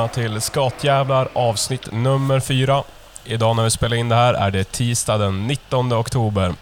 välkomna 0.00 0.30
till 0.30 0.40
Skatjävlar 0.40 1.28
avsnitt 1.32 1.92
nummer 1.92 2.40
fyra. 2.40 2.82
Idag 3.24 3.56
när 3.56 3.64
vi 3.64 3.70
spelar 3.70 3.96
in 3.96 4.08
det 4.08 4.14
här 4.14 4.34
är 4.34 4.50
det 4.50 4.72
tisdag 4.72 5.18
den 5.18 5.46
19 5.46 5.92
oktober. 5.92 6.54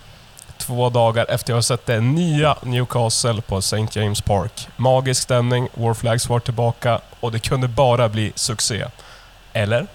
Två 0.59 0.91
dagar 0.91 1.27
efter 1.28 1.52
jag 1.52 1.56
har 1.56 1.62
sett 1.62 1.87
det 1.87 2.01
nya 2.01 2.56
Newcastle 2.62 3.42
på 3.42 3.59
St. 3.59 3.87
James 3.92 4.20
Park. 4.20 4.69
Magisk 4.77 5.23
stämning, 5.23 5.69
War 5.74 5.95
Flags 5.95 6.28
var 6.28 6.41
tillbaka 6.41 7.01
och 7.20 7.33
det 7.33 7.38
kunde 7.38 7.69
bara 7.69 8.09
bli 8.09 8.33
succé. 8.34 8.84
Eller? 9.52 9.86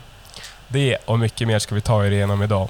Det 0.67 0.97
och 1.05 1.19
mycket 1.19 1.47
mer 1.47 1.59
ska 1.59 1.75
vi 1.75 1.81
ta 1.81 2.05
er 2.05 2.11
igenom 2.11 2.43
idag. 2.43 2.69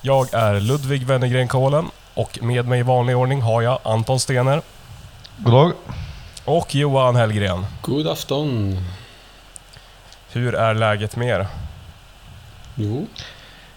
Jag 0.00 0.34
är 0.34 0.60
Ludvig 0.60 1.06
Wennergren 1.06 1.48
Kohlen 1.48 1.90
och 2.14 2.38
med 2.42 2.66
mig 2.66 2.80
i 2.80 2.82
vanlig 2.82 3.16
ordning 3.16 3.42
har 3.42 3.62
jag 3.62 3.78
Anton 3.82 4.20
Stener 4.20 4.62
God 5.36 5.52
dag. 5.52 5.72
och 6.44 6.74
Johan 6.74 7.16
Hellgren. 7.16 7.66
God 7.82 8.06
afton. 8.06 8.78
Hur 10.36 10.54
är 10.54 10.74
läget 10.74 11.16
med 11.16 11.28
er? 11.28 11.46
Jo, 12.74 13.06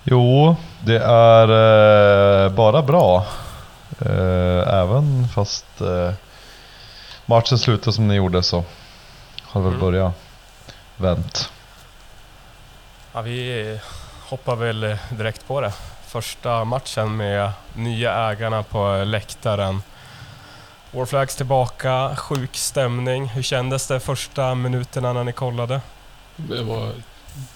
Jo, 0.03 0.55
det 0.85 0.97
är 1.05 1.47
eh, 2.45 2.51
bara 2.51 2.81
bra. 2.81 3.25
Eh, 4.01 4.73
även 4.73 5.27
fast 5.27 5.81
eh, 5.81 6.11
matchen 7.25 7.57
slutade 7.57 7.93
som 7.93 8.07
den 8.07 8.17
gjorde 8.17 8.43
så 8.43 8.63
har 9.41 9.61
väl 9.61 9.69
Mm. 9.73 9.79
börjat 9.81 10.13
vänt. 10.97 11.51
Ja, 13.13 13.21
vi 13.21 13.79
hoppar 14.29 14.55
väl 14.55 14.97
direkt 15.09 15.47
på 15.47 15.61
det. 15.61 15.73
Första 16.07 16.63
matchen 16.63 17.17
med 17.17 17.51
nya 17.73 18.29
ägarna 18.31 18.63
på 18.63 19.03
läktaren. 19.05 19.81
Warflags 20.91 21.35
tillbaka, 21.35 22.15
sjuk 22.15 22.55
stämning. 22.57 23.25
Hur 23.27 23.41
kändes 23.43 23.87
det 23.87 23.99
första 23.99 24.55
minuterna 24.55 25.13
när 25.13 25.23
ni 25.23 25.31
kollade? 25.33 25.81
Det 26.47 26.63
var 26.63 26.91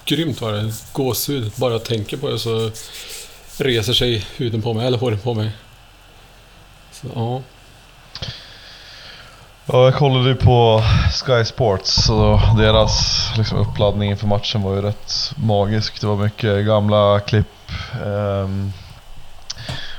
grymt 0.04 0.40
var 0.40 0.52
det. 0.52 0.72
Gåshud. 0.92 1.52
Bara 1.56 1.72
jag 1.72 1.84
tänker 1.84 2.16
på 2.16 2.28
det 2.28 2.38
så 2.38 2.70
reser 3.58 3.92
sig 3.92 4.26
huden 4.36 4.62
på 4.62 4.74
mig, 4.74 4.86
eller 4.86 4.98
håret 4.98 5.22
på 5.22 5.34
mig. 5.34 5.50
Så, 6.92 7.06
ja. 7.14 7.42
Ja, 9.66 9.84
jag 9.84 9.94
kollade 9.94 10.28
ju 10.28 10.34
på 10.34 10.82
Sky 11.12 11.44
Sports 11.44 12.10
och 12.10 12.40
deras 12.58 13.24
liksom, 13.36 13.58
uppladdning 13.58 14.10
inför 14.10 14.26
matchen 14.26 14.62
var 14.62 14.74
ju 14.74 14.82
rätt 14.82 15.32
magisk. 15.36 16.00
Det 16.00 16.06
var 16.06 16.16
mycket 16.16 16.66
gamla 16.66 17.20
klipp 17.20 17.70
ehm, 18.04 18.72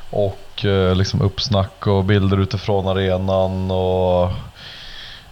och 0.10 0.66
eh, 0.66 0.96
liksom 0.96 1.22
uppsnack 1.22 1.88
och 1.88 2.04
bilder 2.04 2.40
utifrån 2.40 2.88
arenan 2.88 3.72
och 3.72 4.32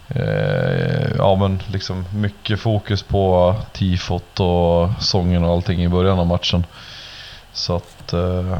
eh, 0.08 1.16
ja 1.18 1.36
men 1.36 1.62
liksom 1.66 2.04
mycket 2.14 2.60
fokus 2.60 3.02
på 3.02 3.54
tifot 3.72 4.40
och 4.40 4.88
sången 5.00 5.44
och 5.44 5.52
allting 5.52 5.84
i 5.84 5.88
början 5.88 6.18
av 6.18 6.26
matchen. 6.26 6.66
Så 7.52 7.76
att 7.76 8.12
eh, 8.12 8.58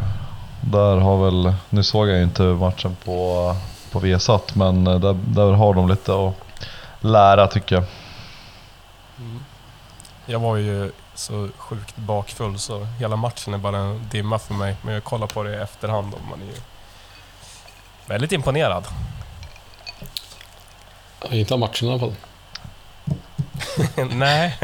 där 0.61 0.97
har 0.97 1.25
väl, 1.25 1.55
nu 1.71 1.83
såg 1.83 2.09
jag 2.09 2.17
ju 2.17 2.23
inte 2.23 2.43
matchen 2.43 2.97
på 3.05 3.55
på 3.95 4.01
Viasat 4.01 4.55
men 4.55 4.87
eh, 4.87 4.99
där, 4.99 5.17
där 5.27 5.53
har 5.53 5.75
de 5.75 5.89
lite 5.89 6.13
att 6.13 6.35
lära 7.01 7.47
tycker 7.47 7.75
jag. 7.75 7.85
Mm. 9.19 9.45
Jag 10.27 10.39
var 10.39 10.57
ju 10.57 10.93
så 11.15 11.49
sjukt 11.59 11.97
bakfull 11.97 12.59
så 12.59 12.85
hela 12.85 13.17
matchen 13.17 13.55
är 13.55 13.59
bara 13.59 13.79
en 13.79 14.09
dimma 14.11 14.39
för 14.39 14.55
mig. 14.55 14.77
Men 14.83 14.95
jag 14.95 15.05
kollar 15.05 15.27
på 15.27 15.43
det 15.43 15.51
i 15.51 15.57
efterhand 15.57 16.15
och 16.15 16.21
man 16.31 16.43
är 16.43 16.47
ju 16.47 16.61
väldigt 18.07 18.33
imponerad. 18.33 18.85
Inte 21.31 21.55
av 21.55 21.61
matchen 21.61 21.89
i 21.89 21.91
alla 21.91 22.01
fall. 22.01 22.13
Nej, 24.11 24.59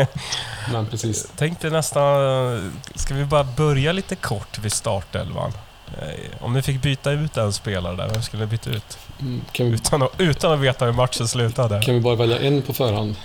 Men 0.73 0.87
precis. 0.87 1.29
tänkte 1.37 1.71
nästan... 1.71 2.73
Ska 2.95 3.15
vi 3.15 3.25
bara 3.25 3.45
börja 3.45 3.93
lite 3.93 4.17
kort 4.17 4.59
vid 4.59 4.73
startelvan? 4.73 5.53
Eh, 6.01 6.45
Om 6.45 6.53
ni 6.53 6.63
fick 6.63 6.83
byta 6.83 7.11
ut 7.11 7.37
en 7.37 7.53
spelare 7.53 7.97
där, 7.97 8.09
vem 8.09 8.23
skulle 8.23 8.43
ni 8.45 8.51
byta 8.51 8.71
ut? 8.71 8.99
Mm, 9.21 9.41
Kan 9.53 9.67
vi, 9.67 9.73
Utan 9.73 10.03
att, 10.03 10.11
utan 10.19 10.53
att 10.53 10.59
veta 10.61 10.85
hur 10.85 10.93
matchen 10.93 11.29
slutade. 11.29 11.83
kan 11.83 11.95
vi 11.95 12.01
bara 12.01 12.15
välja 12.15 12.39
en 12.39 12.63
på 12.63 12.73
förhand? 12.73 13.17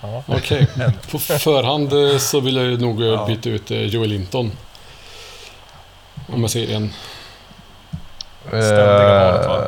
Ja. 0.00 0.22
Okej. 0.26 0.66
En. 0.80 0.92
På 1.10 1.18
förhand 1.18 1.92
eh, 1.92 2.18
så 2.18 2.40
vill 2.40 2.56
jag 2.56 2.80
nog 2.80 3.02
eh, 3.02 3.06
Ja. 3.08 3.26
byta 3.26 3.48
ut 3.48 3.70
Joel 3.70 4.08
Linton. 4.10 4.52
Om 6.32 6.40
jag 6.40 6.50
säger 6.50 6.76
en. 6.76 6.92
Ständiga 8.46 9.32
valet, 9.32 9.46
va? 9.46 9.64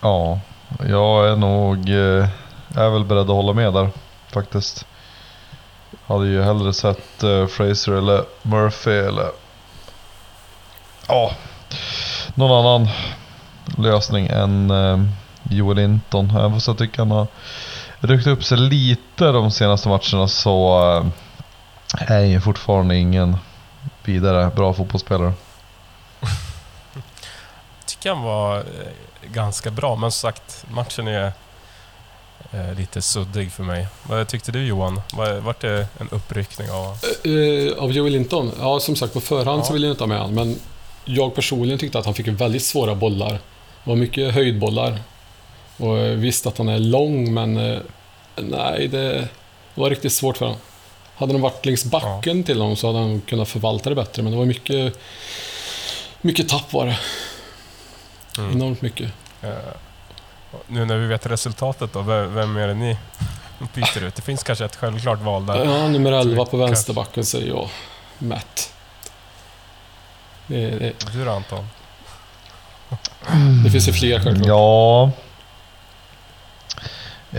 Ja, 0.00 0.40
jag 0.78 1.28
är 1.28 1.36
nog... 1.36 1.88
Jag 2.74 2.84
är 2.84 2.90
väl 2.90 3.04
beredd 3.04 3.30
att 3.30 3.36
hålla 3.36 3.52
med 3.52 3.72
där 3.72 3.90
faktiskt. 4.32 4.86
Hade 6.06 6.26
ju 6.26 6.42
hellre 6.42 6.72
sett 6.72 7.22
eh, 7.22 7.46
Fraser 7.46 7.92
eller 7.92 8.24
Murphy 8.42 8.90
eller... 8.90 9.30
Ja, 11.08 11.30
någon 12.34 12.66
annan 12.66 12.88
lösning 13.78 14.26
än 14.26 14.70
eh, 14.70 14.98
Joel 15.42 15.76
Linton. 15.76 16.30
Även 16.30 16.52
fast 16.52 16.66
jag 16.66 16.78
tycker 16.78 16.98
han 16.98 17.10
har 17.10 17.26
ryckt 18.00 18.26
upp 18.26 18.44
sig 18.44 18.58
lite 18.58 19.32
de 19.32 19.50
senaste 19.50 19.88
matcherna 19.88 20.28
så 20.28 20.78
är 21.98 22.14
han 22.18 22.30
ju 22.30 22.40
fortfarande 22.40 22.96
ingen 22.96 23.36
vidare 24.04 24.50
bra 24.56 24.72
fotbollsspelare 24.72 25.32
han 28.08 28.22
var 28.22 28.58
eh, 28.58 28.64
ganska 29.32 29.70
bra, 29.70 29.96
men 29.96 30.10
som 30.12 30.30
sagt, 30.30 30.64
matchen 30.70 31.08
är 31.08 31.32
eh, 32.52 32.74
lite 32.78 33.02
suddig 33.02 33.52
för 33.52 33.62
mig. 33.62 33.86
Vad 34.02 34.28
tyckte 34.28 34.52
du 34.52 34.66
Johan? 34.66 35.00
Var, 35.12 35.32
vart 35.34 35.60
det 35.60 35.86
en 36.00 36.08
uppryckning 36.10 36.70
av... 36.70 36.96
Eh, 37.24 37.82
av 37.82 37.92
Joel 37.92 38.12
Linton? 38.12 38.52
Ja, 38.60 38.80
som 38.80 38.96
sagt 38.96 39.12
på 39.12 39.20
förhand 39.20 39.60
Ja. 39.60 39.64
så 39.64 39.72
vill 39.72 39.82
jag 39.82 39.92
inte 39.92 40.02
ha 40.02 40.08
med 40.08 40.18
han, 40.18 40.34
men 40.34 40.56
jag 41.04 41.34
personligen 41.34 41.78
tyckte 41.78 41.98
att 41.98 42.04
han 42.04 42.14
fick 42.14 42.28
väldigt 42.28 42.62
svåra 42.64 42.94
bollar. 42.94 43.32
Det 43.32 43.90
var 43.90 43.96
mycket 43.96 44.34
höjdbollar. 44.34 44.98
Och 45.76 45.96
visst 45.98 46.46
att 46.46 46.58
han 46.58 46.68
är 46.68 46.78
lång, 46.78 47.34
men 47.34 47.54
nej, 48.36 48.88
det 48.88 49.28
var 49.74 49.90
riktigt 49.90 50.12
svårt 50.12 50.36
för 50.36 50.44
honom. 50.46 50.60
Hade 51.16 51.32
de 51.32 51.42
varit 51.42 51.66
längs 51.66 51.84
backen 51.84 52.44
till 52.44 52.60
honom 52.60 52.76
så 52.76 52.86
hade 52.86 52.98
han 52.98 53.20
kunnat 53.20 53.48
förvalta 53.48 53.88
det 53.90 53.96
bättre, 53.96 54.22
men 54.22 54.32
det 54.32 54.38
var 54.38 54.44
mycket, 54.44 54.98
mycket 56.20 56.48
tapp 56.48 56.72
var 56.72 56.86
det. 56.86 56.98
Mm. 58.38 58.52
Enormt 58.52 58.82
mycket. 58.82 59.12
Eh, 59.42 59.50
nu 60.66 60.84
när 60.84 60.96
vi 60.96 61.06
vet 61.06 61.26
resultatet 61.26 61.92
då, 61.92 62.02
vem, 62.02 62.56
är 62.56 62.68
det 62.68 62.74
ni 62.74 62.98
byter 63.74 64.02
ut? 64.04 64.14
Det 64.14 64.22
finns 64.22 64.42
kanske 64.42 64.64
ett 64.64 64.76
självklart 64.76 65.20
val 65.20 65.46
där. 65.46 65.64
Ja, 65.64 65.88
nummer 65.88 66.12
11 66.12 66.44
på 66.44 66.56
vänsterbacken 66.56 67.24
säger 67.24 67.48
jag. 67.48 67.68
Matt. 68.18 68.72
Det, 70.46 70.70
det, 70.70 70.92
Du 71.12 71.24
då 71.24 71.30
Anton? 71.30 71.66
det 73.64 73.70
finns 73.70 73.88
ju 73.88 73.92
fler 73.92 74.20
självklart. 74.20 74.46
Ja. 74.48 75.10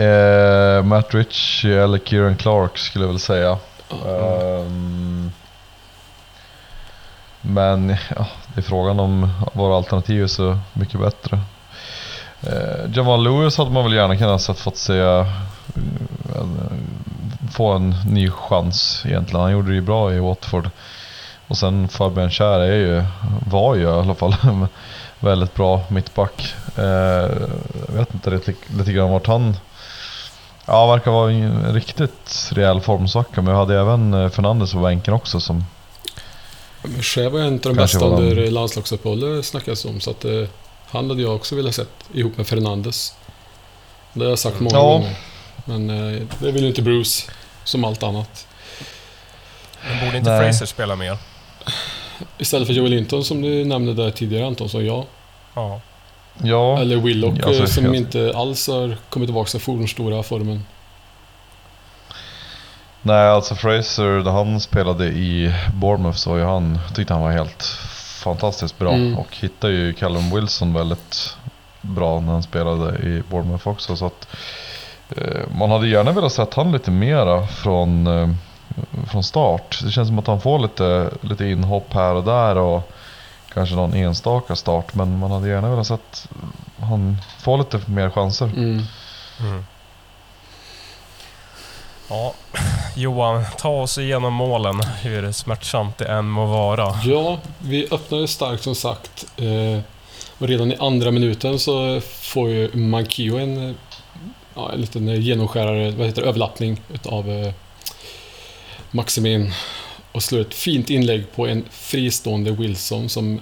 Eh, 0.03 0.83
Matt 0.83 1.13
Ritchie 1.13 1.83
eller 1.83 1.97
Kieran 1.97 2.35
Clark 2.35 2.77
skulle 2.77 3.05
jag 3.05 3.09
väl 3.09 3.19
säga. 3.19 3.57
Ehm, 3.89 5.04
men 7.47 7.89
ja, 8.15 8.27
det 8.53 8.59
är 8.59 8.63
frågan 8.63 8.99
om 8.99 9.29
våra 9.53 9.77
alternativ 9.77 10.23
är 10.23 10.27
så 10.27 10.57
mycket 10.73 10.99
bättre. 10.99 11.39
Eh, 12.41 12.91
Jamal 12.93 13.23
Lewis 13.23 13.57
hade 13.57 13.71
man 13.71 13.83
väl 13.83 13.93
gärna 13.93 14.17
kunnat 14.17 14.41
sett 14.41 14.59
fått 14.59 14.77
se 14.77 14.99
en, 14.99 15.25
få 17.51 17.71
en 17.71 17.95
ny 18.05 18.29
chans 18.31 19.03
egentligen. 19.05 19.41
Han 19.41 19.51
gjorde 19.51 19.69
det 19.69 19.75
ju 19.75 19.81
bra 19.81 20.13
i 20.13 20.19
Watford. 20.19 20.69
Och 21.47 21.57
sen 21.57 21.87
Fabian 21.87 22.29
Kär 22.29 22.59
är 22.59 22.75
ju, 22.75 23.03
var 23.49 23.75
ju 23.75 23.81
i 23.81 23.85
alla 23.85 24.15
fall 24.15 24.35
en 24.43 24.67
väldigt 25.19 25.55
bra 25.55 25.81
mittback. 25.87 26.55
Eh, 26.77 26.83
jag 27.87 27.93
vet 27.93 28.13
inte 28.13 28.29
lite, 28.29 28.53
lite 28.77 28.91
grann 28.91 29.11
vart 29.11 29.27
han 29.27 29.55
Ja, 30.67 30.87
verkar 30.87 31.11
vara 31.11 31.31
i 31.31 31.41
en 31.41 31.73
riktigt 31.73 32.49
rejäl 32.53 32.81
formsvacka. 32.81 33.41
Men 33.41 33.53
jag 33.53 33.59
hade 33.59 33.79
även 33.79 34.13
eh, 34.13 34.29
Fernandes 34.29 34.73
på 34.73 34.79
bänken 34.79 35.13
också 35.13 35.39
som... 35.39 35.65
Men 36.87 37.03
Shea 37.03 37.29
var 37.29 37.39
en 37.39 37.53
av 37.53 37.59
de 37.59 37.75
Kanske 37.75 37.77
bästa 37.97 37.99
de- 37.99 38.15
under 38.23 38.51
landslagsuppehållet 38.51 39.45
snackas 39.45 39.85
om. 39.85 39.99
Så 39.99 40.11
att 40.11 40.25
eh, 40.25 40.43
han 40.87 41.09
hade 41.09 41.21
jag 41.21 41.35
också 41.35 41.55
velat 41.55 41.75
sett 41.75 41.89
ihop 42.13 42.37
med 42.37 42.47
Fernandes. 42.47 43.13
Det 44.13 44.23
har 44.23 44.29
jag 44.29 44.39
sagt 44.39 44.59
många 44.59 44.75
Ja. 44.77 44.81
gånger. 44.83 45.15
Men 45.65 45.89
eh, 45.89 46.21
det 46.39 46.51
vill 46.51 46.61
ju 46.61 46.67
inte 46.67 46.81
Bruce. 46.81 47.31
Som 47.63 47.83
allt 47.83 48.03
annat. 48.03 48.47
Men 49.89 50.05
borde 50.05 50.17
inte 50.17 50.29
Nej. 50.29 50.39
Fraser 50.51 50.65
spela 50.65 50.95
mer? 50.95 51.17
Istället 52.37 52.67
för 52.67 52.73
Joel 52.73 52.91
Linton 52.91 53.23
som 53.23 53.41
du 53.41 53.65
nämnde 53.65 53.93
där 53.93 54.11
tidigare 54.11 54.47
Anton, 54.47 54.69
så 54.69 54.81
ja. 54.81 55.05
Ja. 55.55 55.81
Ja, 56.43 56.79
Eller 56.79 56.95
Willock 56.97 57.33
Ja, 57.41 57.53
eh, 57.53 57.65
som 57.65 57.85
jag- 57.85 57.95
inte 57.95 58.33
alls 58.35 58.67
har 58.67 58.97
kommit 59.09 59.27
tillbaka 59.27 59.49
till 59.49 59.59
fornstora 59.59 60.23
formen. 60.23 60.63
Nej 63.05 63.27
alltså 63.27 63.55
Fraser, 63.55 64.23
när 64.23 64.31
han 64.31 64.59
spelade 64.59 65.05
i 65.05 65.53
Bournemouth 65.73 66.17
så 66.17 66.29
var 66.29 66.37
ju 66.37 66.43
han, 66.43 66.79
tyckte 66.95 67.13
han 67.13 67.23
var 67.23 67.31
helt 67.31 67.63
fantastiskt 68.23 68.79
bra. 68.79 68.93
Mm. 68.93 69.17
Och 69.17 69.35
hittade 69.35 69.73
ju 69.73 69.93
Callum 69.93 70.35
Wilson 70.35 70.73
väldigt 70.73 71.37
bra 71.81 72.19
när 72.19 72.33
han 72.33 72.43
spelade 72.43 72.97
i 72.97 73.23
Bournemouth 73.29 73.67
också. 73.67 73.95
Så 73.95 74.05
att 74.05 74.27
Eh, 75.09 75.41
Man 75.57 75.71
hade 75.71 75.87
gärna 75.87 76.11
velat 76.11 76.33
sett 76.33 76.53
han 76.53 76.71
lite 76.71 76.91
mera 76.91 77.47
från, 77.47 78.07
eh, 78.07 78.29
från 79.07 79.23
start. 79.23 79.79
Det 79.83 79.91
känns 79.91 80.07
som 80.07 80.19
att 80.19 80.27
han 80.27 80.41
får 80.41 80.59
lite, 80.59 81.09
lite 81.21 81.45
inhopp 81.45 81.93
här 81.93 82.13
och 82.13 82.23
där 82.23 82.57
och 82.57 82.91
kanske 83.53 83.75
någon 83.75 83.93
enstaka 83.93 84.55
start. 84.55 84.93
Men 84.95 85.19
man 85.19 85.31
hade 85.31 85.47
gärna 85.49 85.69
velat 85.69 85.87
sett 85.87 86.27
han 86.79 87.17
få 87.39 87.57
lite 87.57 87.81
mer 87.85 88.09
chanser. 88.09 88.45
Mm. 88.45 88.81
Mm. 89.39 89.65
Ja, 92.09 92.33
Johan, 92.97 93.43
ta 93.57 93.69
oss 93.69 93.97
igenom 93.97 94.33
målen, 94.33 94.81
hur 95.01 95.31
smärtsamt 95.31 95.97
det 95.97 96.05
än 96.05 96.25
må 96.25 96.45
vara. 96.45 96.99
Ja, 97.03 97.39
vi 97.59 97.87
öppnade 97.91 98.27
starkt 98.27 98.63
som 98.63 98.75
sagt. 98.75 99.25
Eh, 99.37 99.79
och 100.37 100.47
redan 100.47 100.71
i 100.71 100.75
andra 100.75 101.11
minuten 101.11 101.59
så 101.59 102.01
får 102.01 102.49
ju 102.49 102.75
Mankio 102.75 103.37
en, 103.37 103.69
eh, 103.69 103.75
ja, 104.55 104.71
en 104.71 104.81
liten 104.81 105.21
genomskärare, 105.21 105.91
vad 105.91 106.07
heter 106.07 106.21
det, 106.21 106.27
överlappning 106.27 106.81
utav 106.93 107.29
eh, 107.29 107.53
Maximin. 108.91 109.53
Och 110.11 110.23
slår 110.23 110.39
ett 110.39 110.53
fint 110.53 110.89
inlägg 110.89 111.31
på 111.35 111.47
en 111.47 111.65
fristående 111.71 112.51
Wilson 112.51 113.09
som, 113.09 113.39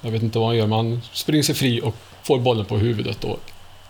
jag 0.00 0.10
vet 0.10 0.22
inte 0.22 0.38
vad 0.38 0.48
han 0.48 0.56
gör, 0.56 0.66
men 0.66 0.78
han 0.78 1.02
springer 1.12 1.42
sig 1.42 1.54
fri 1.54 1.80
och 1.84 1.94
får 2.22 2.38
bollen 2.38 2.64
på 2.64 2.76
huvudet 2.76 3.24
och 3.24 3.38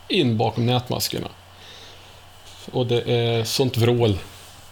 in 0.08 0.36
bakom 0.36 0.66
nätmaskerna. 0.66 1.28
Och 2.72 2.86
det 2.86 3.02
är 3.02 3.44
sånt 3.44 3.76
vrål, 3.76 4.18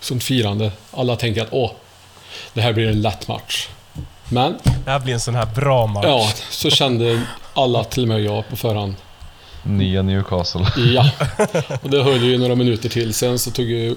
sånt 0.01 0.25
firande. 0.25 0.73
Alla 0.91 1.17
tänker 1.17 1.43
att 1.43 1.49
åh, 1.51 1.71
det 2.55 2.61
här 2.61 2.73
blir 2.73 2.89
en 2.89 3.03
lätt 3.03 3.29
match. 3.29 3.69
Men 4.29 4.55
Det 4.85 4.91
här 4.91 4.99
blir 5.01 5.15
en 5.15 5.21
sån 5.21 5.35
här 5.35 5.47
bra 5.55 5.87
match. 5.87 6.05
Ja, 6.09 6.33
så 6.51 6.71
kände 6.71 7.23
alla, 7.55 7.85
till 7.85 8.03
och 8.03 8.09
med 8.09 8.21
jag 8.21 8.49
på 8.49 8.57
förhand. 8.57 8.95
Nya 9.63 10.03
Newcastle. 10.03 10.67
Ja, 10.77 11.11
och 11.83 11.91
det 11.91 12.03
höll 12.03 12.23
ju 12.25 12.39
några 12.39 12.55
minuter 12.55 12.89
till. 12.89 13.15
Sen 13.15 13.39
så 13.39 13.51
tog 13.51 13.67
ju 13.67 13.97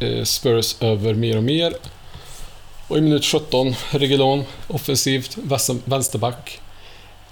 eh, 0.00 0.24
Spurs 0.24 0.76
över 0.80 1.14
mer 1.14 1.36
och 1.36 1.42
mer. 1.44 1.74
Och 2.88 2.98
i 2.98 3.00
minut 3.00 3.24
17, 3.24 3.74
Reguilon, 3.90 4.44
offensivt, 4.68 5.36
vänster- 5.36 5.78
vänsterback. 5.84 6.60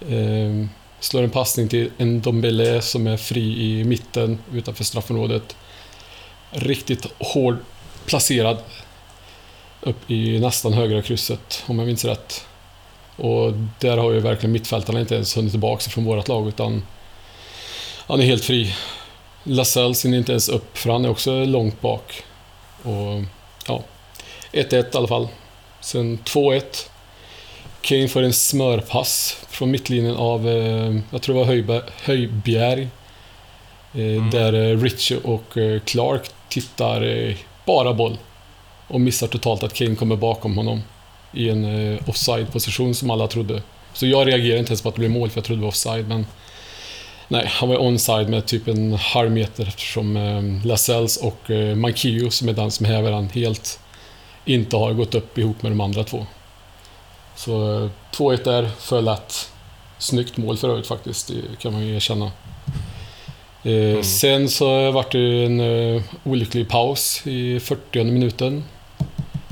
Eh, 0.00 0.66
slår 1.00 1.22
en 1.22 1.30
passning 1.30 1.68
till 1.68 1.90
en 1.98 2.20
Dombele 2.20 2.82
som 2.82 3.06
är 3.06 3.16
fri 3.16 3.62
i 3.80 3.84
mitten 3.84 4.38
utanför 4.52 4.84
straffområdet. 4.84 5.56
Riktigt 6.50 7.06
hård 7.18 7.56
placerad 8.06 8.58
upp 9.80 10.10
i 10.10 10.38
nästan 10.38 10.72
högra 10.72 11.02
krysset, 11.02 11.62
om 11.66 11.78
jag 11.78 11.86
minns 11.86 12.04
rätt. 12.04 12.46
Och 13.16 13.52
där 13.78 13.96
har 13.96 14.12
ju 14.12 14.20
verkligen 14.20 14.52
mittfältarna 14.52 15.00
inte 15.00 15.14
ens 15.14 15.36
hunnit 15.36 15.52
tillbaka 15.52 15.90
från 15.90 16.04
vårt 16.04 16.28
lag, 16.28 16.48
utan 16.48 16.86
han 18.06 18.20
är 18.20 18.24
helt 18.24 18.44
fri. 18.44 18.74
Lascelles 19.42 19.98
ser 19.98 20.14
inte 20.14 20.32
ens 20.32 20.48
upp, 20.48 20.78
för 20.78 20.90
han 20.90 21.04
är 21.04 21.10
också 21.10 21.44
långt 21.44 21.80
bak. 21.80 22.22
Och 22.82 23.22
ja, 23.66 23.82
1-1 24.52 24.94
i 24.94 24.96
alla 24.96 25.08
fall. 25.08 25.28
Sen 25.80 26.18
2-1. 26.18 26.62
Kane 27.80 28.08
får 28.08 28.22
en 28.22 28.32
smörpass 28.32 29.36
från 29.48 29.70
mittlinjen 29.70 30.16
av, 30.16 30.48
eh, 30.48 30.96
jag 31.10 31.22
tror 31.22 31.34
det 31.34 31.40
var 31.40 31.46
Höjberg, 31.46 31.82
Höjbjerg. 32.02 32.82
Eh, 32.82 34.00
Mm. 34.00 34.30
Där 34.30 34.52
eh, 34.52 34.82
Ritchie 34.82 35.18
och 35.18 35.58
Clark 35.84 36.30
tittar 36.50 37.02
eh, 37.02 37.36
bara 37.66 37.94
boll. 37.94 38.18
Och 38.88 39.00
missar 39.00 39.26
totalt 39.26 39.62
att 39.62 39.74
Kane 39.74 39.96
kommer 39.96 40.16
bakom 40.16 40.56
honom. 40.56 40.82
I 41.32 41.48
en 41.48 41.64
eh, 41.64 42.08
offside-position 42.08 42.94
som 42.94 43.10
alla 43.10 43.26
trodde. 43.26 43.62
Så 43.92 44.06
jag 44.06 44.26
reagerade 44.26 44.58
inte 44.58 44.70
ens 44.70 44.82
på 44.82 44.88
att 44.88 44.94
det 44.94 44.98
blev 44.98 45.10
mål, 45.10 45.30
för 45.30 45.38
jag 45.38 45.44
trodde 45.44 45.60
det 45.60 45.62
var 45.62 45.68
offside. 45.68 46.08
Men 46.08 46.26
nej, 47.28 47.46
han 47.46 47.68
var 47.68 47.76
onside 47.76 48.28
med 48.28 48.46
typ 48.46 48.68
en 48.68 48.92
halv 48.92 49.30
meter 49.30 49.66
eftersom 49.66 50.16
eh, 50.16 50.66
Lascelles 50.66 51.16
och 51.16 51.50
eh, 51.50 51.76
Mankio, 51.76 52.30
som 52.30 52.48
är 52.48 52.52
den 52.52 52.70
som 52.70 52.86
häver 52.86 53.12
han 53.12 53.28
helt, 53.28 53.80
inte 54.44 54.76
har 54.76 54.92
gått 54.92 55.14
upp 55.14 55.38
ihop 55.38 55.62
med 55.62 55.72
de 55.72 55.80
andra 55.80 56.04
två. 56.04 56.26
Så 57.36 57.82
eh, 57.84 57.90
2-1 58.12 58.44
där, 58.44 58.70
för 58.78 59.02
lätt. 59.02 59.52
Snyggt 59.98 60.36
mål 60.36 60.56
för 60.56 60.68
övrigt 60.68 60.86
faktiskt, 60.86 61.28
det 61.28 61.58
kan 61.58 61.72
man 61.72 61.86
ju 61.86 61.96
erkänna. 61.96 62.30
Eh, 63.64 64.02
Sen 64.02 64.48
så 64.48 64.90
vart 64.90 65.12
det 65.12 65.44
en 65.44 65.60
eh, 65.60 66.02
olycklig 66.24 66.68
paus 66.68 67.22
i 67.26 67.60
40 67.60 68.04
minuten. 68.04 68.64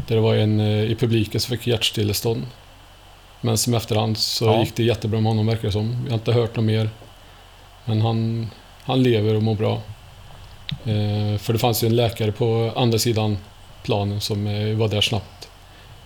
Där 0.08 0.14
det 0.14 0.20
var 0.20 0.34
en 0.34 0.60
eh, 0.60 0.82
i 0.90 0.94
publiken 1.00 1.40
som 1.40 1.56
fick 1.56 1.66
hjärtstillestånd. 1.66 2.46
Men 3.40 3.58
som 3.58 3.74
efterhand 3.74 4.18
så 4.18 4.44
Ja. 4.44 4.60
gick 4.60 4.76
det 4.76 4.82
jättebra 4.82 5.20
med 5.20 5.30
honom 5.30 5.46
verkar 5.46 5.62
det 5.68 5.72
som. 5.72 6.02
Vi 6.04 6.10
har 6.10 6.14
inte 6.18 6.32
hört 6.32 6.56
något 6.56 6.64
mer. 6.64 6.90
Men 7.84 8.00
han, 8.00 8.50
han 8.84 9.02
lever 9.02 9.34
och 9.34 9.42
mår 9.42 9.54
bra. 9.54 9.82
För 11.38 11.52
det 11.52 11.58
fanns 11.58 11.82
ju 11.84 11.86
en 11.86 11.96
läkare 11.96 12.32
på 12.32 12.72
andra 12.76 12.98
sidan 12.98 13.38
planen 13.82 14.20
som 14.20 14.44
var 14.78 14.88
där 14.88 15.00
snabbt. 15.00 15.47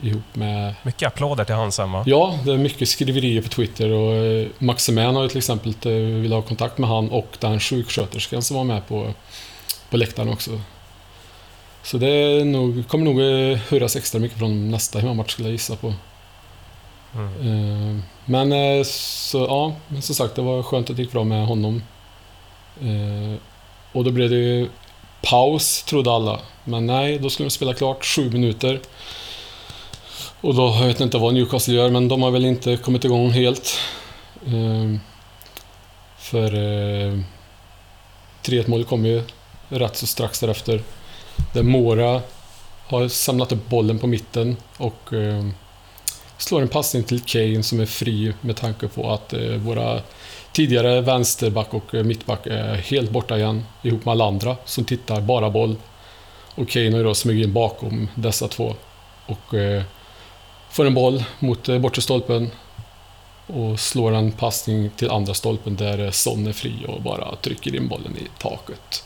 Ihop 0.02 0.37
med... 0.37 0.75
Mycket 0.82 1.06
applåder 1.06 1.44
till 1.44 1.54
han 1.54 1.72
sen 1.72 1.93
va? 1.93 2.02
Ja, 2.06 2.38
det 2.44 2.52
är 2.52 2.56
mycket 2.56 2.88
skriverier 2.88 3.43
på 3.43 3.49
Twitter 3.49 3.90
och 3.90 4.14
eh, 4.14 4.46
Maximin 4.58 5.14
har 5.14 5.22
ju 5.22 5.28
till 5.28 5.38
exempel 5.38 5.75
eh, 5.84 5.93
vill 5.93 6.32
ha 6.32 6.43
kontakt 6.43 6.78
med 6.78 6.90
han 6.90 7.10
och 7.10 7.37
den 7.38 7.60
sjuksköterskan 7.60 8.43
som 8.43 8.56
var 8.56 8.64
med 8.64 8.88
på, 8.88 9.14
på 9.90 9.96
läktaren 9.96 10.28
också. 10.28 10.60
Så 11.82 11.99
det 11.99 12.44
nog, 12.44 12.88
kommer 12.88 13.04
nog 13.04 13.20
eh, 13.20 13.58
hurras 13.58 13.96
extra 13.96 14.20
mycket 14.20 14.38
från 14.38 14.70
nästa 14.70 14.99
hemmamatch 14.99 15.32
skulle 15.32 15.49
jag 15.49 15.52
gissa 15.52 15.76
på. 15.76 15.94
Mm. 17.14 18.02
Men 18.25 18.84
så, 18.84 19.38
ja, 19.38 19.75
men 19.88 20.02
som 20.02 20.14
sagt 20.14 20.34
det 20.34 20.43
var 20.43 20.62
skönt 20.62 20.90
att 20.90 20.96
det 20.96 21.02
gick 21.02 21.12
bra 21.12 21.25
med 21.25 21.46
honom. 21.46 21.82
Och 23.93 24.04
då 24.04 24.10
blev 24.10 24.31
det 24.31 24.37
ju 24.37 24.69
paus, 25.22 25.82
trodde 25.82 26.12
alla. 26.12 26.40
Men 26.64 26.87
nej, 26.87 27.18
då 27.18 27.30
skulle 27.30 27.47
de 27.47 27.50
spela 27.50 27.75
klart 27.75 28.04
sju 28.04 28.30
minuter. 28.30 28.80
Och 30.42 30.54
då, 30.54 30.76
jag 30.80 30.87
vet 30.87 31.00
inte 31.00 31.18
vad 31.18 31.34
Newcastle 31.34 31.75
gör, 31.75 31.90
men 31.90 32.08
de 32.08 32.22
har 32.22 32.30
väl 32.30 32.44
inte 32.44 32.76
kommit 32.76 33.04
igång 33.04 33.30
helt. 33.30 33.78
Eh, 34.46 34.99
För 36.18 36.54
eh, 36.54 37.18
3-1 38.42 38.70
målet 38.70 38.88
kom 38.88 39.06
ju 39.06 39.22
rätt 39.68 39.96
så 39.96 40.06
strax 40.06 40.40
därefter. 40.40 40.82
Där 41.52 41.62
Mora 41.62 42.22
har 42.87 43.08
samlat 43.08 43.52
upp 43.52 43.68
bollen 43.68 43.99
på 43.99 44.06
mitten 44.06 44.56
och 44.76 45.12
eh, 45.12 45.46
slår 46.38 46.62
en 46.62 46.68
passning 46.68 47.04
till 47.04 47.20
Kane 47.20 47.62
som 47.62 47.80
är 47.80 47.87
fri 47.87 48.34
med 48.40 48.56
tanke 48.56 48.88
på 48.88 49.12
att 49.12 49.32
eh, 49.32 49.40
våra 49.40 50.00
tidigare 50.52 51.00
vänsterback 51.00 51.75
och 51.75 51.94
eh, 51.94 52.04
mittback 52.04 52.46
är 52.46 52.75
helt 52.75 53.11
borta 53.11 53.38
igen 53.38 53.64
ihop 53.82 54.04
med 54.04 54.12
alla 54.12 54.25
andra 54.25 54.56
som 54.64 54.84
tittar 54.84 55.20
bara 55.20 55.50
boll. 55.50 55.76
Och 56.54 56.68
Kane 56.68 56.90
har 56.90 56.99
ju 56.99 57.04
då 57.04 57.14
smugit 57.14 57.46
in 57.46 57.52
bakom 57.52 58.08
dessa 58.14 58.49
två 58.49 58.75
och 59.26 59.54
eh, 59.54 59.82
får 60.73 60.87
en 60.87 60.95
boll 60.95 61.25
mot 61.38 61.69
eh, 61.69 61.79
bortre 61.79 62.02
stolpen 62.02 62.50
och 63.47 63.81
slår 63.81 64.12
en 64.14 64.33
passning 64.33 64.91
till 64.97 65.11
andra 65.11 65.35
stolpen 65.35 65.76
där 65.76 66.05
eh, 66.05 66.11
Son 66.11 66.47
är 66.47 66.52
fri 66.52 66.73
och 66.88 67.02
bara 67.02 67.37
trycker 67.37 67.75
in 67.75 67.88
bollen 67.88 68.17
i 68.17 68.41
taket. 68.43 69.05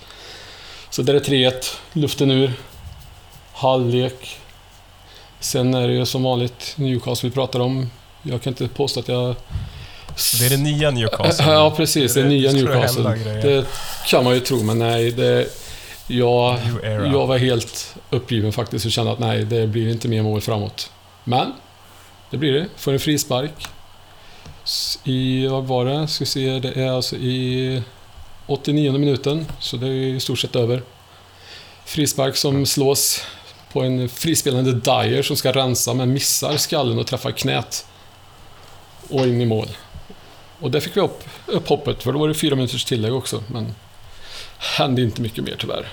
Så 0.91 1.03
där 1.03 1.15
är 1.15 1.21
3-1, 1.21 1.53
luften 1.93 2.31
ur, 2.31 2.53
halvlek, 3.53 4.39
Sen 5.41 5.75
är 5.75 5.89
det 5.89 5.95
ju 5.95 6.07
som 6.07 6.23
vanligt 6.23 6.73
Newcastle 6.77 7.29
vi 7.29 7.35
pratar 7.35 7.61
om. 7.61 7.91
Jag 8.23 8.43
kan 8.43 8.51
inte 8.53 8.69
påstå 8.69 9.01
att 9.01 9.09
jag... 9.09 9.35
Det 10.39 10.47
är 10.47 10.51
det 10.51 10.57
nya 10.57 10.91
Newcastle. 10.91 11.45
Ja, 11.53 11.75
precis. 11.77 12.15
Det, 12.15 12.23
Det- 12.23 12.29
nya 12.29 12.53
Newcastle. 12.53 13.03
Det 13.43 13.67
kan 14.07 14.25
man 14.25 14.35
ju 14.35 14.41
tro, 14.41 14.63
men 14.63 14.79
nej. 14.79 15.11
Det, 15.11 15.49
jag, 16.07 16.59
jag 17.13 17.27
var 17.27 17.39
helt 17.39 17.95
uppgiven 18.11 18.53
faktiskt 18.53 18.87
och 18.87 18.93
kände 18.93 19.13
att 19.13 19.19
nej, 19.19 19.45
det 19.45 19.67
blir 19.67 19.89
inte 19.91 20.09
mer 20.09 20.23
mål 20.23 20.41
framåt. 20.41 20.91
Men, 21.29 21.53
det 22.31 22.37
blir 22.37 22.53
det. 22.53 22.67
Får 22.77 22.93
en 22.93 23.01
frispark. 23.01 23.67
I, 25.05 25.47
vad 25.47 25.65
var 25.65 25.85
det? 25.85 26.09
Ska 26.09 26.25
vi 26.25 26.31
se, 26.31 26.59
det 26.59 26.73
är 26.73 26.91
alltså 26.91 27.17
i 27.17 27.83
89 28.47 28.93
minuten, 28.93 29.47
så 29.61 29.77
det 29.77 29.87
är 29.87 29.91
i 29.91 30.21
stort 30.21 30.39
sett 30.39 30.57
över. 30.57 30.83
Frispark 31.85 32.37
som 32.37 32.67
slås 32.67 33.23
på 33.73 33.83
en 33.83 34.09
frispelande 34.09 34.73
Dyer 34.73 35.23
som 35.23 35.37
ska 35.37 35.53
rensa 35.53 35.95
men 35.95 36.13
missar 36.13 36.57
skallen 36.57 36.99
och 36.99 37.07
träffar 37.07 37.31
knät. 37.31 37.87
Och 39.11 39.27
in 39.27 39.41
i 39.41 39.47
mål. 39.47 39.69
Och 40.61 40.71
där 40.71 40.81
fick 40.81 40.97
vi 40.97 41.01
upp, 41.01 41.25
upp 41.47 41.69
hoppet, 41.69 42.03
för 42.03 42.13
då 42.13 42.19
var 42.19 42.29
det 42.29 42.35
fyra 42.35 42.55
minuters 42.55 42.85
tillägg 42.85 43.15
också. 43.15 43.43
Men 43.47 43.75
hände 44.59 45.03
inte 45.03 45.23
mycket 45.23 45.45
mer 45.45 45.57
tyvärr. 45.59 45.89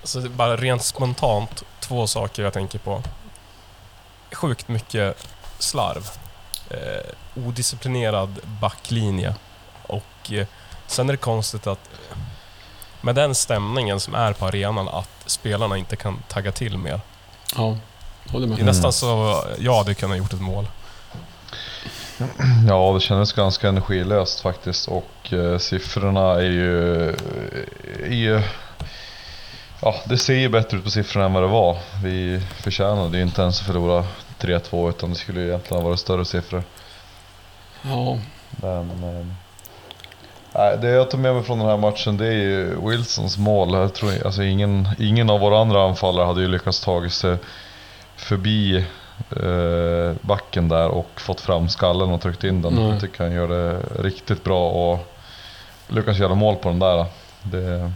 Alltså 0.00 0.20
det 0.20 0.26
är 0.26 0.30
bara 0.30 0.56
rent 0.56 0.84
spontant, 0.84 1.64
två 1.80 2.06
saker 2.06 2.42
jag 2.42 2.52
tänker 2.52 2.78
på. 2.78 3.02
Sjukt 4.32 4.68
mycket 4.68 5.26
slarv. 5.58 6.10
Eh, 6.70 7.44
odisciplinerad 7.46 8.38
backlinje. 8.60 9.34
Och 9.86 10.32
eh, 10.32 10.46
sen 10.86 11.08
är 11.08 11.12
det 11.12 11.16
konstigt 11.16 11.66
att 11.66 11.90
med 13.00 13.14
den 13.14 13.34
stämningen 13.34 14.00
som 14.00 14.14
är 14.14 14.32
på 14.32 14.46
arenan 14.46 14.88
att 14.88 15.10
spelarna 15.26 15.76
inte 15.76 15.96
kan 15.96 16.22
tagga 16.28 16.52
till 16.52 16.78
mer. 16.78 17.00
Ja, 17.56 17.76
håller 18.28 18.46
Det 18.46 18.52
är 18.52 18.56
med. 18.56 18.64
nästan 18.64 18.92
så 18.92 19.44
jag 19.58 19.74
hade 19.76 19.94
kunnat 19.94 20.18
gjort 20.18 20.32
ett 20.32 20.40
mål. 20.40 20.66
Ja, 22.68 22.92
det 22.94 23.00
kändes 23.00 23.32
ganska 23.32 23.68
energilöst 23.68 24.40
faktiskt 24.40 24.88
och 24.88 25.32
eh, 25.32 25.58
siffrorna 25.58 26.34
är 26.34 26.40
ju 26.40 27.08
är 28.04 28.14
ju... 28.14 28.42
Ja, 29.82 29.94
det 30.04 30.18
ser 30.18 30.34
ju 30.34 30.48
bättre 30.48 30.76
ut 30.78 30.84
på 30.84 30.90
siffrorna 30.90 31.26
än 31.26 31.32
vad 31.32 31.42
det 31.42 31.46
var. 31.46 31.76
Vi 32.02 32.40
förtjänade 32.62 33.16
ju 33.16 33.22
inte 33.22 33.42
ens 33.42 33.60
att 33.60 33.66
förlora 33.66 34.04
3-2 34.40 34.88
utan 34.88 35.10
det 35.10 35.16
skulle 35.16 35.40
ju 35.40 35.48
egentligen 35.48 35.82
ha 35.82 35.88
varit 35.88 36.00
större 36.00 36.24
siffror. 36.24 36.62
Ja, 37.82 38.18
Men... 38.50 38.90
Eh, 38.90 39.26
nej, 40.54 40.78
det 40.78 40.88
jag 40.88 41.10
tar 41.10 41.18
med 41.18 41.34
mig 41.34 41.42
från 41.42 41.58
den 41.58 41.68
här 41.68 41.76
matchen 41.76 42.16
det 42.16 42.26
är 42.26 42.32
ju 42.32 42.88
Wilsons 42.88 43.38
mål. 43.38 43.74
Jag 43.74 43.94
tror, 43.94 44.26
alltså 44.26 44.42
ingen, 44.42 44.88
ingen 44.98 45.30
av 45.30 45.40
våra 45.40 45.60
andra 45.60 45.84
anfallare 45.84 46.26
hade 46.26 46.40
ju 46.40 46.48
lyckats 46.48 46.80
ta 46.80 47.10
sig 47.10 47.36
förbi 48.16 48.76
eh, 49.30 50.16
backen 50.20 50.68
där 50.68 50.88
och 50.88 51.20
fått 51.20 51.40
fram 51.40 51.68
skallen 51.68 52.10
och 52.10 52.20
tryckt 52.20 52.44
in 52.44 52.62
den. 52.62 52.74
Nej. 52.74 52.88
Jag 52.88 53.00
tycker 53.00 53.24
han 53.24 53.32
gör 53.32 53.48
det 53.48 53.80
riktigt 54.02 54.44
bra 54.44 54.70
och 54.70 54.98
lyckas 55.88 56.18
göra 56.18 56.34
mål 56.34 56.56
på 56.56 56.68
den 56.68 56.78
där. 56.78 57.06
Det 57.42 57.92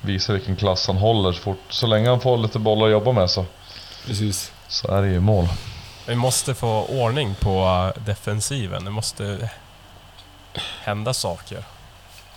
visar 0.00 0.34
vilken 0.34 0.56
klass 0.56 0.86
han 0.86 0.96
håller. 0.96 1.32
Så, 1.32 1.40
fort, 1.40 1.58
så 1.68 1.86
länge 1.86 2.08
han 2.08 2.20
får 2.20 2.38
lite 2.38 2.58
bollar 2.58 2.86
att 2.86 2.92
jobba 2.92 3.12
med 3.12 3.30
så, 3.30 3.44
precis. 4.06 4.52
så 4.68 4.88
är 4.88 5.02
det 5.02 5.08
ju 5.08 5.20
mål. 5.20 5.48
Vi 6.06 6.14
måste 6.14 6.54
få 6.54 6.84
ordning 6.84 7.34
på 7.40 7.50
eh, 7.96 8.02
defensiven. 8.04 8.84
Det 8.84 8.90
måste 8.90 9.50
hända 10.80 11.14
saker. 11.14 11.64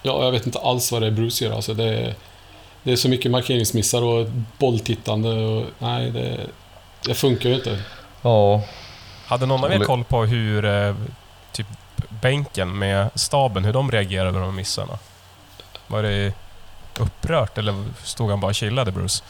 Ja, 0.01 0.23
jag 0.23 0.31
vet 0.31 0.45
inte 0.45 0.59
alls 0.59 0.91
vad 0.91 1.01
det 1.01 1.07
är 1.07 1.11
Bruce 1.11 1.45
gör. 1.45 1.55
Alltså 1.55 1.73
det, 1.73 1.99
är, 1.99 2.15
det 2.83 2.91
är 2.91 2.95
så 2.95 3.09
mycket 3.09 3.31
markeringsmissar 3.31 4.01
och 4.01 4.27
bolltittande 4.57 5.29
och 5.29 5.65
nej, 5.79 6.11
det, 6.11 6.39
det 7.05 7.13
funkar 7.13 7.49
ju 7.49 7.55
inte. 7.55 7.79
Ja, 8.21 8.61
Hade 9.25 9.45
någon 9.45 9.63
av 9.63 9.71
er 9.71 9.79
koll 9.79 10.03
på 10.03 10.25
hur 10.25 10.65
eh, 10.65 10.95
typ 11.51 11.67
bänken 12.21 12.77
med 12.79 13.09
staben, 13.15 13.65
hur 13.65 13.73
de 13.73 13.91
reagerade 13.91 14.29
över 14.29 14.39
de 14.39 14.55
missarna? 14.55 14.99
Var 15.87 16.03
det 16.03 16.33
upprört 17.01 17.57
eller 17.57 17.83
stod 18.03 18.29
han 18.29 18.39
bara 18.39 18.47
och 18.47 18.55
chillade 18.55 18.91
Bruce? 18.91 19.23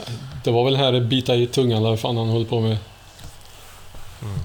Det 0.44 0.52
var 0.52 0.66
väl 0.66 0.76
här 0.76 1.00
bita 1.02 1.36
i 1.36 1.48
tungan 1.48 1.78
eller 1.78 1.90
vad 1.90 2.00
fan 2.00 2.18
han 2.18 2.30
höll 2.30 2.46
på 2.46 2.60
med. 2.60 2.78
Mm. 4.22 4.40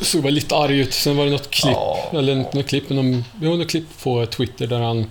Såg 0.00 0.22
väl 0.22 0.34
lite 0.34 0.56
arg 0.56 0.78
ut. 0.78 0.92
Sen 0.94 1.16
var 1.16 1.24
det 1.24 1.30
något 1.30 1.50
klipp, 1.50 1.72
Ja. 1.76 1.98
eller 2.12 2.32
inte 2.32 2.56
något 2.56 2.68
klipp, 2.68 2.88
men 2.88 2.96
de, 2.96 3.24
jo, 3.40 3.56
något 3.56 3.70
klipp 3.70 4.02
på 4.02 4.26
Twitter 4.26 4.66
där 4.66 4.80
han 4.80 5.10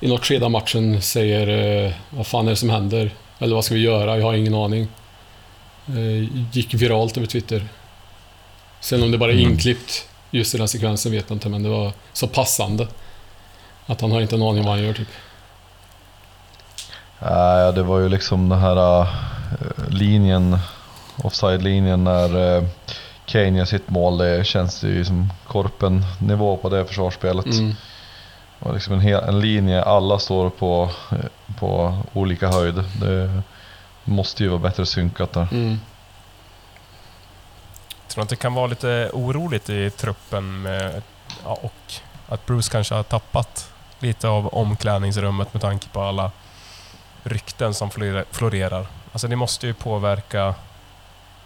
i 0.00 0.08
något 0.08 0.24
skede 0.26 0.44
av 0.44 0.50
matchen 0.50 1.02
säger 1.02 1.48
eh, 1.86 1.92
Vad 2.10 2.26
fan 2.26 2.46
är 2.46 2.50
det 2.50 2.56
som 2.56 2.70
händer? 2.70 3.10
Eller 3.38 3.54
vad 3.54 3.64
ska 3.64 3.74
vi 3.74 3.80
göra? 3.80 4.18
Jag 4.18 4.24
har 4.26 4.34
ingen 4.34 4.54
aning. 4.54 4.88
Eh, 5.88 6.28
gick 6.52 6.74
viralt 6.74 7.16
över 7.16 7.26
Twitter. 7.26 7.68
Sen 8.80 9.02
om 9.02 9.10
det 9.10 9.18
bara 9.18 9.30
är 9.32 9.36
Mm. 9.38 9.50
inklippt 9.52 10.06
just 10.30 10.54
i 10.54 10.58
den 10.58 10.68
sekvensen 10.68 11.12
vet 11.12 11.24
jag 11.28 11.36
inte, 11.36 11.48
men 11.48 11.62
det 11.62 11.68
var 11.68 11.92
så 12.12 12.26
passande. 12.26 12.88
Att 13.86 14.00
han 14.00 14.12
har 14.12 14.20
inte 14.20 14.34
en 14.34 14.42
aning 14.42 14.64
vad 14.64 14.72
han 14.74 14.84
gör 14.84 14.92
typ. 14.92 15.08
Nej, 17.22 17.72
det 17.72 17.82
var 17.82 17.98
ju 17.98 18.08
liksom 18.08 18.48
den 18.48 18.58
här 18.58 19.00
äh, 19.00 19.08
linjen, 19.88 20.58
offside-linjen 21.16 22.04
när 22.04 22.56
äh, 22.56 22.64
Kane 23.26 23.58
gör 23.58 23.64
sitt 23.64 23.90
mål. 23.90 24.18
Det 24.18 24.46
känns 24.46 24.82
ju 24.82 25.04
som 25.04 25.32
korpen-nivå 25.46 26.56
på 26.56 26.68
det 26.68 26.86
försvarsspelet. 26.86 27.46
Mm. 27.46 27.68
Det 28.58 28.66
var 28.66 28.74
liksom 28.74 28.94
en, 28.94 29.00
hel, 29.00 29.24
en 29.24 29.40
linje, 29.40 29.82
alla 29.82 30.18
står 30.18 30.50
på, 30.50 30.90
eh, 31.12 31.56
på 31.58 31.98
olika 32.12 32.48
höjd. 32.48 32.84
Det 33.00 33.42
måste 34.04 34.42
ju 34.42 34.48
vara 34.48 34.58
bättre 34.58 34.86
synkat 34.86 35.32
där. 35.32 35.48
Mm. 35.52 35.80
Tror 38.08 38.20
du 38.20 38.22
att 38.22 38.28
det 38.28 38.36
kan 38.36 38.54
vara 38.54 38.66
lite 38.66 39.10
oroligt 39.12 39.70
i 39.70 39.90
truppen 39.90 40.62
med, 40.62 41.02
ja, 41.44 41.58
och 41.62 41.94
att 42.28 42.46
Bruce 42.46 42.72
kanske 42.72 42.94
har 42.94 43.02
tappat 43.02 43.72
lite 43.98 44.28
av 44.28 44.46
omklädningsrummet 44.54 45.54
med 45.54 45.62
tanke 45.62 45.88
på 45.88 46.02
alla 46.02 46.30
rykten 47.22 47.74
som 47.74 47.90
flore- 47.90 48.24
florerar? 48.30 48.86
Alltså 49.12 49.28
det 49.28 49.36
måste 49.36 49.66
ju 49.66 49.74
påverka 49.74 50.54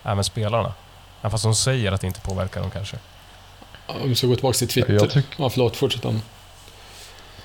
även 0.03 0.25
spelarna. 0.25 0.73
Även 1.21 1.31
fast 1.31 1.45
de 1.45 1.55
säger 1.55 1.93
att 1.93 2.01
det 2.01 2.07
inte 2.07 2.21
påverkar 2.21 2.61
dem 2.61 2.71
kanske. 2.71 2.97
Om 3.87 4.09
vi 4.09 4.15
ska 4.15 4.27
gå 4.27 4.35
tillbaka 4.35 4.59
till 4.59 4.69
Twitter. 4.69 4.93
Jag 4.93 5.11
tyck- 5.11 5.35
Ja, 5.37 5.49
förlåt, 5.51 5.77
fortsätt. 5.77 6.05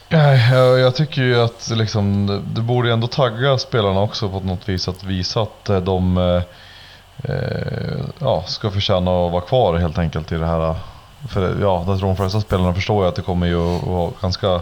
Nej, 0.09 0.49
jag, 0.53 0.79
jag 0.79 0.95
tycker 0.95 1.21
ju 1.21 1.41
att 1.41 1.69
liksom, 1.73 2.27
det, 2.53 2.61
borde 2.61 2.91
ändå 2.93 3.07
tagga 3.07 3.57
spelarna 3.57 4.01
också 4.01 4.29
på 4.29 4.39
något 4.39 4.69
vis 4.69 4.87
att 4.87 5.03
visa 5.03 5.41
att 5.41 5.69
eh, 5.69 5.79
de 5.79 6.17
eh, 6.17 6.41
eh, 7.35 7.99
ja, 8.19 8.43
ska 8.47 8.71
förtjäna 8.71 9.11
att 9.25 9.31
vara 9.31 9.41
kvar 9.41 9.77
helt 9.77 9.97
enkelt 9.97 10.31
i 10.31 10.35
det 10.37 10.45
här. 10.45 10.75
För 11.29 11.61
ja, 11.61 11.83
jag 11.87 11.99
tror 11.99 12.07
de 12.07 12.15
flesta 12.15 12.41
spelarna 12.41 12.73
förstår 12.73 13.03
ju 13.03 13.09
att 13.09 13.15
det 13.15 13.21
kommer 13.21 13.47
ju 13.47 13.75
att 13.75 13.83
vara 13.83 14.11
ganska 14.21 14.61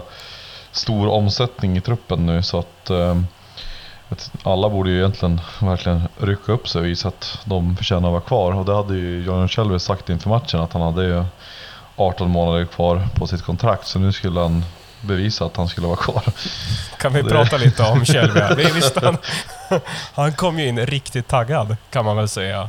stor 0.72 1.08
omsättning 1.08 1.76
i 1.76 1.80
truppen 1.80 2.26
nu 2.26 2.42
så 2.42 2.58
att 2.58 2.90
eh, 2.90 3.10
att 3.10 3.16
alla 4.42 4.68
borde 4.68 4.90
ju 4.90 4.98
egentligen 4.98 5.40
verkligen 5.60 6.08
rycka 6.20 6.52
upp 6.52 6.68
sig 6.68 6.78
och 6.80 6.86
visa 6.86 7.08
att 7.08 7.38
de 7.44 7.76
förtjänar 7.76 8.08
att 8.08 8.12
vara 8.12 8.20
kvar. 8.20 8.52
Och 8.52 8.64
det 8.64 8.74
hade 8.76 8.94
ju 8.94 9.24
John 9.24 9.48
Shelby 9.48 9.78
sagt 9.78 10.08
inför 10.08 10.28
matchen 10.30 10.60
att 10.60 10.72
han 10.72 10.82
hade 10.82 11.04
ju 11.04 11.24
18 11.96 12.30
månader 12.30 12.64
kvar 12.64 13.08
på 13.14 13.26
sitt 13.26 13.42
kontrakt 13.42 13.86
så 13.86 13.98
nu 13.98 14.12
skulle 14.12 14.40
han 14.40 14.64
bevisa 15.00 15.44
att 15.44 15.56
han 15.56 15.68
skulle 15.68 15.86
vara 15.86 15.96
kvar. 15.96 16.22
Kan 16.98 17.12
vi 17.12 17.22
Det- 17.22 17.30
prata 17.30 17.56
lite 17.56 17.82
om 17.82 18.04
Shelby? 18.04 18.64
Visst, 18.74 18.96
han, 19.02 19.16
han 20.14 20.32
kom 20.32 20.58
ju 20.58 20.66
in 20.68 20.86
riktigt 20.86 21.28
taggad, 21.28 21.76
kan 21.90 22.04
man 22.04 22.16
väl 22.16 22.28
säga. 22.28 22.68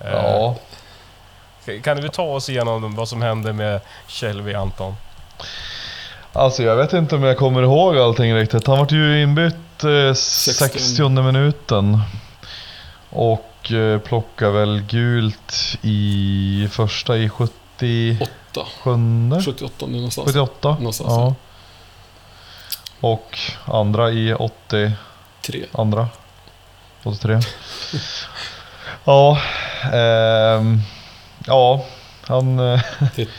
Eh, 0.00 0.10
Ja, 0.12 0.56
Kan 1.82 1.96
du 1.96 2.08
ta 2.08 2.22
oss 2.22 2.48
igenom 2.48 2.94
vad 2.94 3.08
som 3.08 3.22
hände 3.22 3.52
med 3.52 3.80
Shelby, 4.08 4.54
Anton? 4.54 4.96
Alltså 6.32 6.62
jag 6.62 6.76
vet 6.76 6.92
inte 6.92 7.16
om 7.16 7.22
jag 7.22 7.36
kommer 7.36 7.62
ihåg 7.62 7.96
allting 7.98 8.34
riktigt. 8.34 8.66
Han 8.66 8.78
vart 8.78 8.92
ju 8.92 9.22
inbytt 9.22 9.84
eh, 9.84 10.14
60 10.14 11.08
minuten. 11.08 12.00
Och 13.10 13.72
eh, 13.72 13.98
plockade 13.98 14.52
väl 14.52 14.80
gult 14.80 15.78
i 15.82 16.68
första 16.70 17.16
i 17.16 17.28
77 17.28 18.16
Åtta. 18.20 18.66
78 19.44 19.86
någonstans. 19.86 20.26
78. 20.26 20.76
Någonstans, 20.78 21.12
ja. 21.12 21.34
Och 23.00 23.38
andra 23.64 24.10
i 24.10 24.34
80 24.34 24.92
Tre. 25.46 25.64
andra. 25.72 26.08
83. 27.02 27.40
ja, 29.04 29.38
ehm, 29.92 30.80
ja, 31.46 31.84
han... 32.28 32.58
eh, 32.58 32.80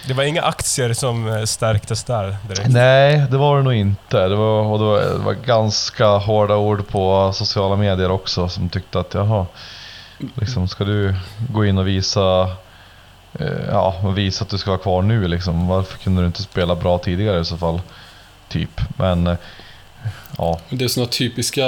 Det 0.07 0.13
var 0.13 0.23
inga 0.23 0.41
aktier 0.41 0.93
som 0.93 1.27
eh, 1.27 1.43
stärktes 1.43 2.03
där 2.03 2.37
direkt. 2.47 2.69
Nej, 2.69 3.25
det 3.31 3.37
var 3.37 3.57
det 3.57 3.63
nog 3.63 3.73
inte. 3.73 4.27
Det 4.27 4.35
var, 4.35 4.61
och 4.61 4.79
det 4.79 4.85
var, 4.85 4.99
det 5.01 5.17
var 5.17 5.33
ganska 5.33 6.07
hårda 6.07 6.55
ord 6.55 6.87
på 6.87 7.31
sociala 7.33 7.75
medier 7.75 8.11
också 8.11 8.49
som 8.49 8.69
tyckte 8.69 8.99
att 8.99 9.13
jaha, 9.13 9.45
liksom, 10.35 10.67
ska 10.67 10.83
du 10.83 11.15
gå 11.53 11.65
in 11.65 11.77
och 11.77 11.87
visa, 11.87 12.41
eh, 13.39 13.47
ja, 13.71 13.95
visa 14.15 14.43
att 14.43 14.49
du 14.49 14.57
ska 14.57 14.71
vara 14.71 14.81
kvar 14.81 15.01
nu 15.01 15.27
liksom? 15.27 15.67
Varför 15.67 15.97
kunde 15.97 16.21
du 16.21 16.25
inte 16.27 16.41
spela 16.41 16.75
bra 16.75 16.97
tidigare 16.97 17.39
i 17.39 17.45
så 17.45 17.57
fall? 17.57 17.81
Typ. 18.47 18.81
Men 18.97 19.27
eh, 19.27 19.35
ja, 20.37 20.59
Det 20.69 20.85
är 20.85 20.89
såna 20.89 21.07
typiska 21.07 21.61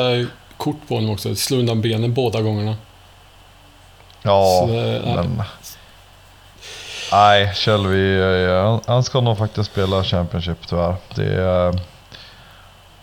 kort 0.58 0.88
på 0.88 0.96
honom 0.96 1.10
också. 1.10 1.36
Slå 1.36 1.58
undan 1.58 1.82
benen 1.82 2.14
båda 2.14 2.42
gångerna. 2.42 2.76
ja, 4.22 4.58
Så 4.62 4.68
men... 5.16 5.44
Nej, 7.12 7.54
Shelby, 7.54 8.20
eh, 8.20 8.80
han, 8.88 9.04
ska 9.04 9.22
nog 9.22 9.38
faktiskt 9.38 9.72
spela 9.72 10.04
Championship 10.04 10.68
tyvärr. 10.68 10.96
Det 11.16 11.36
är, 11.36 11.80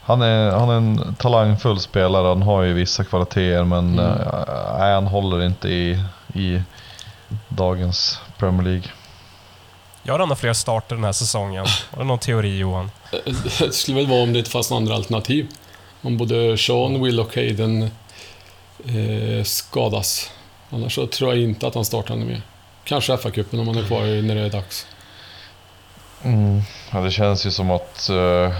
han, 0.02 0.22
är, 0.22 0.50
han 0.50 0.68
är 0.70 0.74
en 0.74 1.14
talangfull 1.14 1.80
spelare, 1.80 2.28
han 2.28 2.42
har 2.42 2.62
ju 2.62 2.72
vissa 2.72 3.04
kvaliteter 3.04 3.64
men 3.64 3.98
Mm. 3.98 4.04
eh, 4.20 4.78
nej, 4.78 4.94
han 4.94 5.06
håller 5.06 5.44
inte 5.44 5.68
i, 5.68 5.98
i 6.34 6.62
dagens 7.48 8.20
Premier 8.38 8.62
League. 8.62 8.88
Gör 10.02 10.18
han 10.18 10.36
fler 10.36 10.52
starter 10.52 10.94
den 10.94 11.04
här 11.04 11.12
säsongen? 11.12 11.66
Har 11.90 11.98
du 11.98 12.04
någon 12.04 12.18
teori 12.18 12.58
Johan? 12.58 12.90
Det 13.58 13.74
skulle 13.74 13.96
väl 13.96 14.06
vara 14.06 14.22
om 14.22 14.32
det 14.32 14.38
inte 14.38 14.50
fanns 14.50 14.70
några 14.70 14.80
andra 14.82 14.94
alternativ. 14.94 15.46
Om 16.02 16.16
både 16.16 16.58
Sean, 16.58 17.02
Will 17.02 17.20
och 17.20 17.34
Hayden 17.34 17.82
eh, 18.84 19.44
skadas. 19.44 20.30
Annars 20.70 20.94
så 20.94 21.06
tror 21.06 21.34
jag 21.34 21.42
inte 21.42 21.66
att 21.66 21.74
han 21.74 21.84
startar 21.84 22.14
ännu 22.14 22.24
mer. 22.24 22.42
Kanske 22.88 23.16
FA-cupen 23.16 23.60
om 23.60 23.68
han 23.68 23.78
är 23.78 23.84
kvar 23.86 24.22
när 24.22 24.34
det 24.34 24.40
är 24.40 24.50
dags. 24.50 24.86
Mm. 26.22 26.62
Ja, 26.92 27.00
det 27.00 27.10
känns 27.10 27.46
ju 27.46 27.50
som 27.50 27.70
att 27.70 28.10
uh, 28.12 28.52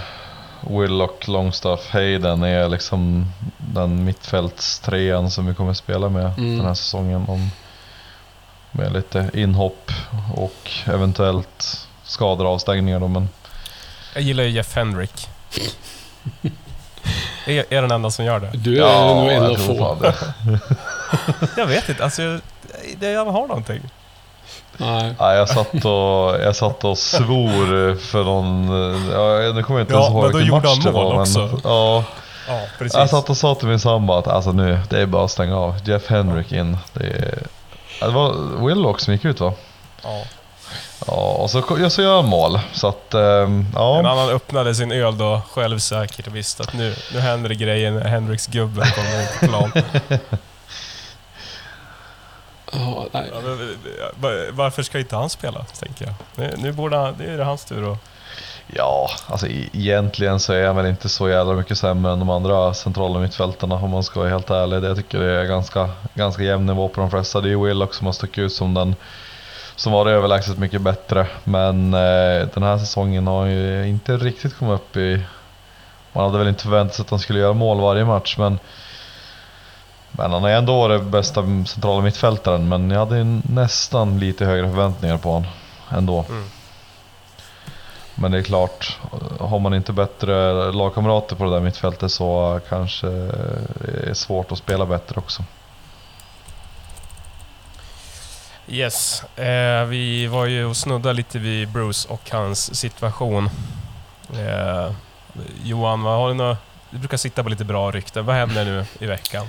Willock, 0.80 1.28
Longstaff, 1.28 1.88
Hayden 1.90 2.42
är 2.42 2.68
liksom 2.68 3.32
den 3.58 4.04
mittfältstrean 4.04 5.30
som 5.30 5.46
vi 5.46 5.54
kommer 5.54 5.72
spela 5.74 6.08
med 6.08 6.24
Mm. 6.38 6.56
den 6.56 6.66
här 6.66 6.74
säsongen. 6.74 7.24
Om, 7.28 7.50
med 8.72 8.92
lite 8.92 9.30
inhopp 9.34 9.90
och 10.36 10.70
eventuellt 10.86 11.86
skador 12.04 12.44
och 12.46 12.52
avstängningar 12.52 13.00
då, 13.00 13.08
men 13.08 13.28
Jag 14.14 14.22
gillar 14.22 14.44
ju 14.44 14.50
Jeff 14.50 14.76
Hendrick. 14.76 15.28
är, 17.46 17.64
är 17.70 17.82
den 17.82 17.90
enda 17.90 18.10
som 18.10 18.24
gör 18.24 18.40
det? 18.40 18.50
Du 18.54 18.82
är 18.84 19.14
nog 19.14 19.28
en 19.32 19.44
av 19.44 19.54
få. 19.54 20.12
Jag 21.56 21.66
vet 21.66 21.88
inte, 21.88 22.04
alltså... 22.04 22.22
jag- 22.22 22.40
jag 23.12 23.24
har 23.24 23.46
någonting. 23.46 23.80
Nej. 24.78 25.14
Ja, 25.18 25.34
jag, 25.34 25.48
satt 25.48 25.84
och, 25.84 26.40
jag 26.44 26.56
satt 26.56 26.84
och 26.84 26.98
svor 26.98 27.96
för 27.98 28.24
någon... 28.24 28.68
Ja, 29.12 29.52
nu 29.52 29.62
kommer 29.62 29.80
jag 29.80 29.84
inte 29.84 29.94
Ja, 29.94 30.00
ens 30.00 30.10
ihåg 30.14 30.24
vilken 30.24 30.46
gjorde 30.46 30.68
match 30.68 30.84
det 30.84 30.90
var, 30.90 31.20
också. 31.20 31.38
Men, 31.38 31.60
ja, 31.64 32.04
Ja, 32.48 32.60
precis. 32.78 32.94
Jag 32.98 33.10
satt 33.10 33.30
och 33.30 33.36
sa 33.36 33.54
till 33.54 33.68
min 33.68 33.80
sambo 33.80 34.12
att 34.12 34.26
alltså 34.28 34.52
nu, 34.52 34.78
det 34.90 35.00
är 35.00 35.06
bara 35.06 35.24
att 35.24 35.30
stänga 35.30 35.56
av. 35.56 35.74
Jeff 35.88 36.06
Henrik 36.10 36.52
in. 36.52 36.78
Det, 36.92 37.04
är, 37.06 37.38
Ja, 38.00 38.06
det 38.06 38.12
var 38.12 38.34
Willock 38.66 39.00
som 39.00 39.12
gick 39.12 39.24
ut 39.24 39.40
va? 39.40 39.52
Ja. 40.02 40.22
Ja, 41.06 41.12
och 41.14 41.50
så, 41.50 41.62
ko- 41.62 41.90
så 41.90 42.02
gör 42.02 42.16
han 42.16 42.26
mål. 42.26 42.60
Så 42.72 42.88
att, 42.88 43.14
ehm, 43.14 43.20
En 43.22 43.66
ja. 43.74 43.98
annan 43.98 44.28
öppnade 44.30 44.74
sin 44.74 44.92
öl 44.92 45.18
då, 45.18 45.40
självsäkert 45.52 46.26
och 46.26 46.36
visste 46.36 46.62
att 46.62 46.72
nu, 46.72 46.94
nu 47.14 47.20
händer 47.20 47.48
det 47.48 47.54
grejer 47.54 47.90
när 47.90 48.04
Henriks 48.08 48.46
gubben 48.46 48.86
kommer 48.94 49.20
in 49.22 49.26
på 49.40 49.46
plan. 49.46 49.72
Ja, 52.72 53.06
nej. 53.12 53.30
Ja, 53.32 53.40
men, 53.44 53.56
va- 54.20 54.50
varför 54.52 54.82
ska 54.82 54.98
inte 54.98 55.16
han 55.16 55.30
spela, 55.30 55.64
tänker 55.80 56.04
jag. 56.04 56.14
Nu, 56.34 56.54
nu 56.58 56.72
borde 56.72 56.96
han, 56.96 57.14
nu 57.18 57.34
är 57.34 57.38
det 57.38 57.44
hans 57.44 57.64
tur 57.64 57.92
att... 57.92 57.98
Ja, 58.74 59.08
alltså 59.26 59.46
egentligen 59.72 60.40
så 60.40 60.52
är 60.52 60.66
han 60.66 60.76
väl 60.76 60.86
inte 60.86 61.08
så 61.08 61.28
jävla 61.28 61.52
mycket 61.52 61.78
sämre 61.78 62.12
än 62.12 62.18
de 62.18 62.30
andra 62.30 62.74
centrala 62.74 63.18
mittfältarna 63.18 63.74
om 63.74 63.90
man 63.90 64.02
ska 64.04 64.20
vara 64.20 64.30
helt 64.30 64.50
ärlig. 64.50 64.88
Jag 64.88 64.96
tycker 64.96 65.18
det 65.20 65.40
är 65.40 65.44
ganska, 65.44 65.90
ganska 66.14 66.42
jämn 66.42 66.66
nivå 66.66 66.88
på 66.88 67.00
de 67.00 67.10
flesta. 67.10 67.40
Det 67.40 67.50
är 67.50 67.56
Willock 67.64 67.94
som 67.94 68.06
har 68.06 68.12
stuckit 68.12 68.38
ut 68.38 68.52
som 68.52 68.74
den 68.74 68.94
som 69.76 69.92
var 69.92 70.06
överlägset 70.06 70.58
mycket 70.58 70.80
bättre. 70.80 71.26
Men 71.44 71.94
eh, 71.94 72.48
den 72.54 72.62
här 72.62 72.78
säsongen 72.78 73.26
har 73.26 73.46
ju 73.46 73.86
inte 73.88 74.16
riktigt 74.16 74.58
kommit 74.58 74.74
upp 74.80 74.96
i... 74.96 75.22
Man 76.12 76.24
hade 76.24 76.38
väl 76.38 76.48
inte 76.48 76.62
förväntat 76.62 76.94
sig 76.94 77.02
att 77.02 77.10
han 77.10 77.18
skulle 77.18 77.38
göra 77.38 77.52
mål 77.52 77.80
varje 77.80 78.04
match 78.04 78.36
men 78.38 78.58
men 80.18 80.32
han 80.32 80.42
har 80.42 80.50
ändå 80.50 80.78
varit 80.78 81.02
bästa 81.02 81.42
centrala 81.42 82.02
mittfältaren 82.02 82.68
men 82.68 82.90
jag 82.90 82.98
hade 82.98 83.24
nästan 83.42 84.18
lite 84.18 84.44
högre 84.44 84.68
förväntningar 84.68 85.18
på 85.18 85.32
honom 85.32 85.50
ändå. 85.90 86.24
Mm. 86.28 86.44
Men 88.14 88.30
det 88.30 88.38
är 88.38 88.42
klart, 88.42 88.98
har 89.40 89.58
man 89.58 89.74
inte 89.74 89.92
bättre 89.92 90.72
lagkamrater 90.72 91.36
på 91.36 91.44
det 91.44 91.50
där 91.50 91.60
mittfältet 91.60 92.12
så 92.12 92.60
kanske 92.68 93.06
det 93.06 94.10
är 94.10 94.14
svårt 94.14 94.52
att 94.52 94.58
spela 94.58 94.86
bättre 94.86 95.18
också. 95.18 95.42
Yes, 98.68 99.22
eh, 99.36 99.84
vi 99.84 100.26
var 100.26 100.46
ju 100.46 100.64
och 100.64 100.76
snuddade 100.76 101.14
lite 101.14 101.38
vid 101.38 101.68
Bruce 101.68 102.08
och 102.08 102.30
hans 102.30 102.74
situation. 102.74 103.50
Eh, 104.32 104.92
Johan, 105.62 106.02
vad 106.02 106.16
har 106.16 106.28
du 106.28 106.34
nå- 106.34 106.56
du 106.90 106.98
brukar 106.98 107.16
sitta 107.16 107.42
på 107.42 107.48
lite 107.48 107.64
bra 107.64 107.90
rykten. 107.90 108.26
Vad 108.26 108.36
händer 108.36 108.64
nu 108.64 108.84
i 109.00 109.06
veckan? 109.06 109.46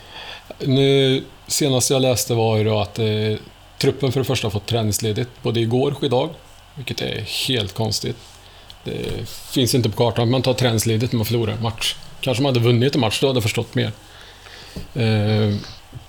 Nu, 0.59 1.23
senast 1.47 1.89
jag 1.89 2.01
läste 2.01 2.33
var 2.33 2.57
ju 2.57 2.63
då 2.63 2.79
att 2.79 2.99
eh, 2.99 3.05
truppen 3.77 4.11
för 4.11 4.19
det 4.19 4.25
första 4.25 4.49
fått 4.49 4.65
träningsledigt 4.65 5.29
både 5.41 5.59
igår 5.59 5.93
och 5.97 6.03
idag. 6.03 6.29
Vilket 6.75 7.01
är 7.01 7.47
helt 7.47 7.73
konstigt. 7.73 8.17
Det 8.83 9.29
finns 9.29 9.75
inte 9.75 9.89
på 9.89 9.97
kartan. 9.97 10.23
att 10.23 10.29
Man 10.29 10.41
tar 10.41 10.53
träningsledigt 10.53 11.13
när 11.13 11.17
man 11.17 11.25
förlorar 11.25 11.53
en 11.53 11.61
match. 11.61 11.95
Kanske 12.21 12.43
man 12.43 12.55
hade 12.55 12.65
vunnit 12.65 12.95
en 12.95 13.01
match, 13.01 13.19
då 13.21 13.27
hade 13.27 13.37
jag 13.37 13.43
förstått 13.43 13.75
mer. 13.75 13.91
Eh, 14.93 15.55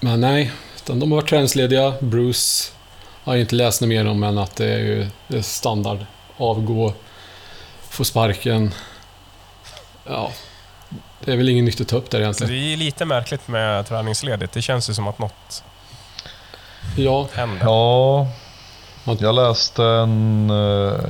men 0.00 0.20
nej, 0.20 0.50
utan 0.76 1.00
de 1.00 1.12
har 1.12 1.20
varit 1.20 1.31
träningslediga. 1.31 1.94
Bruce 2.00 2.72
har 3.24 3.35
jag 3.35 3.40
inte 3.40 3.55
läst 3.55 3.81
något 3.81 3.88
mer 3.88 4.07
om 4.07 4.22
än 4.22 4.38
att 4.38 4.57
det 4.57 4.66
är 4.66 4.78
ju 4.78 5.07
det 5.28 5.38
är 5.38 5.42
standard. 5.42 5.98
Avgå, 6.37 6.92
få 7.88 8.05
sparken. 8.05 8.74
Ja, 10.07 10.33
det 11.24 11.33
är 11.33 11.37
väl 11.37 11.48
inget 11.48 11.64
nytt 11.64 11.80
att 11.80 11.88
ta 11.88 11.96
upp 11.96 12.11
där 12.11 12.20
egentligen. 12.20 12.52
det 12.52 12.72
är 12.72 12.76
lite 12.76 13.04
märkligt 13.04 13.48
med 13.48 13.87
träningsledigt. 13.87 14.52
Det 14.52 14.62
känns 14.62 14.90
ju 14.90 14.94
som 14.94 15.09
att 15.09 15.18
något 15.18 15.62
Ja, 16.96 17.26
händer. 17.35 17.66
Ja, 17.66 18.26
jag 19.20 19.35
läste 19.35 19.85
en... 19.85 20.50
eh, 20.50 20.56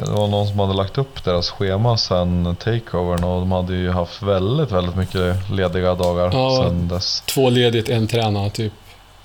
Det 0.04 0.10
var 0.10 0.28
någon 0.28 0.48
som 0.48 0.58
hade 0.58 0.74
lagt 0.74 0.98
upp 0.98 1.24
deras 1.24 1.50
schema 1.50 1.96
sen 1.96 2.56
takeovern 2.58 3.24
och 3.24 3.40
de 3.40 3.52
hade 3.52 3.74
ju 3.74 3.90
haft 3.90 4.22
väldigt, 4.22 4.70
väldigt 4.72 4.96
mycket 4.96 5.50
lediga 5.50 5.94
dagar 5.94 6.30
Ja. 6.32 6.62
sen 6.64 6.88
dess. 6.88 7.22
Två 7.26 7.50
ledigt, 7.50 7.88
en 7.88 8.06
tränare 8.06 8.50
typ. 8.50 8.72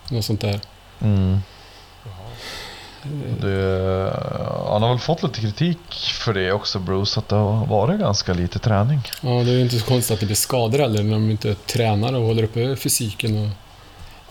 Något 0.09 0.25
sånt 0.25 0.41
där. 0.41 0.59
Mm. 1.01 1.39
Det, 3.41 4.13
han 4.69 4.81
har 4.81 4.89
väl 4.89 4.99
fått 4.99 5.23
lite 5.23 5.41
kritik 5.41 5.77
för 6.23 6.33
det 6.33 6.51
också 6.51 6.79
Bruce, 6.79 7.19
att 7.19 7.29
det 7.29 7.35
har 7.35 7.65
varit 7.65 7.99
ganska 7.99 8.33
lite 8.33 8.59
träning. 8.59 8.99
Ja, 9.21 9.29
det 9.29 9.51
är 9.51 9.55
ju 9.55 9.61
inte 9.61 9.79
så 9.79 9.85
konstigt 9.85 10.13
att 10.13 10.19
det 10.19 10.25
blir 10.25 10.35
skador 10.35 10.79
heller 10.79 11.03
när 11.03 11.13
de 11.13 11.31
inte 11.31 11.55
tränar 11.55 12.13
och 12.13 12.21
håller 12.21 12.43
uppe 12.43 12.75
fysiken 12.75 13.37
och 13.43 13.49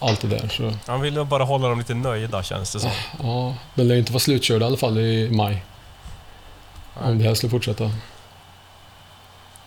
allt 0.08 0.20
det 0.20 0.28
där. 0.28 0.48
Så 0.48 0.72
Han 0.86 1.00
vill 1.00 1.14
nog 1.14 1.26
bara 1.26 1.44
hålla 1.44 1.68
dem 1.68 1.78
lite 1.78 1.94
nöjda, 1.94 2.42
känns 2.42 2.72
det 2.72 2.80
som. 2.80 2.90
ja, 3.22 3.54
de 3.74 3.82
lär 3.82 3.94
ju 3.94 3.98
inte 4.00 4.12
vara 4.12 4.20
slutkörda 4.20 4.64
i 4.64 4.68
alla 4.68 4.76
fall 4.76 4.98
i 4.98 5.30
maj. 5.30 5.64
Om 6.94 7.18
det 7.18 7.24
här 7.24 7.34
skulle 7.34 7.50
fortsätta. 7.50 7.90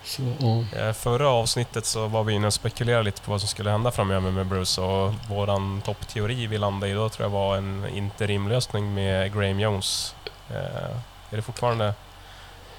Så, 0.07 0.21
ja. 0.39 0.79
Eh, 0.79 0.93
Förra 0.93 1.29
avsnittet 1.29 1.85
så 1.85 2.07
var 2.07 2.23
vi 2.23 2.33
inne 2.33 2.47
och 2.47 2.53
spekulerade 2.53 3.03
lite 3.03 3.21
på 3.21 3.31
vad 3.31 3.41
som 3.41 3.47
skulle 3.47 3.71
hända 3.71 3.91
framöver 3.91 4.31
med 4.31 4.45
Bruce 4.45 4.81
och 4.81 5.13
våran 5.29 5.81
toppteori 5.85 6.47
vi 6.47 6.57
landade 6.57 6.91
i 6.91 6.95
då 6.95 7.09
tror 7.09 7.25
jag 7.25 7.29
var 7.29 7.57
en 7.57 7.85
interimlösning 7.95 8.93
med 8.93 9.33
Graham 9.33 9.59
Jones. 9.59 10.15
Eh, 10.49 10.95
är 11.29 11.35
det 11.35 11.41
fortfarande 11.41 11.93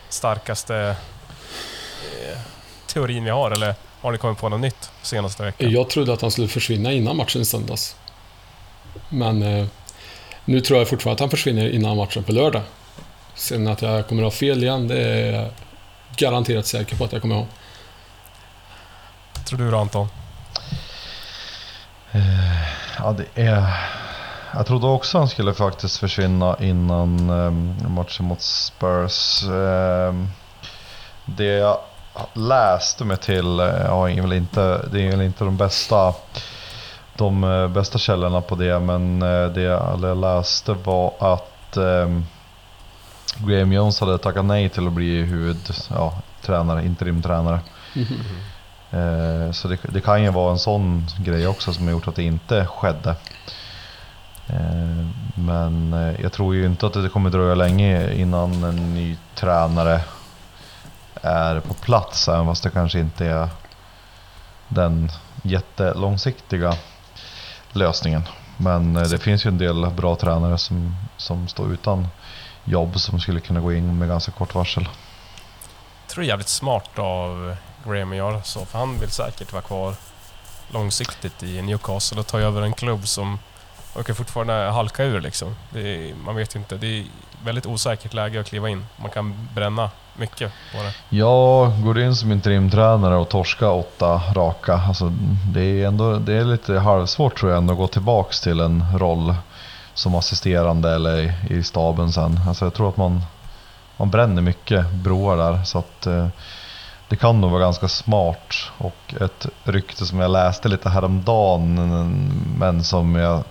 starkaste 0.08 0.76
eh, 0.76 2.38
teorin 2.86 3.24
vi 3.24 3.30
har 3.30 3.50
eller 3.50 3.74
har 4.00 4.12
ni 4.12 4.18
kommit 4.18 4.38
på 4.38 4.48
något 4.48 4.60
nytt 4.60 4.90
senaste 5.02 5.42
veckan? 5.42 5.70
Jag 5.70 5.90
trodde 5.90 6.12
att 6.12 6.20
han 6.20 6.30
skulle 6.30 6.48
försvinna 6.48 6.92
innan 6.92 7.16
matchen 7.16 7.42
i 7.42 7.44
söndags. 7.44 7.96
Men 9.08 9.68
nu 10.44 10.60
tror 10.60 10.78
jag 10.78 10.88
fortfarande 10.88 11.14
att 11.14 11.20
han 11.20 11.30
försvinner 11.30 11.70
innan 11.70 11.96
matchen 11.96 12.24
på 12.24 12.32
lördag. 12.32 12.62
Sen 13.34 13.68
att 13.68 13.82
jag 13.82 14.08
kommer 14.08 14.22
att 14.22 14.32
ha 14.32 14.38
fel 14.38 14.62
igen, 14.62 14.88
det 14.88 15.02
är 15.02 15.50
garanterat 16.18 16.66
säker 16.66 16.96
på 16.96 17.04
att 17.04 17.12
jag 17.12 17.22
kommer 17.22 17.34
ha. 17.34 17.46
Tror 19.48 19.58
du 19.58 19.70
då 19.70 19.78
Anton? 19.78 20.08
Ja, 22.98 23.12
det 23.12 23.42
är... 23.42 23.64
Jag 24.54 24.66
trodde 24.66 24.86
också 24.86 25.18
han 25.18 25.28
skulle 25.28 25.54
faktiskt 25.54 25.96
försvinna 25.96 26.56
innan 26.60 27.30
um, 27.30 27.76
matchen 27.88 28.26
mot 28.26 28.40
Spurs. 28.40 29.44
Ehm, 29.44 30.28
det 31.24 31.44
jag 31.44 31.78
läste 32.32 33.04
mig 33.04 33.16
till, 33.16 33.60
eh, 33.60 33.66
ja, 33.66 34.10
är 34.10 34.20
väl 34.20 34.32
inte, 34.32 34.80
det 34.92 35.06
är 35.06 35.10
väl 35.10 35.20
inte 35.20 35.44
de 35.44 35.56
bästa, 35.56 36.14
de 37.16 37.44
eh, 37.44 37.68
bästa 37.68 37.98
källorna 37.98 38.40
på 38.40 38.54
det, 38.54 38.78
men 38.78 39.22
eh, 39.22 39.48
det 39.48 39.62
jag 39.62 40.16
läste 40.16 40.72
var 40.72 41.12
att 41.18 41.76
ehm, 41.76 42.26
Graham 43.36 43.72
Jones 43.72 44.00
hade 44.00 44.18
tackat 44.18 44.44
nej 44.44 44.68
till 44.68 44.86
att 44.86 44.92
bli 44.92 45.22
huvudtränare, 45.22 46.02
ja, 46.02 46.22
tränare, 46.42 46.84
interimtränare. 46.86 47.60
Eh, 48.90 49.52
Så 49.52 49.68
det, 49.68 49.78
det 49.82 50.00
kan 50.00 50.22
ju 50.22 50.30
vara 50.30 50.52
en 50.52 50.58
sån 50.58 51.06
grej 51.18 51.46
också 51.46 51.72
som 51.72 51.84
har 51.84 51.92
gjort 51.92 52.08
att 52.08 52.14
det 52.14 52.22
inte 52.22 52.66
skedde. 52.66 53.10
Eh, 54.46 55.06
Men 55.34 55.92
eh, 55.92 56.20
jag 56.20 56.32
tror 56.32 56.54
ju 56.54 56.66
inte 56.66 56.86
att 56.86 56.92
det 56.92 57.08
kommer 57.08 57.30
dröja 57.30 57.54
länge 57.54 58.12
innan 58.14 58.64
en 58.64 58.94
ny 58.94 59.16
tränare 59.34 60.00
är 61.22 61.60
på 61.60 61.74
plats, 61.74 62.28
även 62.28 62.46
fast 62.46 62.62
det 62.62 62.70
kanske 62.70 62.98
inte 62.98 63.26
är 63.26 63.48
den 64.68 65.10
jättelångsiktiga 65.42 66.74
lösningen. 67.72 68.22
Men 68.56 68.94
det 68.94 69.18
finns 69.18 69.46
ju 69.46 69.48
en 69.48 69.58
del 69.58 69.90
bra 69.90 70.16
tränare 70.16 70.58
som, 70.58 70.96
som 71.16 71.48
står 71.48 71.72
utan 71.72 72.08
jobb 72.64 73.00
som 73.00 73.20
skulle 73.20 73.40
kunna 73.40 73.60
gå 73.60 73.72
in 73.72 73.98
med 73.98 74.08
ganska 74.08 74.32
kort 74.32 74.54
varsel. 74.54 74.88
Jag 76.02 76.12
tror 76.12 76.22
det 76.22 76.26
är 76.26 76.28
jävligt 76.28 76.48
smart 76.48 76.98
av 76.98 77.56
Graham 77.84 78.10
att 78.10 78.16
göra 78.16 78.42
så, 78.42 78.64
för 78.64 78.78
han 78.78 79.00
vill 79.00 79.10
säkert 79.10 79.52
vara 79.52 79.62
kvar 79.62 79.94
långsiktigt 80.72 81.42
i 81.42 81.62
Newcastle 81.62 82.20
och 82.20 82.26
ta 82.26 82.40
över 82.40 82.62
en 82.62 82.72
klubb 82.72 83.08
som 83.08 83.38
verkar 83.96 84.14
fortfarande 84.14 84.52
halka 84.52 85.04
ur 85.04 85.20
liksom. 85.20 85.56
Är, 85.74 86.14
man 86.14 86.36
vet 86.36 86.54
inte. 86.54 86.76
Det 86.76 86.86
är 86.86 87.04
väldigt 87.44 87.66
osäkert 87.66 88.14
läge 88.14 88.40
att 88.40 88.46
kliva 88.46 88.68
in. 88.68 88.86
Man 88.96 89.10
kan 89.10 89.48
bränna 89.54 89.90
mycket 90.16 90.52
på 90.72 90.82
det. 90.82 91.16
Ja, 91.16 91.72
går 91.84 91.94
du 91.94 92.04
in 92.04 92.16
som 92.16 92.32
interimtränare 92.32 93.16
och 93.16 93.28
torska 93.28 93.70
åtta 93.70 94.22
raka, 94.34 94.74
alltså 94.74 95.12
det 95.54 95.60
är 95.60 95.86
ändå 95.86 96.18
det 96.18 96.32
är 96.32 96.44
lite 96.44 96.78
halvsvårt 96.78 97.38
tror 97.38 97.50
jag 97.50 97.58
ändå 97.58 97.72
att 97.72 97.78
gå 97.78 97.86
tillbaks 97.86 98.40
till 98.40 98.60
en 98.60 98.98
roll 98.98 99.34
som 99.98 100.14
assisterande 100.14 100.94
eller 100.94 101.34
i, 101.50 101.62
staben 101.62 102.12
sen. 102.12 102.40
Alltså 102.48 102.64
jag 102.64 102.74
tror 102.74 102.88
att 102.88 102.96
man, 102.96 103.22
man 103.96 104.10
bränner 104.10 104.42
mycket 104.42 104.90
broar 104.92 105.36
där 105.36 105.64
så 105.64 105.78
att 105.78 106.06
eh, 106.06 106.28
det 107.08 107.16
kan 107.16 107.40
nog 107.40 107.50
vara 107.50 107.60
ganska 107.60 107.88
smart 107.88 108.54
och 108.78 109.14
ett 109.20 109.46
rykte 109.64 110.06
som 110.06 110.20
jag 110.20 110.30
läste 110.30 110.68
lite 110.68 110.88
häromdagen 110.88 111.74
men 112.58 112.84
som 112.84 113.16
jag 113.16 113.42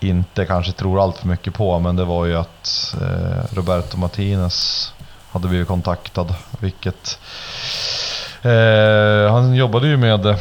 inte 0.00 0.44
kanske 0.46 0.72
tror 0.72 1.02
allt 1.02 1.18
för 1.18 1.28
mycket 1.28 1.54
på 1.54 1.78
men 1.78 1.96
det 1.96 2.04
var 2.04 2.26
ju 2.26 2.36
att 2.36 2.94
eh, 3.00 3.56
Roberto 3.56 3.96
Martinez 3.96 4.92
hade 5.30 5.48
blivit 5.48 5.68
kontaktad. 5.68 6.34
Vilket... 6.58 7.18
Eh, 8.42 9.32
han 9.32 9.54
jobbade 9.54 9.86
ju 9.86 9.96
med 9.96 10.38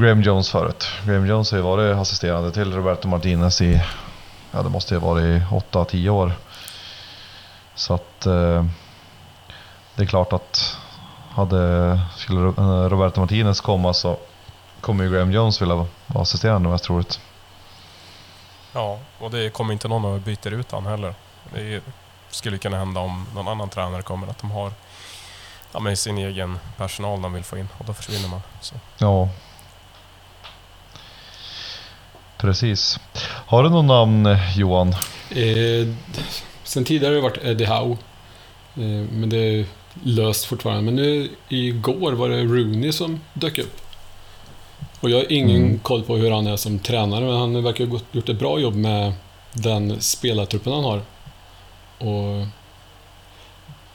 Graham 0.00 0.22
Jones 0.22 0.50
förut. 0.50 0.86
Graham 1.06 1.26
Jones 1.26 1.50
har 1.50 1.58
ju 1.58 1.64
varit 1.64 1.96
assisterande 1.96 2.50
till 2.50 2.72
Roberto 2.72 3.08
Martinez 3.08 3.60
i... 3.60 3.80
Ja, 4.56 4.62
det 4.62 4.68
måste 4.68 4.94
ju 4.94 5.00
ha 5.00 5.08
varit 5.08 5.24
i 5.24 5.44
8-10 5.50 6.08
år. 6.08 6.32
Så 7.74 7.94
att... 7.94 8.26
Eh, 8.26 8.64
det 9.94 10.02
är 10.02 10.06
klart 10.06 10.32
att 10.32 10.78
hade, 11.30 12.00
skulle 12.16 12.40
eh, 12.40 12.88
Roberto 12.88 13.20
Martinez 13.20 13.60
komma 13.60 13.94
så 13.94 14.18
kommer 14.80 15.04
ju 15.04 15.10
Graham 15.10 15.32
Jones 15.32 15.62
vilja 15.62 15.74
vara 15.74 15.88
assisterande 16.22 16.68
mest 16.68 16.84
troligt. 16.84 17.20
Ja, 18.72 18.98
och 19.18 19.30
det 19.30 19.50
kommer 19.50 19.72
inte 19.72 19.88
någon 19.88 20.16
att 20.16 20.24
byta 20.24 20.48
ut 20.48 20.72
han 20.72 20.86
heller. 20.86 21.14
Det 21.54 21.82
skulle 22.30 22.58
kunna 22.58 22.78
hända 22.78 23.00
om 23.00 23.26
någon 23.34 23.48
annan 23.48 23.68
tränare 23.68 24.02
kommer, 24.02 24.26
att 24.26 24.38
de 24.38 24.50
har 24.50 24.72
ja, 25.72 25.96
sin 25.96 26.18
egen 26.18 26.58
personal 26.76 27.22
de 27.22 27.32
vill 27.32 27.44
få 27.44 27.58
in 27.58 27.68
och 27.78 27.84
då 27.84 27.94
försvinner 27.94 28.28
man. 28.28 28.42
Så. 28.60 28.74
Ja. 28.98 29.28
Precis. 32.38 32.98
Har 33.22 33.62
du 33.62 33.70
någon 33.70 33.86
namn 33.86 34.36
Johan? 34.56 34.88
Eh, 35.30 35.88
sen 36.64 36.84
tidigare 36.84 37.10
har 37.10 37.16
det 37.16 37.20
varit 37.28 37.44
Eddie 37.44 37.64
Howe. 37.66 37.96
Eh, 38.74 39.10
men 39.12 39.28
det 39.30 39.36
är 39.38 39.64
löst 40.02 40.44
fortfarande. 40.44 40.82
Men 40.82 40.96
nu 40.96 41.28
igår 41.48 42.12
var 42.12 42.28
det 42.28 42.42
Rooney 42.44 42.92
som 42.92 43.20
dök 43.34 43.58
upp. 43.58 43.80
Och 45.00 45.10
jag 45.10 45.16
har 45.16 45.32
ingen 45.32 45.64
Mm. 45.64 45.78
koll 45.78 46.02
på 46.02 46.16
hur 46.16 46.30
han 46.30 46.46
är 46.46 46.56
som 46.56 46.78
tränare, 46.78 47.24
men 47.24 47.36
han 47.36 47.64
verkar 47.64 47.86
ha 47.86 47.98
gjort 48.12 48.28
ett 48.28 48.38
bra 48.38 48.58
jobb 48.58 48.74
med 48.74 49.12
den 49.52 50.00
spelartruppen 50.00 50.72
han 50.72 50.84
har. 50.84 51.00
Och 51.98 52.46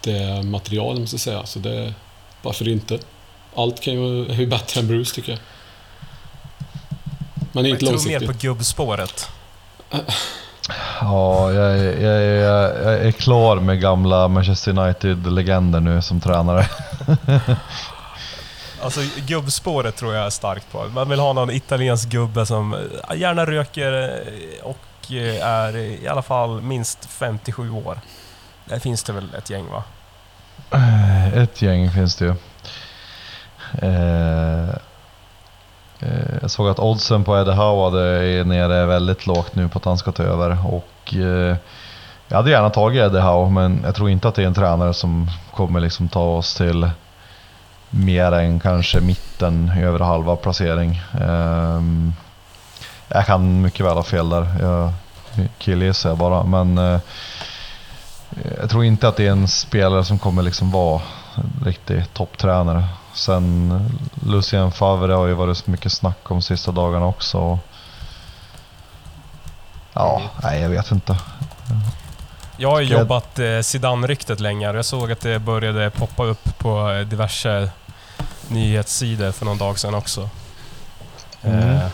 det 0.02 0.44
material, 0.44 1.00
måste 1.00 1.14
jag 1.14 1.22
säga. 1.22 1.46
Så 1.46 1.60
det, 1.60 1.94
varför 2.42 2.68
inte? 2.68 3.00
Allt 3.56 3.82
kan 3.82 3.94
ju, 3.94 4.26
är 4.32 4.40
ju 4.40 4.48
bättre 4.48 4.82
än 4.82 4.88
Bruce, 4.88 5.16
tycker 5.16 5.32
jag. 5.32 5.40
Men 7.52 7.64
Jag 7.66 7.70
inte 7.72 7.80
tror 7.80 7.92
långsiktigt. 7.92 8.22
mer 8.22 8.28
på 8.28 8.40
gubbspåret. 8.42 9.30
Ja, 11.02 11.52
jag, 11.52 11.72
är- 11.80 12.02
jag, 12.02 12.14
är- 12.24 12.84
jag 12.92 13.06
är 13.06 13.12
klar 13.12 13.56
med 13.60 13.82
gamla 13.82 14.28
Manchester 14.28 14.72
United-legender 14.80 15.80
nu 15.80 16.02
som 16.02 16.22
tränare. 16.22 16.68
Alltså 18.84 19.00
gubbspåret 19.28 19.96
tror 19.96 20.14
jag 20.16 20.26
är 20.26 20.30
starkt 20.30 20.72
på. 20.72 20.84
Man 20.94 21.10
vill 21.10 21.20
ha 21.20 21.34
någon 21.34 21.52
italiensk 21.52 22.10
gubbe 22.10 22.46
som 22.46 22.74
eh, 22.74 23.18
gärna 23.18 23.46
röker 23.46 23.92
eh, 24.04 24.64
och 24.66 25.12
eh, 25.12 25.48
är 25.48 25.76
i 25.78 26.08
alla 26.08 26.22
fall 26.22 26.62
minst 26.62 27.06
57 27.06 27.70
år. 27.72 28.00
Där 28.66 28.80
finns 28.80 29.04
det 29.04 29.14
väl 29.14 29.36
ett 29.38 29.50
gäng 29.50 29.66
va? 29.72 29.84
Ett 31.36 31.62
gäng 31.62 31.92
finns 31.92 32.16
det 32.16 32.26
ju. 32.26 32.34
Eh, 33.90 34.70
Eh, 36.02 36.38
jag 36.42 36.52
såg 36.52 36.70
att 36.70 36.80
oddsen 36.80 37.24
på 37.24 37.38
Eddie 37.38 37.52
Howard 37.52 37.96
är 37.96 38.44
nere 38.44 38.86
väldigt 38.86 39.28
lågt 39.28 39.56
nu 39.56 39.70
på 39.70 39.78
att 39.78 39.86
han 39.86 39.98
ska 39.98 40.12
ta 40.12 40.24
över. 40.24 40.58
Och, 40.66 41.14
eh, 41.14 41.56
jag 42.28 42.38
hade 42.38 42.52
gärna 42.52 42.70
tagit 42.70 43.02
Eddie 43.02 43.20
Howe, 43.20 43.50
men 43.50 43.82
jag 43.84 43.96
tror 43.96 44.10
inte 44.10 44.28
att 44.28 44.36
det 44.36 44.44
är 44.44 44.48
en 44.48 44.54
tränare 44.54 44.94
som 44.94 45.30
kommer 45.56 45.80
liksom 45.80 46.08
ta 46.08 46.24
oss 46.24 46.56
till 46.56 46.90
mer 47.90 48.32
än 48.32 48.60
kanske 48.60 49.00
mitten, 49.02 49.72
över 49.78 50.00
halva 50.00 50.36
placering. 50.36 51.02
Ehm, 51.22 52.14
jag 53.08 53.26
kan 53.26 53.62
mycket 53.62 53.86
väl 53.86 53.96
ha 53.96 54.04
fel 54.04 54.30
där. 54.30 54.48
Jag 54.62 54.92
killgissar 55.58 56.10
jag 56.10 56.18
bara. 56.18 56.44
Men 56.44 56.78
eh, 56.78 57.00
jag 58.60 58.70
tror 58.70 58.84
inte 58.84 59.08
att 59.08 59.16
det 59.16 59.28
är 59.28 59.32
en 59.32 59.48
spelare 59.48 60.06
som 60.06 60.20
kommer 60.20 60.42
liksom 60.42 60.72
vara 60.72 61.02
en 61.36 61.66
riktig 61.66 62.14
topptränare. 62.14 62.84
Sen 63.14 63.80
Lucien 64.26 64.72
Favre 64.72 65.14
har 65.14 65.28
ju 65.28 65.34
varit 65.34 65.58
så 65.58 65.72
mycket 65.72 65.92
snack 65.92 66.32
om 66.32 66.42
sista 66.42 66.72
dagarna 66.72 67.06
också. 67.06 67.60
Ja, 69.94 70.22
nej 70.44 70.62
jag 70.62 70.70
vet 70.70 70.92
inte. 70.92 71.18
Jag 72.58 72.72
har 72.72 72.80
ju 72.82 72.88
jobbat 72.98 73.40
eh, 73.40 73.60
Zidane-ryktet 73.62 74.40
länge 74.40 74.70
och 74.70 74.78
jag 74.78 74.86
såg 74.86 75.12
att 75.12 75.22
det 75.22 75.40
började 75.40 75.90
poppa 75.90 76.24
upp 76.24 76.58
på 76.58 77.04
diverse 77.08 77.70
nyhetssidor 78.48 79.32
för 79.32 79.46
någon 79.46 79.58
dag 79.58 79.80
sedan 79.80 79.96
också. 79.96 80.30
Mm. 81.44 81.70
Eh, 81.70 81.88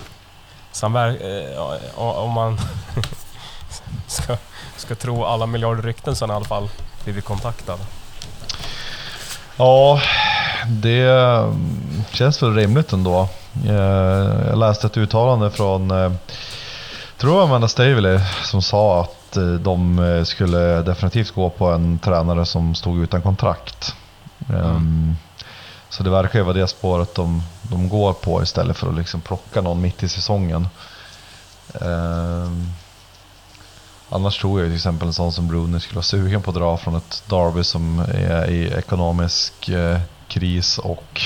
så 0.72 0.86
han 0.86 0.94
ver- 0.98 1.52
eh, 1.54 2.00
om 2.00 2.32
man 2.32 2.60
ska, 4.08 4.38
ska 4.78 4.96
tro 4.96 5.26
alla 5.26 5.46
miljarder 5.46 5.84
rykten 5.84 6.16
så 6.16 6.26
har 6.26 6.34
han 6.34 6.36
i 6.36 6.38
alla 6.38 6.46
fall 6.46 6.70
blivit 7.04 7.26
kontaktad. 7.26 7.80
Ja, 9.58 10.02
det 10.70 11.02
mm, 11.02 12.04
känns 12.12 12.44
väl 12.44 12.54
rimligt 12.56 12.94
ändå. 12.94 13.30
Eh, 13.66 13.74
Jag 14.50 14.58
läste 14.58 14.88
ett 14.88 14.98
uttalande 14.98 15.52
från, 15.52 15.92
eh, 15.92 16.12
tror 17.18 17.36
jag 17.36 17.44
Amanda 17.44 17.68
Stavely, 17.68 18.20
som 18.44 18.62
sa 18.62 19.02
att 19.02 19.38
eh, 19.38 19.44
de 19.44 20.24
skulle 20.26 20.82
definitivt 20.82 21.32
gå 21.32 21.50
på 21.50 21.68
en 21.72 22.00
tränare 22.00 22.46
som 22.46 22.76
stod 22.76 22.98
utan 23.00 23.22
kontrakt. 23.22 23.96
Ehm, 24.50 25.16
Så 25.90 26.04
det 26.04 26.10
verkar 26.10 26.40
ju 26.40 26.46
vara 26.46 26.58
det 26.58 26.68
spåret 26.68 27.16
de, 27.16 27.44
de 27.62 27.90
går 27.90 28.14
på 28.14 28.44
istället 28.44 28.78
för 28.78 28.90
att 28.90 28.96
liksom 28.96 29.22
plocka 29.22 29.62
någon 29.62 29.82
mitt 29.82 30.04
i 30.04 30.10
säsongen. 30.10 30.68
Ehm, 31.82 32.72
Annars 34.10 34.40
tror 34.40 34.60
jag 34.60 34.68
till 34.70 34.76
exempel 34.76 35.08
en 35.08 35.14
sån 35.14 35.32
som 35.32 35.48
Bruni 35.48 35.80
skulle 35.80 35.96
vara 35.96 36.04
sugen 36.04 36.42
på 36.42 36.50
att 36.52 36.56
dra 36.58 36.78
från 36.78 36.96
ett 36.96 37.24
Derby 37.30 37.64
som 37.64 38.00
är 38.14 38.50
i 38.50 38.68
ekonomisk 38.68 39.70
kris 40.28 40.78
och 40.78 41.22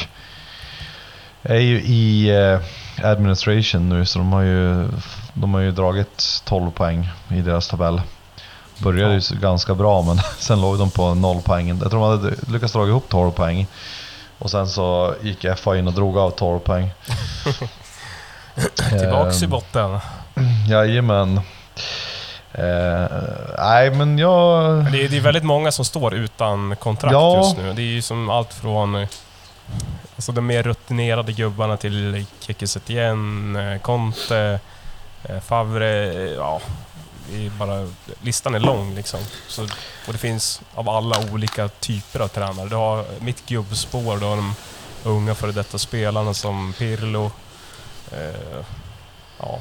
är 1.44 1.60
ju 1.60 1.82
i 1.82 2.30
eh, 2.30 2.60
administration 3.06 3.90
nu 3.90 4.06
så 4.06 4.20
de 4.20 4.34
har 4.34 4.42
ju, 4.42 4.88
de 5.34 5.54
har 5.54 5.62
ju 5.62 5.72
dragit 5.72 6.42
12 6.46 6.72
poäng 6.72 7.10
i 7.30 7.42
deras 7.42 7.68
tabell. 7.68 8.02
Började 8.78 9.14
ju 9.16 9.36
ganska 9.40 9.76
bra 9.76 10.02
men 10.02 10.18
sen 10.40 10.62
låg 10.62 10.80
de 10.80 10.92
på 10.92 11.14
0 11.14 11.42
poäng. 11.42 11.68
Jag 11.68 11.92
tror 11.92 12.10
de 12.10 12.22
hade 12.24 12.36
lyckats 12.52 12.74
dra 12.74 12.88
ihop 12.88 13.06
12 13.10 13.32
poäng. 13.32 13.68
Och 14.40 14.52
sen 14.52 14.68
så 14.68 15.16
gick 15.22 15.46
FA 15.58 15.78
in 15.78 15.88
och 15.88 15.94
drog 15.94 16.18
av 16.18 16.32
12 16.32 16.60
poäng. 16.60 16.90
Tillbaks 19.00 19.42
i 19.42 19.46
Ehm, 19.46 19.52
botten. 19.52 20.00
Jajamän. 20.70 21.42
Eh, 22.54 23.08
nej 23.58 23.92
men 23.92 24.18
jag... 24.18 24.74
Men 24.84 24.92
Det 24.92 25.04
är, 25.06 25.10
det 25.10 25.18
är 25.18 25.22
väldigt 25.22 25.44
många 25.44 25.72
som 25.72 25.86
står 25.86 26.14
utan 26.14 26.76
kontrakt 26.76 27.14
Ja. 27.14 27.38
just 27.38 27.58
nu. 27.58 27.74
Det 27.74 27.82
är 27.82 27.86
ju 27.86 28.02
som 28.02 28.30
allt 28.30 28.54
från 28.54 28.96
eh, 28.96 29.08
alltså 30.16 30.32
de 30.32 30.46
mer 30.46 30.64
rutinerade 30.64 31.32
gubbarna 31.34 31.78
till 31.78 32.26
Keke 32.40 32.68
Setien, 32.68 33.56
eh, 33.56 33.80
Conte, 33.80 34.60
Favre. 35.46 36.06
Ja, 36.30 36.62
bara, 37.60 37.88
listan 38.22 38.56
är 38.56 38.60
lång 38.60 38.96
liksom. 38.96 39.20
Så, 39.48 39.64
och 40.08 40.14
det 40.14 40.18
finns 40.18 40.62
av 40.76 40.90
alla 40.90 41.16
olika 41.34 41.68
typer 41.68 42.20
av 42.20 42.28
tränare. 42.28 42.70
Du 42.70 42.76
har 42.76 43.06
mitt 43.20 43.46
gubbspår, 43.46 44.18
du 44.18 44.26
har 44.26 44.36
de 44.36 44.54
unga 45.04 45.36
före 45.36 45.52
detta 45.52 45.78
spelarna 45.78 46.34
som 46.34 46.74
Pirlo. 46.74 47.32
Eh, 48.12 48.66
ja. 49.40 49.60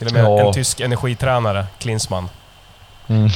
Till 0.00 0.06
och 0.08 0.12
med 0.14 0.24
Ja. 0.24 0.46
en 0.46 0.52
tysk 0.52 0.80
energitränare, 0.80 1.66
Klinsmann. 1.78 2.28
Mm. 3.08 3.28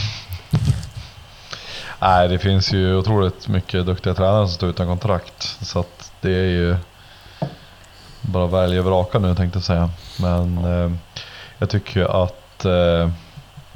Nej, 1.98 2.28
det 2.28 2.38
finns 2.38 2.72
ju 2.72 2.96
otroligt 2.96 3.48
mycket 3.48 3.86
duktiga 3.86 4.14
tränare 4.14 4.46
som 4.46 4.54
står 4.54 4.68
utan 4.68 4.86
kontrakt. 4.86 5.56
Så 5.60 5.80
att 5.80 6.12
det 6.20 6.30
är 6.30 6.44
ju 6.44 6.76
bara 8.20 8.46
välja 8.46 8.80
och 8.80 8.86
vraka 8.86 9.18
nu 9.18 9.34
tänkte 9.34 9.56
jag 9.56 9.64
säga. 9.64 9.90
Men 10.20 10.64
eh, 10.64 10.92
jag 11.58 11.70
tycker 11.70 12.00
ju 12.00 12.08
att 12.08 12.64
eh, 12.64 13.10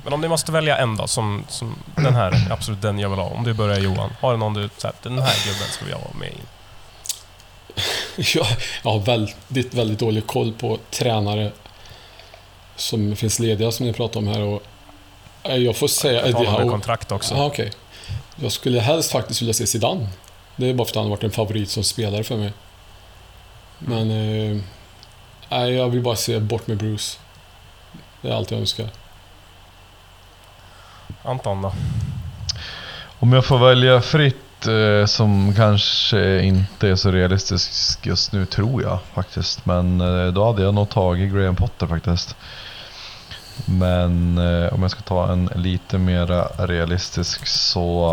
Men 0.05 0.13
om 0.13 0.21
du 0.21 0.29
måste 0.29 0.53
välja 0.53 0.77
en 0.77 0.97
då, 0.97 1.07
som, 1.07 1.45
som 1.49 1.75
den 1.95 2.15
här 2.15 2.33
är 2.33 2.53
absolut 2.53 2.83
den 2.83 2.99
jag 2.99 3.11
vill 3.11 3.19
ha. 3.19 3.27
Om 3.27 3.45
du 3.45 3.55
börjar 3.55 3.79
Johan. 3.79 4.11
Har 4.21 4.33
du 4.33 4.39
någon 4.39 4.55
du 4.55 4.69
säger 4.77 4.95
den 5.03 5.19
här 5.19 5.47
gubben 5.47 5.69
ska 5.71 5.85
vi 5.85 5.93
ha 5.93 6.01
med 6.21 6.29
in? 6.29 6.47
Jag, 8.35 8.47
jag 8.83 8.91
har 8.91 8.99
väldigt, 9.01 9.75
väldigt 9.75 9.99
dålig 9.99 10.27
koll 10.27 10.53
på 10.53 10.79
tränare 10.91 11.53
som 12.81 13.17
finns 13.17 13.39
lediga 13.39 13.71
som 13.71 13.87
ni 13.87 13.93
pratar 13.93 14.21
om 14.21 14.27
här. 14.27 14.41
Och 14.41 14.63
eh, 15.43 15.57
jag 15.57 15.77
får 15.77 15.89
säga 15.89 16.27
Jag 16.27 16.37
talar 16.37 16.59
med 16.59 16.71
kontrakt 16.71 17.13
också. 17.13 17.35
Ja, 17.35 17.47
okej. 17.47 17.73
Jag 18.37 18.53
skulle 18.53 18.81
helst 18.81 19.13
faktiskt 19.13 19.43
vilja 19.43 19.55
se 19.55 19.67
Zidane. 19.67 20.09
Det 20.57 20.71
är 20.71 20.75
bara 20.75 20.85
för 20.85 20.93
att 20.93 20.97
han 20.97 21.05
har 21.05 21.11
varit 21.11 21.25
en 21.25 21.31
favorit 21.31 21.71
som 21.71 21.85
spelare 21.85 22.25
för 22.25 22.37
mig. 22.37 22.53
Men... 23.79 24.11
Eh, 24.11 24.61
jag 25.51 25.89
vill 25.89 26.01
bara 26.01 26.17
se 26.17 26.41
bort 26.41 26.67
med 26.67 26.77
Bruce. 26.77 27.19
Det 28.23 28.29
är 28.29 28.33
allt 28.33 28.51
jag 28.51 28.61
önskar. 28.61 28.89
Anton 31.23 31.63
då? 31.63 31.73
om 33.19 33.33
jag 33.33 33.45
får 33.45 33.59
välja 33.59 34.01
fritt 34.01 34.67
eh, 34.67 35.07
som 35.07 35.55
kanske 35.57 36.43
inte 36.43 36.89
är 36.89 36.97
så 36.97 37.11
realistisk 37.11 38.07
just 38.07 38.33
nu 38.33 38.47
tror 38.47 38.83
jag 38.83 38.99
faktiskt. 39.15 39.67
Men 39.67 40.01
eh, 40.01 40.27
då 40.27 40.47
hade 40.47 40.63
jag 40.63 40.75
nog 40.75 40.89
tagit 40.89 41.33
Graham 41.33 41.57
Potter 41.57 41.87
faktiskt. 41.87 42.37
Men 43.65 44.39
eh, 44.39 44.75
om 44.75 44.83
jag 44.83 44.91
ska 44.91 45.01
ta 45.01 45.33
en 45.33 45.51
lite 45.55 45.99
mer 45.99 46.67
realistisk 46.67 47.47
så 47.47 48.11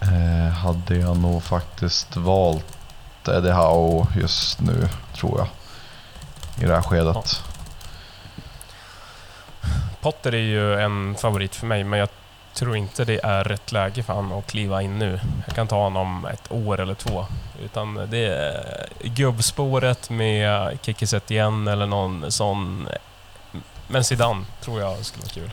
eh, 0.00 0.52
hade 0.52 0.96
jag 0.96 1.16
nog 1.16 1.42
faktiskt 1.42 2.16
valt 2.16 3.28
Eddie 3.28 3.52
Howe 3.52 4.06
just 4.16 4.60
nu 4.60 4.88
tror 5.14 5.38
jag. 5.38 5.48
I 6.64 6.68
det 6.68 6.74
här 6.74 6.82
skedet. 6.82 7.42
Potter 10.00 10.34
är 10.34 10.38
ju 10.38 10.80
en 10.80 11.14
favorit 11.14 11.54
för 11.54 11.66
mig, 11.66 11.84
men 11.84 11.98
jag 11.98 12.08
tror 12.54 12.76
inte 12.76 13.04
det 13.04 13.24
är 13.24 13.44
rätt 13.44 13.72
läge 13.72 14.02
för 14.02 14.12
honom 14.12 14.38
att 14.38 14.46
kliva 14.46 14.82
in 14.82 14.98
nu. 14.98 15.20
Jag 15.46 15.54
kan 15.54 15.66
ta 15.66 15.82
honom 15.82 16.26
ett 16.26 16.52
år 16.52 16.80
eller 16.80 16.94
två. 16.94 17.26
Utan 17.64 17.94
det 18.10 18.26
är 18.26 18.86
gubbspåret 19.02 20.10
med 20.10 20.78
Kikki 20.82 21.20
igen 21.28 21.68
eller 21.68 21.86
någon 21.86 22.32
sån... 22.32 22.88
Men 23.88 24.04
Zidane 24.04 24.44
tror 24.60 24.80
jag 24.80 25.04
skulle 25.04 25.22
vara 25.22 25.34
kul. 25.34 25.50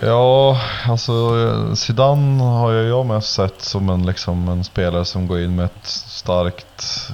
Ja, 0.00 0.60
alltså 0.88 1.76
Zidane 1.76 2.42
har 2.42 2.72
jag 2.72 3.06
mest 3.06 3.34
sett 3.34 3.62
som 3.62 3.88
en, 3.88 4.06
liksom, 4.06 4.48
en 4.48 4.64
spelare 4.64 5.04
som 5.04 5.26
går 5.26 5.40
in 5.40 5.56
med 5.56 5.64
ett 5.64 5.86
starkt, 5.86 7.10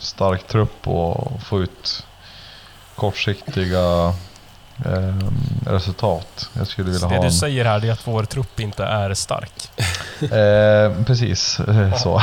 stark 0.00 0.46
trupp 0.46 0.88
och 0.88 1.42
får 1.42 1.62
ut 1.62 2.06
kortsiktiga 2.94 4.14
eh, 4.84 5.16
resultat. 5.66 6.50
Jag 6.52 6.66
skulle 6.66 6.84
vilja 6.84 7.00
Så 7.00 7.06
ha 7.06 7.14
det 7.14 7.20
du 7.20 7.26
en, 7.26 7.32
säger 7.32 7.64
här 7.64 7.84
är 7.84 7.92
att 7.92 8.06
vår 8.06 8.24
trupp 8.24 8.60
inte 8.60 8.84
är 8.84 9.14
stark. 9.14 9.70
eh, 10.20 11.04
Precis, 11.04 11.60
eh, 11.60 11.96
så. 11.96 12.22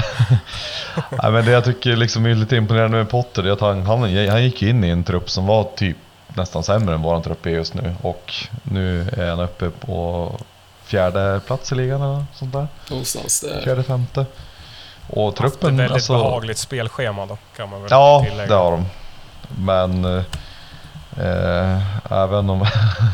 Nej, 1.21 1.31
men 1.31 1.45
det 1.45 1.51
jag 1.51 1.63
tycker 1.63 1.95
liksom 1.95 2.25
är 2.25 2.35
lite 2.35 2.55
imponerande 2.55 2.97
med 2.97 3.09
Potter 3.09 3.43
är 3.43 3.51
att 3.51 3.61
han, 3.61 3.85
han, 3.85 3.99
han 4.29 4.43
gick 4.43 4.63
in 4.63 4.83
i 4.83 4.89
en 4.89 5.03
trupp 5.03 5.29
som 5.29 5.45
var 5.45 5.63
typ 5.75 5.97
nästan 6.35 6.63
sämre 6.63 6.95
än 6.95 7.01
våran 7.01 7.21
trupp 7.23 7.45
är 7.45 7.49
just 7.49 7.73
nu. 7.73 7.95
Och 8.01 8.33
nu 8.63 9.09
är 9.17 9.29
han 9.29 9.39
uppe 9.39 9.69
på 9.69 10.31
fjärde 10.83 11.41
plats 11.47 11.71
i 11.71 11.75
ligan 11.75 12.01
eller 12.01 12.25
sånt 12.33 12.53
där. 12.53 12.67
Någonstans 12.89 13.41
där. 13.41 13.61
Fjärde, 13.61 13.83
femte. 13.83 14.25
Och 15.07 15.25
Haft 15.25 15.37
ett 15.37 15.41
truppen, 15.41 15.77
väldigt 15.77 15.93
alltså... 15.93 16.13
behagligt 16.13 16.57
spelschema 16.57 17.25
då, 17.25 17.37
kan 17.57 17.69
man 17.69 17.81
väl 17.81 17.91
Ja, 17.91 18.25
tillägga. 18.29 18.47
det 18.47 18.55
har 18.55 18.71
de. 18.71 18.85
Men 19.57 20.05
eh, 20.05 20.23
eh, 21.25 21.81
även 22.11 22.49
om... 22.49 22.65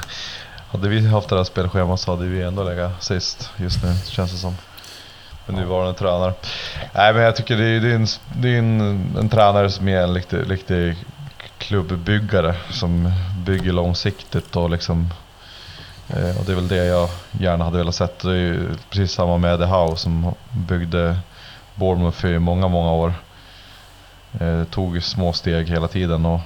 hade 0.71 0.89
vi 0.89 1.07
haft 1.07 1.29
det 1.29 1.37
här 1.37 1.43
spelschemat 1.43 1.99
så 1.99 2.11
hade 2.11 2.25
vi 2.25 2.41
ändå 2.43 2.63
legat 2.63 3.03
sist 3.03 3.49
just 3.57 3.83
nu, 3.83 3.93
känns 4.07 4.31
det 4.31 4.37
som. 4.37 4.57
Med 5.45 5.55
Ja. 5.55 5.59
nuvarande 5.61 5.93
tränare. 5.93 6.33
Nej 6.93 7.13
men 7.13 7.23
jag 7.23 7.35
tycker 7.35 7.57
det 7.57 7.65
är, 7.65 7.79
det 7.79 7.91
är, 7.91 7.95
en, 7.95 8.07
det 8.41 8.47
är 8.55 8.59
en, 8.59 9.15
en 9.19 9.29
tränare 9.29 9.69
som 9.71 9.87
är 9.87 10.01
en 10.01 10.13
riktig, 10.13 10.51
riktig 10.51 10.95
klubbbyggare. 11.59 12.55
Som 12.69 13.11
bygger 13.45 13.73
långsiktigt 13.73 14.55
och 14.55 14.69
liksom... 14.69 15.09
Eh, 16.09 16.39
och 16.39 16.45
det 16.45 16.51
är 16.51 16.55
väl 16.55 16.67
det 16.67 16.85
jag 16.85 17.09
gärna 17.31 17.65
hade 17.65 17.77
velat 17.77 17.95
sett. 17.95 18.19
Det 18.19 18.31
är 18.31 18.35
ju 18.35 18.69
precis 18.89 19.11
samma 19.11 19.37
med 19.37 19.53
Eddie 19.53 19.65
Howe 19.65 19.95
som 19.95 20.33
byggde 20.51 21.17
Bournemouth 21.75 22.25
i 22.25 22.39
många, 22.39 22.67
många 22.67 22.91
år. 22.91 23.13
Det 24.31 24.65
tog 24.65 25.03
små 25.03 25.33
steg 25.33 25.69
hela 25.69 25.87
tiden 25.87 26.25
och... 26.25 26.39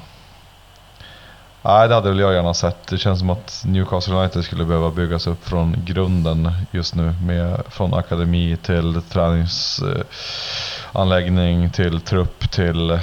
Nej, 1.66 1.88
det 1.88 1.96
hade 1.96 2.10
väl 2.10 2.20
jag 2.20 2.34
gärna 2.34 2.54
sett. 2.54 2.88
Det 2.88 2.98
känns 2.98 3.20
som 3.20 3.30
att 3.30 3.64
Newcastle 3.66 4.16
United 4.16 4.44
skulle 4.44 4.66
behöva 4.66 4.92
byggas 4.92 5.28
upp 5.28 5.46
från 5.46 5.76
grunden 5.86 6.52
just 6.72 6.96
nu. 6.96 7.14
Med, 7.26 7.62
från 7.70 7.94
akademi 7.94 8.58
till 8.58 9.02
träningsanläggning 9.02 11.64
eh, 11.64 11.72
till 11.72 12.02
trupp 12.02 12.52
till... 12.52 13.00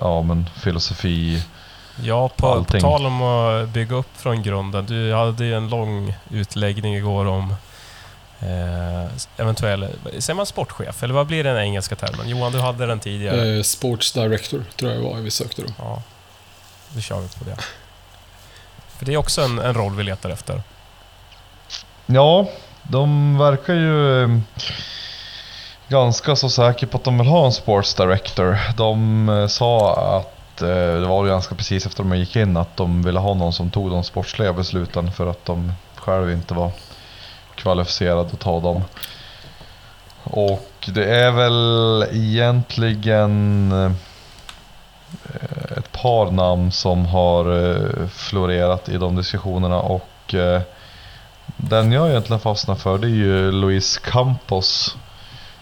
Ja 0.00 0.22
men 0.22 0.50
filosofi. 0.56 1.42
Ja, 2.02 2.28
på, 2.28 2.64
på 2.64 2.80
tal 2.80 3.06
om 3.06 3.22
att 3.22 3.68
bygga 3.68 3.96
upp 3.96 4.16
från 4.16 4.42
grunden. 4.42 4.86
Du 4.86 5.14
hade 5.14 5.44
ju 5.44 5.54
en 5.54 5.68
lång 5.68 6.14
utläggning 6.30 6.94
igår 6.96 7.26
om 7.26 7.54
eh, 8.40 9.06
eventuell... 9.36 9.88
Säger 10.18 10.34
man 10.34 10.46
sportchef? 10.46 11.02
Eller 11.02 11.14
vad 11.14 11.26
blir 11.26 11.44
den 11.44 11.56
engelska 11.56 11.96
termen? 11.96 12.28
Johan, 12.28 12.52
du 12.52 12.60
hade 12.60 12.86
den 12.86 13.00
tidigare. 13.00 13.56
Eh, 13.56 13.62
Sports 13.62 14.12
Director 14.12 14.64
tror 14.76 14.92
jag 14.92 15.00
var 15.00 15.16
vi 15.16 15.30
sökte 15.30 15.62
då. 15.62 15.68
Ja, 15.78 16.02
då 16.94 17.00
kör 17.00 17.20
vi 17.20 17.28
på 17.28 17.44
det. 17.44 17.56
För 18.98 19.06
det 19.06 19.12
är 19.12 19.16
också 19.16 19.42
en, 19.42 19.58
en 19.58 19.74
roll 19.74 19.94
vi 19.94 20.02
letar 20.02 20.30
efter. 20.30 20.62
Ja, 22.06 22.48
de 22.82 23.38
verkar 23.38 23.74
ju 23.74 24.22
eh, 24.22 24.38
ganska 25.90 26.36
så 26.36 26.48
säker 26.48 26.86
på 26.86 26.96
att 26.96 27.04
de 27.04 27.18
vill 27.18 27.26
ha 27.26 27.46
en 27.46 27.52
sports 27.52 27.94
director. 27.94 28.58
De 28.76 29.28
eh, 29.28 29.46
sa 29.46 29.94
att, 30.18 30.62
eh, 30.62 31.00
det 31.00 31.06
var 31.06 31.26
ganska 31.26 31.54
precis 31.54 31.86
efter 31.86 32.02
de 32.02 32.16
gick 32.16 32.36
in, 32.36 32.56
att 32.56 32.76
de 32.76 33.02
ville 33.02 33.18
ha 33.18 33.34
någon 33.34 33.52
som 33.52 33.70
tog 33.70 33.90
de 33.90 34.04
sportsliga 34.04 34.52
besluten 34.52 35.12
för 35.12 35.26
att 35.26 35.44
de 35.44 35.72
själva 35.96 36.32
inte 36.32 36.54
var 36.54 36.70
kvalificerade 37.54 38.20
att 38.20 38.40
ta 38.40 38.60
dem. 38.60 38.82
Och 40.24 40.90
det 40.94 41.04
är 41.04 41.30
väl 41.30 42.06
egentligen 42.12 43.72
eh, 43.72 43.92
ett 45.78 45.92
par 45.92 46.30
namn 46.30 46.72
som 46.72 47.06
har 47.06 48.08
florerat 48.08 48.88
i 48.88 48.96
de 48.96 49.16
diskussionerna 49.16 49.80
och 49.80 50.34
den 51.56 51.92
jag 51.92 52.10
egentligen 52.10 52.40
fastnar 52.40 52.74
för 52.74 52.98
det 52.98 53.06
är 53.06 53.10
ju 53.10 53.52
Luis 53.52 53.98
Campos 53.98 54.96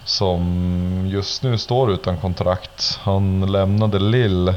som 0.08 1.04
just 1.12 1.42
nu 1.42 1.58
står 1.58 1.90
utan 1.92 2.16
kontrakt. 2.16 2.98
Han 3.02 3.52
lämnade 3.52 3.98
Lill 3.98 4.48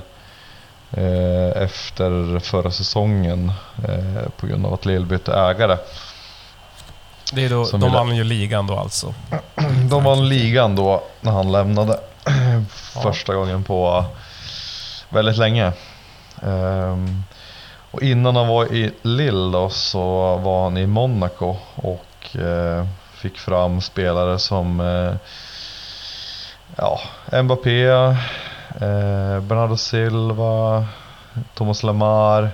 eh, 0.92 1.64
efter 1.64 2.40
förra 2.40 2.72
säsongen 2.72 3.52
eh, 3.88 4.30
på 4.38 4.48
grund 4.48 4.66
av 4.66 4.74
att 4.74 4.86
Lill 4.86 5.06
bytte 5.06 5.34
ägare. 5.34 5.78
Det 7.34 7.46
är 7.46 7.50
då, 7.50 7.66
Som 7.66 7.80
de 7.80 7.86
ville- 7.86 7.98
vann 7.98 8.16
ju 8.16 8.24
ligan 8.24 8.68
då 8.68 8.78
alltså. 8.78 9.14
De 9.90 10.04
vann 10.04 10.30
ligan 10.30 10.76
då 10.76 11.04
när 11.22 11.32
han 11.32 11.52
lämnade 11.52 12.00
första 13.04 13.34
gången 13.36 13.64
på 13.64 14.06
väldigt 15.10 15.38
länge. 15.38 15.72
Ehm, 16.44 17.24
och 17.92 18.02
innan 18.02 18.36
han 18.36 18.48
var 18.48 18.74
i 18.74 18.92
Lille 19.02 19.58
då 19.58 19.70
så 19.70 20.36
var 20.38 20.64
han 20.64 20.78
i 20.78 20.88
Monaco 20.88 21.56
och 21.76 22.36
eh, 22.36 22.86
fick 23.22 23.38
fram 23.38 23.82
spelare 23.82 24.40
som 24.40 24.80
eh, 24.80 25.14
ja, 26.76 27.00
Mbappé, 27.42 27.86
eh, 27.86 29.40
Bernardo 29.40 29.78
Silva, 29.78 30.86
Thomas 31.54 31.84
Lemar. 31.84 32.50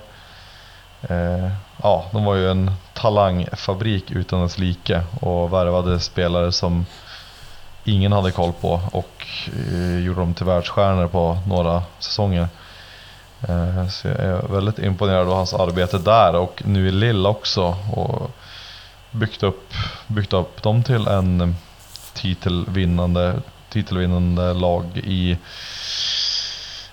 Eh, 1.02 1.50
ja, 1.82 2.04
de 2.12 2.24
var 2.24 2.34
ju 2.34 2.50
en 2.50 2.70
talangfabrik 2.94 4.10
utan 4.10 4.42
dess 4.42 4.58
like 4.58 5.02
och 5.20 5.52
värvade 5.52 6.00
spelare 6.00 6.52
som 6.52 6.86
ingen 7.84 8.12
hade 8.12 8.30
koll 8.30 8.52
på 8.52 8.80
och 8.92 9.26
eh, 9.72 9.98
gjorde 9.98 10.20
dem 10.20 10.34
till 10.34 10.46
världsstjärnor 10.46 11.06
på 11.06 11.38
några 11.46 11.82
säsonger. 11.98 12.48
Eh, 13.48 13.88
så 13.88 14.08
jag 14.08 14.16
är 14.16 14.48
väldigt 14.48 14.78
imponerad 14.78 15.28
av 15.28 15.34
hans 15.34 15.54
arbete 15.54 15.98
där 15.98 16.34
och 16.34 16.62
nu 16.64 16.88
i 16.88 16.90
Lille 16.90 17.28
också. 17.28 17.76
Och 17.92 18.30
byggt 19.10 19.42
upp, 19.42 19.74
byggt 20.06 20.32
upp 20.32 20.62
dem 20.62 20.82
till 20.82 21.06
en 21.06 21.56
titelvinnande, 22.14 23.40
titelvinnande 23.70 24.52
lag 24.54 24.84
i 24.96 25.38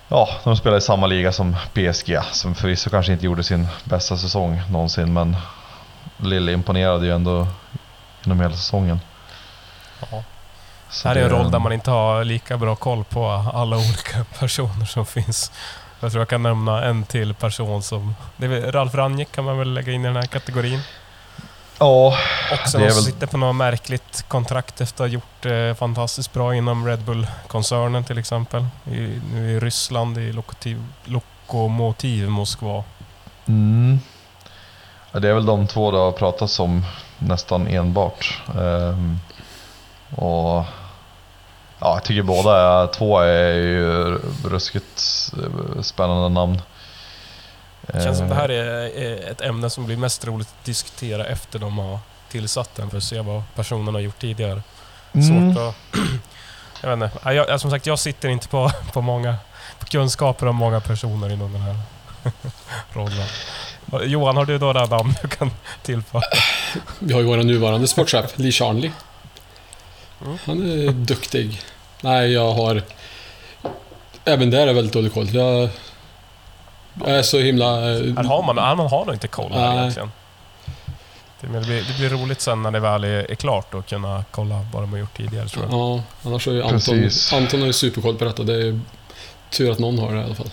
Ja, 0.08 0.28
de 0.44 0.56
spelar 0.56 0.76
i 0.76 0.80
samma 0.80 1.06
liga 1.06 1.32
som 1.32 1.56
PSG 1.74 2.18
som 2.32 2.54
förvisso 2.54 2.90
kanske 2.90 3.12
inte 3.12 3.24
gjorde 3.24 3.42
sin 3.44 3.68
bästa 3.84 4.16
säsong 4.16 4.62
någonsin 4.70 5.12
men 5.12 5.36
Lille 6.16 6.52
imponerade 6.52 7.06
ju 7.06 7.12
ändå 7.14 7.46
genom 8.24 8.40
hela 8.40 8.54
säsongen. 8.56 9.00
Ja. 10.10 10.22
Så 10.90 11.08
Det 11.08 11.14
här 11.14 11.16
är 11.16 11.24
en 11.24 11.30
det- 11.30 11.36
roll 11.38 11.50
där 11.50 11.58
man 11.58 11.72
inte 11.72 11.90
har 11.90 12.24
lika 12.24 12.56
bra 12.58 12.76
koll 12.76 13.04
på 13.04 13.26
alla 13.54 13.76
olika 13.76 14.24
personer 14.38 14.84
som 14.84 15.06
finns. 15.06 15.52
Jag 16.00 16.10
tror 16.12 16.20
jag 16.20 16.28
kan 16.28 16.42
nämna 16.42 16.84
en 16.84 17.04
till 17.04 17.34
person 17.34 17.82
som... 17.82 18.14
Det 18.36 18.46
är 18.46 18.72
Ralf 18.72 18.94
Rangnick 18.94 19.32
kan 19.32 19.44
man 19.44 19.58
väl 19.58 19.74
lägga 19.74 19.92
in 19.92 20.00
i 20.00 20.06
den 20.06 20.16
här 20.16 20.26
kategorin. 20.26 20.80
Ja, 21.78 22.16
Också 22.52 22.78
Det 22.78 22.84
är 22.84 22.86
någon 22.86 22.94
som 22.94 23.04
väl- 23.04 23.12
sitter 23.12 23.26
på 23.26 23.36
något 23.36 23.56
märkligt 23.56 24.24
kontrakt 24.28 24.80
efter 24.80 25.04
att 25.04 25.10
ha 25.10 25.14
gjort 25.14 25.46
eh, 25.46 25.74
fantastiskt 25.74 26.32
bra 26.32 26.54
inom 26.54 26.86
Red 26.86 27.00
Bull-koncernen 27.04 28.04
till 28.04 28.18
exempel. 28.18 28.66
I, 28.84 29.20
nu 29.32 29.50
i 29.52 29.60
Ryssland, 29.60 30.18
i 30.18 30.32
Lokomotiv, 30.32 30.82
Lokomotiv 31.04 32.28
Moskva. 32.30 32.84
Mm. 33.48 34.00
Ja, 35.12 35.20
det 35.20 35.28
är 35.28 35.34
väl 35.34 35.46
de 35.46 35.66
två 35.66 35.90
det 35.90 35.98
har 35.98 36.12
pratats 36.12 36.60
om 36.60 36.84
nästan 37.18 37.66
enbart. 37.66 38.40
Ehm, 38.58 39.20
och 40.16 40.64
ja, 41.78 41.94
jag 41.94 42.02
tycker 42.04 42.22
båda 42.22 42.82
är, 42.82 42.86
två 42.86 43.18
är 43.20 43.52
ju 43.54 44.18
ruskigt 44.44 45.02
eh, 45.76 45.82
spännande 45.82 46.28
namn. 46.28 46.62
Det 47.86 48.02
känns 48.04 48.18
som 48.18 48.28
det 48.28 48.34
här 48.34 48.48
är 48.50 49.30
ett 49.30 49.40
ämne 49.40 49.70
som 49.70 49.86
blir 49.86 49.96
mest 49.96 50.26
roligt 50.26 50.48
att 50.60 50.64
diskutera 50.64 51.24
efter 51.26 51.58
de 51.58 51.78
har 51.78 51.98
tillsatt 52.30 52.74
den 52.74 52.90
för 52.90 52.96
att 52.96 53.02
se 53.04 53.20
vad 53.20 53.42
personen 53.54 53.94
har 53.94 54.00
gjort 54.00 54.18
tidigare. 54.18 54.62
mm, 55.12 55.54
Svårt 55.54 55.62
att... 55.68 55.74
jag 56.82 56.96
vet 56.96 57.04
inte. 57.04 57.18
Ja, 57.24 57.32
Jag, 57.32 57.48
jag- 57.48 57.60
som 57.60 57.70
sagt, 57.70 57.86
jag 57.86 57.98
sitter 57.98 58.28
inte 58.28 58.48
på, 58.48 58.70
på 58.92 59.00
många 59.00 59.36
på 59.78 59.86
kunskaper 59.86 60.46
om 60.46 60.56
många 60.56 60.80
personer 60.80 61.32
inom 61.32 61.52
den 61.52 61.62
här 61.62 61.76
rollen. 62.92 63.26
Johan, 64.02 64.36
har 64.36 64.44
du 64.44 64.58
några 64.58 64.86
namn 64.86 65.14
du 65.22 65.28
kan 65.28 65.50
tillföra? 65.82 66.22
Vi 66.98 67.12
har 67.14 67.20
ju 67.20 67.26
vår 67.26 67.36
nuvarande 67.36 67.88
sportchef, 67.88 68.32
Lee 68.38 68.52
Charnley. 68.52 68.90
Mm. 70.24 70.38
Han 70.46 70.70
är 70.70 70.92
duktig. 70.92 71.60
Nej, 72.00 72.32
jag 72.32 72.52
har... 72.52 72.82
Även 74.24 74.50
där 74.50 74.58
är 74.62 74.66
jag 74.66 74.74
väldigt 74.74 74.92
dålig 74.92 75.14
koll. 75.14 75.34
Jag, 75.34 75.68
jag 77.00 77.18
är 77.18 77.22
så 77.22 77.38
himla... 77.38 77.66
eh, 77.66 78.14
Här 78.16 78.24
har 78.24 78.42
man, 78.42 78.58
här 78.58 78.74
man 78.74 78.86
har 78.86 79.04
nog 79.04 79.14
inte 79.14 79.28
koll 79.28 79.52
här 79.52 79.78
egentligen. 79.78 80.10
Det 81.40 81.46
blir, 81.46 81.60
det 81.88 81.98
blir 81.98 82.08
roligt 82.22 82.40
sen 82.40 82.62
när 82.62 82.70
det 82.70 82.80
väl 82.80 83.04
är, 83.04 83.30
är 83.30 83.34
klart 83.34 83.74
att 83.74 83.88
kunna 83.88 84.24
kolla 84.30 84.66
vad 84.72 84.82
de 84.82 84.92
har 84.92 84.98
gjort 84.98 85.16
tidigare 85.16 85.48
tror 85.48 85.64
jag. 85.64 85.72
Ja, 85.74 86.02
annars 86.24 86.46
har 86.46 86.52
ju 86.52 86.62
Anton, 86.62 86.78
Precis. 86.80 87.32
Anton 87.32 87.60
har 87.60 87.66
ju 87.66 87.72
superkoll 87.72 88.16
på 88.16 88.24
detta. 88.24 88.42
Det 88.42 88.54
är 88.68 88.80
tur 89.50 89.70
att 89.70 89.78
någon 89.78 89.98
har 89.98 90.14
det 90.14 90.20
i 90.20 90.24
alla 90.24 90.34
fall. 90.34 90.50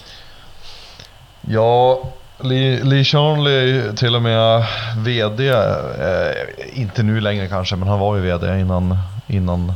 Ja, 1.41 1.99
Lee, 2.39 2.84
Lee 2.84 3.03
Charnley 3.03 3.53
är 3.53 3.65
ju 3.65 3.93
till 3.95 4.15
och 4.15 4.21
med 4.21 4.65
VD. 4.97 5.49
Eh, 5.49 6.79
inte 6.82 7.03
nu 7.03 7.21
längre 7.21 7.47
kanske, 7.47 7.75
men 7.75 7.88
han 7.88 7.99
var 7.99 8.15
ju 8.15 8.21
VD 8.21 8.60
innan, 8.60 8.97
innan 9.27 9.73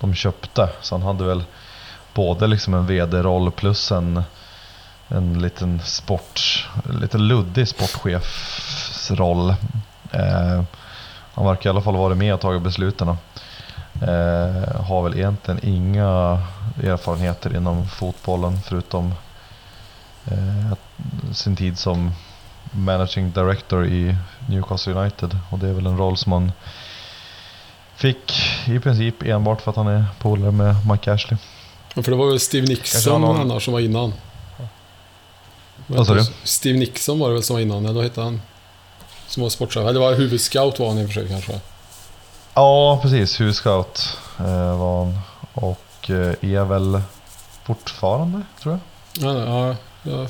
de 0.00 0.14
köpte. 0.14 0.68
Så 0.80 0.94
han 0.94 1.02
hade 1.02 1.24
väl 1.24 1.44
både 2.14 2.46
liksom 2.46 2.74
en 2.74 2.86
VD-roll 2.86 3.50
plus 3.50 3.92
en, 3.92 4.22
en 5.08 5.38
liten 5.42 5.80
sport, 5.84 6.66
lite 7.00 7.18
luddig 7.18 7.68
sportchefsroll. 7.68 9.50
Eh, 10.12 10.62
han 11.34 11.46
verkar 11.46 11.70
i 11.70 11.72
alla 11.72 11.80
fall 11.82 11.96
varit 11.96 12.16
med 12.16 12.34
och 12.34 12.40
tagit 12.40 12.62
besluten. 12.62 13.08
Eh, 14.02 14.80
har 14.84 15.02
väl 15.02 15.14
egentligen 15.18 15.60
inga 15.62 16.42
erfarenheter 16.82 17.56
inom 17.56 17.88
fotbollen 17.88 18.58
förutom 18.64 19.14
eh, 20.26 20.72
sin 21.32 21.56
tid 21.56 21.78
som 21.78 22.12
managing 22.70 23.30
director 23.32 23.86
i 23.86 24.16
Newcastle 24.48 24.92
United. 24.94 25.38
Och 25.50 25.58
det 25.58 25.68
är 25.68 25.72
väl 25.72 25.86
en 25.86 25.98
roll 25.98 26.16
som 26.16 26.32
han 26.32 26.52
fick 27.96 28.32
i 28.66 28.78
princip 28.78 29.22
enbart 29.22 29.60
för 29.60 29.70
att 29.70 29.76
han 29.76 29.86
är 29.86 30.04
polare 30.18 30.50
med 30.52 30.76
Mike 30.90 31.12
Ashley. 31.12 31.38
Ja, 31.94 32.02
för 32.02 32.10
det 32.10 32.16
var 32.16 32.26
väl 32.26 32.40
Steve 32.40 32.66
Nixon 32.66 33.20
någon- 33.20 33.40
annars 33.40 33.64
som 33.64 33.72
var 33.72 33.80
innan. 33.80 34.12
Vad 35.86 36.06
sa 36.06 36.14
du? 36.14 36.24
Steve 36.44 36.78
Nixon 36.78 37.18
var 37.18 37.28
det 37.28 37.34
väl 37.34 37.42
som 37.42 37.54
var 37.56 37.60
innan, 37.60 37.84
eller 37.84 37.94
vad 37.94 38.04
hette 38.04 38.20
han? 38.20 38.42
Som 39.26 39.42
var 39.42 39.50
sportchef. 39.50 39.86
Eller 39.88 40.00
var 40.00 40.14
huvudscout 40.14 40.78
var 40.78 40.88
han 40.88 40.98
i 40.98 41.04
och 41.04 41.06
för 41.08 41.14
sig 41.14 41.28
kanske. 41.28 41.60
Ja, 42.54 42.98
precis. 43.02 43.40
Huvudscout 43.40 44.18
eh, 44.38 44.78
var 44.78 45.04
han. 45.04 45.18
Och 45.54 46.10
eh, 46.10 46.16
är 46.54 46.64
väl 46.64 47.02
fortfarande, 47.64 48.42
tror 48.62 48.78
jag. 49.18 49.34
Ja, 49.34 49.44
ja, 49.44 49.76
jag 50.02 50.28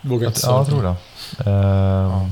vågar 0.00 0.26
inte 0.28 0.40
Ja, 0.44 0.56
jag 0.56 0.66
svara. 0.66 0.80
tror 0.80 0.96
det. 1.44 1.50
Eh, 1.50 2.26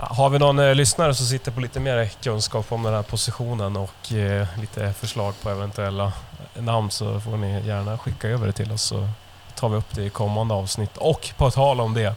har 0.00 0.30
vi 0.30 0.38
någon 0.38 0.58
eh, 0.58 0.74
lyssnare 0.74 1.14
som 1.14 1.26
sitter 1.26 1.50
på 1.50 1.60
lite 1.60 1.80
mer 1.80 2.10
kunskap 2.22 2.72
om 2.72 2.82
den 2.82 2.94
här 2.94 3.02
positionen 3.02 3.76
och 3.76 4.12
eh, 4.12 4.46
lite 4.60 4.92
förslag 4.92 5.34
på 5.42 5.50
eventuella 5.50 6.12
eh, 6.56 6.62
namn 6.62 6.90
så 6.90 7.20
får 7.20 7.36
ni 7.36 7.66
gärna 7.66 7.98
skicka 7.98 8.28
över 8.28 8.46
det 8.46 8.52
till 8.52 8.72
oss 8.72 8.82
så 8.82 9.08
tar 9.54 9.68
vi 9.68 9.76
upp 9.76 9.94
det 9.94 10.04
i 10.04 10.10
kommande 10.10 10.54
avsnitt. 10.54 10.96
Och 10.96 11.30
på 11.36 11.50
tal 11.50 11.80
om 11.80 11.94
det, 11.94 12.14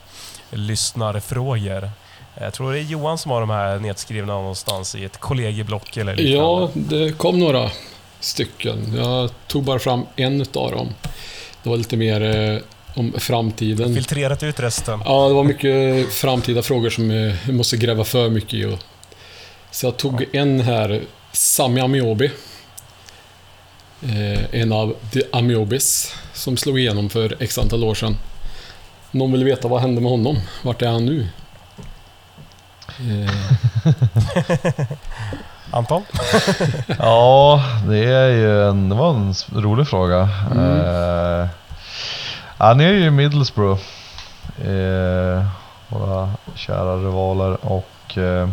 lyssnarfrågor. 0.49 1.89
Jag 2.39 2.53
tror 2.53 2.71
det 2.71 2.79
är 2.79 2.83
Johan 2.83 3.17
som 3.17 3.31
har 3.31 3.39
de 3.39 3.49
här 3.49 3.79
nedskrivna 3.79 4.33
någonstans 4.33 4.95
i 4.95 5.05
ett 5.05 5.17
kollegieblock 5.17 5.97
eller 5.97 6.15
liknande. 6.15 6.61
Ja, 6.61 6.69
det 6.73 7.17
kom 7.17 7.39
några 7.39 7.71
stycken. 8.19 8.95
Jag 8.95 9.29
tog 9.47 9.63
bara 9.63 9.79
fram 9.79 10.05
en 10.15 10.41
utav 10.41 10.71
dem. 10.71 10.89
Det 11.63 11.69
var 11.69 11.77
lite 11.77 11.97
mer 11.97 12.21
eh, 12.21 12.59
om 12.95 13.13
framtiden. 13.17 13.95
Filtrerat 13.95 14.43
ut 14.43 14.59
resten. 14.59 15.01
Ja, 15.05 15.27
det 15.27 15.33
var 15.33 15.43
mycket 15.43 16.13
framtida 16.13 16.61
frågor 16.61 16.89
som 16.89 17.11
eh, 17.11 17.33
vi 17.45 17.53
måste 17.53 17.77
gräva 17.77 18.03
för 18.03 18.29
mycket 18.29 18.53
i. 18.53 18.77
Så 19.71 19.85
jag 19.85 19.97
tog 19.97 20.25
en 20.35 20.59
här, 20.59 21.01
Sami 21.31 21.81
Amiobi. 21.81 22.31
Eh, 24.03 24.61
en 24.61 24.71
av 24.71 24.95
The 25.13 25.21
Amiobis 25.31 26.15
som 26.33 26.57
slog 26.57 26.79
igenom 26.79 27.09
för 27.09 27.37
x 27.39 27.57
antal 27.57 27.83
år 27.83 27.95
sedan. 27.95 28.17
Någon 29.11 29.31
vill 29.31 29.43
veta 29.43 29.67
vad 29.67 29.81
hände 29.81 30.01
med 30.01 30.11
honom? 30.11 30.39
Vart 30.63 30.81
är 30.81 30.87
han 30.87 31.05
nu? 31.05 31.27
Eh, 32.99 33.31
Anton? 35.71 36.03
Ja, 36.99 37.63
det 37.87 37.97
är 37.97 38.29
ju 38.29 38.69
en, 38.69 38.89
det 38.89 38.95
var 38.95 39.09
en 39.13 39.33
rolig 39.55 39.87
fråga. 39.87 40.29
Mm. 40.51 40.79
Eh, 40.79 41.47
han 42.61 42.79
är 42.79 42.93
ju 42.93 43.11
Middlesbrough. 43.11 43.81
Eh, 44.65 45.45
våra 45.89 46.29
kära 46.55 46.95
rivaler 46.97 47.57
och 47.65 48.17
eh, 48.17 48.49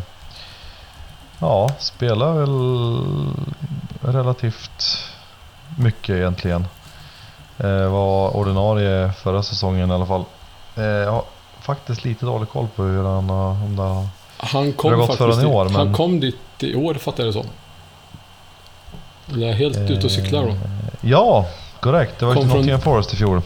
ja, 1.41 1.69
spelar 1.79 2.33
väl 2.33 2.53
relativt 4.15 4.99
mycket 5.79 6.17
egentligen. 6.17 6.67
Eh, 7.59 7.89
var 7.93 8.37
ordinarie 8.37 9.13
förra 9.13 9.43
säsongen 9.43 9.91
i 9.91 9.95
alla 9.95 10.07
fall. 10.07 10.25
Eh, 10.77 10.85
jag 10.85 11.13
har 11.13 11.25
faktiskt 11.61 12.05
lite 12.05 12.27
dålig 12.27 12.49
koll 12.49 12.67
på 12.77 12.83
hur 12.83 13.05
han 13.05 13.31
har, 13.31 13.51
om 13.51 13.77
det 13.77 13.83
har 13.83 14.07
han 14.37 14.73
kom 14.73 14.91
gått 14.93 15.01
faktiskt 15.07 15.19
förrän 15.19 15.39
i 15.39 15.43
dit- 15.43 15.51
år, 15.53 15.65
Han 15.65 15.73
men- 15.87 15.95
kom 15.95 16.21
dit 16.21 16.37
i 16.59 16.75
år, 16.75 16.95
fattar 16.95 17.25
jag 17.25 17.29
det 17.35 17.41
som. 17.43 17.47
Eller 19.33 19.53
helt 19.53 19.77
ute 19.79 20.07
och 20.07 20.13
cyklar 20.13 20.43
då? 20.43 20.49
Eh, 20.49 20.55
Ja, 21.01 21.47
korrekt. 21.81 22.19
Det 22.19 22.27
var 22.27 22.35
ju 22.35 22.41
till 22.41 22.49
från- 22.49 22.59
Nottingham 22.59 22.81
Forest 22.81 23.13
i 23.13 23.17
fjol. 23.17 23.43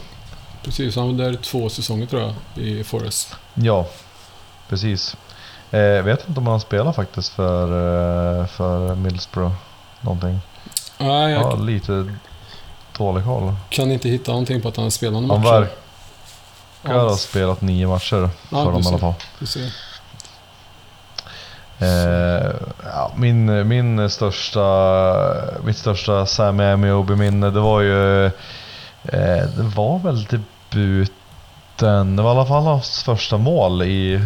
Precis, 0.64 0.96
han 0.96 1.07
var 1.16 1.25
där 1.25 1.35
två 1.35 1.68
säsonger 1.68 2.07
tror 2.07 2.22
jag, 2.22 2.64
i 2.64 2.85
Forest. 2.85 3.37
Ja, 3.55 3.87
precis. 4.68 5.16
Eh, 5.70 5.81
Jag 5.81 6.03
vet 6.03 6.29
inte 6.29 6.40
om 6.40 6.46
han 6.46 6.61
spelar 6.61 6.92
faktiskt 6.92 7.33
för, 7.33 7.62
eh, 8.40 8.46
för 8.46 8.94
Middlesbrough 8.94 9.53
någonting. 10.01 10.40
Nej, 10.98 11.33
jag 11.33 11.42
Ja, 11.42 11.55
lite 11.57 12.12
dålig 12.98 13.25
koll. 13.25 13.55
kan 13.70 13.92
inte 13.92 14.09
hitta 14.09 14.31
någonting 14.33 14.61
på 14.62 14.68
att 14.68 14.77
han 14.77 14.90
spelar 14.90 15.20
någon 15.20 15.31
Han 15.31 15.40
match. 15.40 15.68
verkar 16.83 16.98
ha 17.01 17.16
spelat 17.16 17.61
nio 17.61 17.87
matcher 17.88 18.31
för 18.51 18.64
dem 18.72 18.83
i 18.83 18.87
alla 18.88 18.98
fall. 18.98 19.14
Eh, 21.79 22.53
ja, 22.85 23.12
min, 23.16 23.68
min 23.68 24.11
största, 24.11 24.64
mitt 25.64 25.77
största 25.77 26.27
Sammy 26.27 26.64
Amiobi-minne, 26.64 27.51
det 27.51 27.61
var 27.61 27.81
ju... 27.81 28.25
Eh, 29.05 29.46
det 29.57 29.62
var 29.77 29.98
väl 29.98 30.27
debuten, 30.72 32.16
det 32.16 32.22
var 32.22 32.35
i 32.35 32.37
alla 32.37 32.46
fall 32.46 32.62
hans 32.62 33.02
första 33.02 33.38
mål 33.38 33.82
i 33.82 34.20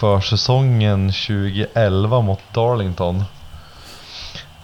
försäsongen 0.00 1.12
2011 1.12 2.20
mot 2.20 2.40
Darlington. 2.52 3.24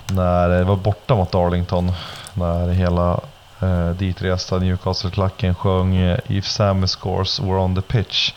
När 0.06 0.48
det 0.48 0.64
var 0.64 0.76
borta 0.76 1.14
mot 1.14 1.32
Darlington. 1.32 1.92
När 2.34 2.68
hela 2.68 3.20
eh, 3.60 3.90
ditresta 3.90 4.58
Newcastle-klacken 4.58 5.54
sjöng 5.54 5.96
eh, 5.96 6.18
If 6.28 6.46
Sammy 6.46 6.86
scores 6.86 7.40
we're 7.40 7.58
on 7.58 7.74
the 7.74 7.82
pitch. 7.82 8.32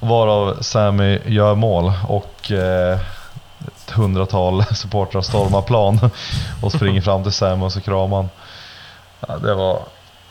Varav 0.00 0.56
Sammy 0.60 1.18
gör 1.26 1.54
mål 1.54 1.92
och 2.08 2.52
eh, 2.52 3.00
ett 3.66 3.90
hundratal 3.90 4.64
supportrar 4.74 5.22
stormar 5.22 5.62
plan 5.62 6.10
och 6.62 6.72
springer 6.72 7.00
fram 7.00 7.22
till 7.22 7.32
Sammy 7.32 7.64
och 7.64 7.72
så 7.72 7.80
kramar 7.80 8.16
han. 8.16 8.28
Ja, 9.28 9.38
det, 9.38 9.54
var, 9.54 9.80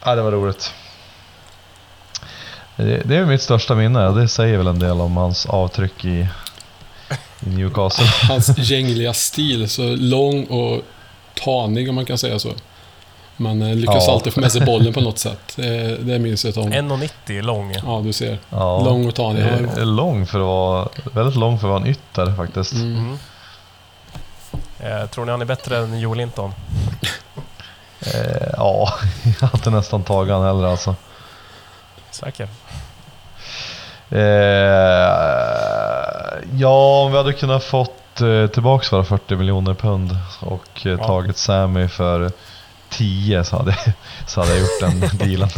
ja, 0.04 0.16
det 0.16 0.22
var 0.22 0.32
roligt. 0.32 0.74
Det, 2.76 3.02
det 3.06 3.16
är 3.16 3.26
mitt 3.26 3.42
största 3.42 3.76
minne 3.76 4.08
och 4.08 4.16
det 4.16 4.28
säger 4.28 4.58
väl 4.58 4.68
en 4.68 4.80
del 4.80 5.02
om 5.02 5.18
hans 5.18 5.46
avtryck 5.46 6.06
i, 6.06 6.28
i 7.40 7.50
Newcastle. 7.50 8.06
Hans 8.28 8.58
gängliga 8.58 9.14
stil, 9.14 9.70
så 9.70 9.96
lång 9.96 10.44
och 10.46 10.82
tanig 11.44 11.90
om 11.90 11.96
man 11.96 12.06
kan 12.06 12.18
säga 12.18 12.40
så. 12.40 12.50
Man 13.38 13.62
eh, 13.62 13.76
lyckas 13.76 14.04
Ja. 14.08 14.14
alltid 14.14 14.34
få 14.34 14.40
med 14.40 14.52
sig 14.52 14.62
bollen 14.62 14.94
på 14.94 15.02
något 15.02 15.20
sätt. 15.20 15.54
Det, 15.56 16.20
minns 16.20 16.46
jag 16.46 16.58
om. 16.58 16.74
1,90 16.74 17.42
lång. 17.42 17.76
Ja, 17.86 18.02
du 18.06 18.14
ser. 18.14 18.38
Ja, 18.50 18.84
Lång 18.84 19.08
och 19.08 19.16
tanig. 19.16 19.46
Lång 19.78 20.26
för 20.28 20.40
att 20.40 20.46
vara, 20.46 20.90
väldigt 21.14 21.36
lång 21.36 21.60
för 21.60 21.68
att 21.68 21.72
vara 21.72 21.82
en 21.82 21.88
ytter 21.88 22.36
faktiskt. 22.36 22.74
Mm. 22.74 22.98
Mm. 22.98 23.18
Eh, 24.80 25.08
tror 25.08 25.26
ni 25.26 25.32
han 25.32 25.42
är 25.42 25.46
bättre 25.46 25.78
än 25.78 26.00
Joe 26.00 26.14
Linton? 26.14 26.54
Eh, 28.14 28.48
ja, 28.58 28.94
jag 29.42 29.48
hade 29.48 29.70
nästan 29.70 30.04
tagit 30.04 30.34
han 30.34 30.44
hellre 30.46 30.70
alltså. 30.72 30.96
Säker? 32.12 32.48
Eh, 34.12 34.20
ja, 36.58 37.02
om 37.06 37.12
vi 37.12 37.18
hade 37.18 37.34
kunnat 37.34 37.64
fått 37.64 38.22
eh, 38.22 38.48
tillbaks 38.48 38.92
våra 38.94 39.04
40 39.04 39.36
miljoner 39.36 39.74
pund 39.74 40.18
och 40.42 40.86
eh, 40.86 40.92
Ja. 40.92 40.98
tagit 41.08 41.38
Sammy 41.38 41.88
för 41.88 42.32
10 42.90 43.44
så 43.44 43.58
hade, 43.58 43.76
så 44.28 44.42
hade 44.42 44.52
jag 44.52 44.60
gjort 44.60 44.80
den 44.82 45.00
dealen. 45.30 45.50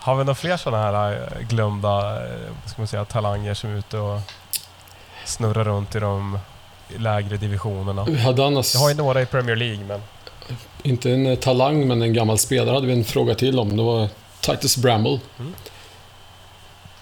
Har 0.00 0.14
vi 0.14 0.24
några 0.24 0.34
fler 0.34 0.56
sådana 0.56 0.82
här 0.98 1.12
eh, 1.12 1.46
glömda 1.48 2.18
ska 2.66 2.80
man 2.80 2.86
säga, 2.88 3.04
talanger 3.04 3.54
som 3.54 3.70
är 3.70 3.74
ute 3.78 3.98
och 3.98 4.20
snurrar 5.24 5.64
runt 5.64 5.94
i 5.94 5.98
de 6.00 6.38
lägre 6.98 7.36
divisionerna? 7.36 8.04
Vi 8.04 8.18
hade 8.20 8.46
annars, 8.46 8.74
Jag 8.74 8.80
har 8.80 8.88
ju 8.88 8.94
några 8.94 9.22
i 9.22 9.26
Premier 9.26 9.56
League, 9.56 9.84
men... 9.84 10.00
inte 10.82 11.10
en 11.10 11.36
talang, 11.36 11.88
men 11.88 12.02
en 12.02 12.12
gammal 12.12 12.38
spelare 12.38 12.74
hade 12.74 12.86
vi 12.86 12.92
en 12.92 13.04
fråga 13.04 13.34
till 13.34 13.58
om. 13.58 13.76
Det 13.76 13.82
var 13.82 14.08
Titus 14.42 14.76
Bramble. 14.76 15.20
Mm. 15.38 15.54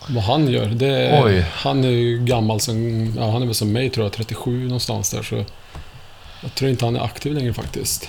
Vad 0.09 0.25
han 0.25 0.49
gör. 0.49 0.67
Det 0.67 0.87
är, 0.87 1.25
Oj. 1.25 1.47
Han 1.53 1.85
är 1.85 1.89
ju 1.89 2.19
gammal 2.19 2.61
som, 2.61 3.07
ja, 3.19 3.31
han 3.31 3.43
är 3.43 3.47
väl 3.47 3.55
som 3.55 3.73
mig 3.73 3.91
tror 3.91 4.07
jag, 4.07 4.13
37 4.13 4.65
någonstans 4.65 5.11
där. 5.11 5.23
Så 5.23 5.45
jag 6.43 6.55
tror 6.55 6.71
inte 6.71 6.85
han 6.85 6.97
är 6.97 7.01
aktiv 7.01 7.35
längre 7.35 7.53
faktiskt. 7.53 8.09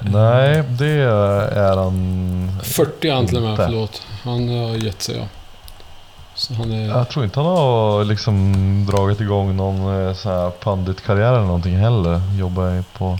Nej, 0.00 0.62
det 0.78 0.86
är 0.86 1.76
han 1.76 2.60
40 2.62 3.08
är 3.08 3.14
han 3.14 3.26
till 3.26 3.36
och 3.36 3.42
med, 3.42 3.56
förlåt. 3.56 4.02
Han 4.24 4.48
har 4.48 4.84
gett 4.84 5.02
sig 5.02 5.16
ja. 5.16 5.24
Så 6.34 6.54
han 6.54 6.72
är... 6.72 6.88
Jag 6.88 7.08
tror 7.08 7.24
inte 7.24 7.40
han 7.40 7.46
har 7.46 8.04
liksom 8.04 8.86
dragit 8.90 9.20
igång 9.20 9.56
någon 9.56 10.06
eh, 10.06 10.14
så 10.14 10.28
här 10.28 10.50
panditkarriär 10.50 11.32
eller 11.32 11.46
någonting 11.46 11.76
heller. 11.76 12.20
Jobbar 12.38 12.84
på 12.98 13.18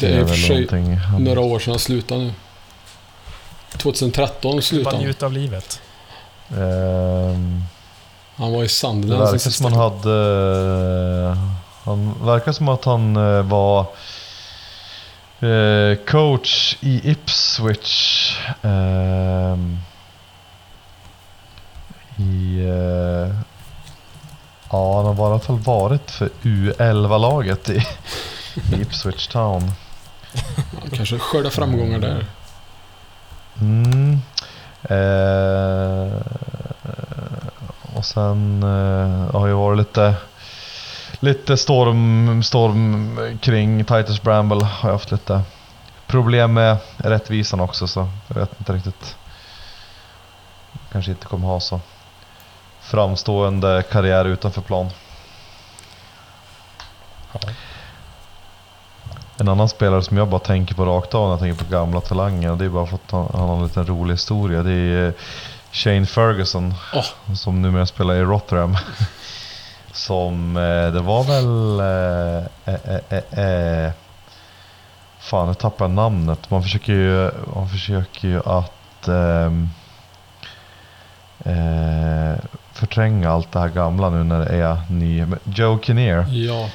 Det 0.00 0.06
är 0.06 0.20
i 0.20 0.24
och 0.24 0.28
för 0.28 0.36
sig 0.36 0.50
någonting. 0.50 1.00
Några 1.18 1.40
år 1.40 1.58
sedan 1.58 1.70
han 1.72 1.78
slutade 1.80 2.20
nu. 2.20 2.32
2013 3.76 4.52
Bara 4.52 4.62
slutade 4.62 4.96
han. 4.96 5.04
njuta 5.04 5.26
av 5.26 5.32
livet. 5.32 5.80
Ehm, 6.50 7.62
Han 8.36 8.52
var 8.52 8.58
i 8.58 8.62
det 8.62 8.68
Sunderland 8.68 9.24
verkar 9.24 9.38
sin 9.38 9.52
som 9.52 9.72
han 9.72 9.80
hade... 9.82 11.36
Han 11.84 12.26
verkar 12.26 12.52
som 12.52 12.68
att 12.68 12.84
han 12.84 13.16
eh, 13.16 13.42
var 13.42 13.80
eh, 15.40 15.96
coach 16.06 16.76
i 16.80 17.10
Ipswich. 17.10 18.32
ehm, 18.62 19.78
I... 22.16 22.58
eh, 22.68 23.34
Ja, 24.70 24.96
han 24.96 25.16
har 25.16 25.28
i 25.28 25.30
alla 25.32 25.38
fall 25.40 25.58
varit 25.58 26.10
för 26.10 26.28
U11-laget 26.42 27.68
i, 27.70 27.76
i 28.72 28.80
Ipswich 28.82 29.26
Town. 29.28 29.70
Han 30.80 30.90
kanske 30.90 31.18
skördar 31.18 31.50
framgångar 31.50 31.98
där. 31.98 32.26
Mm. 33.60 34.20
Eh, 34.82 36.12
och 37.96 38.04
sen 38.04 38.62
eh, 38.62 39.34
har 39.40 39.46
ju 39.46 39.52
varit 39.52 39.78
lite 39.78 40.14
Lite 41.20 41.56
storm, 41.56 42.42
storm 42.42 43.18
kring 43.40 43.84
Titus 43.84 44.22
Bramble. 44.22 44.64
Har 44.64 44.88
jag 44.88 44.94
haft 44.94 45.12
lite 45.12 45.42
problem 46.06 46.52
med 46.54 46.76
rättvisan 46.96 47.60
också 47.60 47.86
så 47.86 48.08
jag 48.28 48.34
vet 48.34 48.58
inte 48.58 48.72
riktigt. 48.72 49.16
Kanske 50.92 51.10
inte 51.10 51.26
kommer 51.26 51.46
ha 51.46 51.60
så 51.60 51.80
framstående 52.80 53.84
karriär 53.90 54.24
utanför 54.24 54.60
plan. 54.60 54.90
Ja. 57.32 57.40
En 59.38 59.48
annan 59.48 59.68
spelare 59.68 60.02
som 60.02 60.16
jag 60.16 60.28
bara 60.28 60.40
tänker 60.40 60.74
på 60.74 60.84
rakt 60.84 61.14
av 61.14 61.24
när 61.24 61.30
jag 61.32 61.40
tänker 61.40 61.64
på 61.64 61.72
gamla 61.72 62.00
talanger, 62.00 62.56
det 62.56 62.64
är 62.64 62.68
bara 62.68 62.86
för 62.86 62.94
att 62.94 63.10
han, 63.10 63.28
han 63.32 63.48
har 63.48 63.56
en 63.56 63.62
liten 63.62 63.86
rolig 63.86 64.14
historia. 64.14 64.62
Det 64.62 64.72
är 64.72 65.06
eh, 65.06 65.12
Shane 65.72 66.06
Ferguson, 66.06 66.74
Åh. 66.94 67.34
som 67.34 67.62
numera 67.62 67.86
spelar 67.86 68.14
i 68.14 68.22
Rotherham. 68.22 68.76
som, 69.92 70.56
eh, 70.56 70.92
det 70.92 71.00
var 71.00 71.24
väl... 71.24 71.80
Eh, 71.80 72.74
eh, 72.74 73.00
eh, 73.08 73.44
eh, 73.86 73.92
fan, 75.18 75.48
nu 75.48 75.54
tappar 75.54 75.84
jag 75.84 75.90
namnet. 75.92 76.50
Man 76.50 76.62
försöker 76.62 76.92
ju, 76.92 77.30
man 77.54 77.68
försöker 77.68 78.28
ju 78.28 78.40
att 78.44 79.08
ehm, 79.08 79.68
eh, 81.44 82.44
förtränga 82.72 83.30
allt 83.30 83.52
det 83.52 83.58
här 83.58 83.68
gamla 83.68 84.10
nu 84.10 84.24
när 84.24 84.38
det 84.38 84.56
är 84.56 84.78
ny. 84.90 85.26
Joe 85.44 85.78
Kinnear. 85.82 86.26
Ja, 86.28 86.68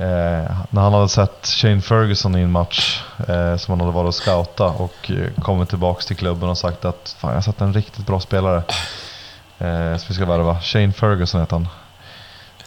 Eh, 0.00 0.50
när 0.70 0.82
han 0.82 0.92
hade 0.92 1.08
sett 1.08 1.46
Shane 1.46 1.80
Ferguson 1.80 2.36
i 2.36 2.40
en 2.40 2.50
match 2.50 3.02
eh, 3.28 3.56
som 3.56 3.72
han 3.72 3.80
hade 3.80 3.92
varit 3.92 4.08
och 4.08 4.14
scouta 4.14 4.64
och 4.64 5.10
eh, 5.10 5.42
kommit 5.42 5.68
tillbaks 5.68 6.06
till 6.06 6.16
klubben 6.16 6.48
och 6.48 6.58
sagt 6.58 6.84
att 6.84 7.16
Fan, 7.18 7.30
jag 7.30 7.36
har 7.36 7.42
sett 7.42 7.60
en 7.60 7.74
riktigt 7.74 8.06
bra 8.06 8.20
spelare 8.20 8.62
eh, 9.58 9.96
som 9.96 10.04
vi 10.08 10.14
ska 10.14 10.26
värva. 10.26 10.60
Shane 10.60 10.92
Ferguson 10.92 11.40
heter 11.40 11.56
han. 11.56 11.68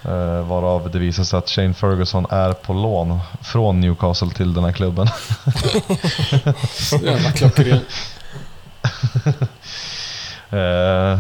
Eh, 0.06 0.46
varav 0.48 0.92
det 0.92 1.00
visar 1.00 1.24
sig 1.24 1.40
att 1.40 1.50
Shane 1.50 1.74
Ferguson 1.74 2.26
är 2.30 2.54
på 2.54 2.74
lån 2.74 3.20
från 3.42 3.80
Newcastle 3.80 4.30
till 4.30 4.54
den 4.54 4.64
här 4.64 4.72
klubben. 4.72 5.08
så 6.70 6.96
jävla 6.96 7.32
klockren. 7.32 7.80
Eh, 10.50 11.20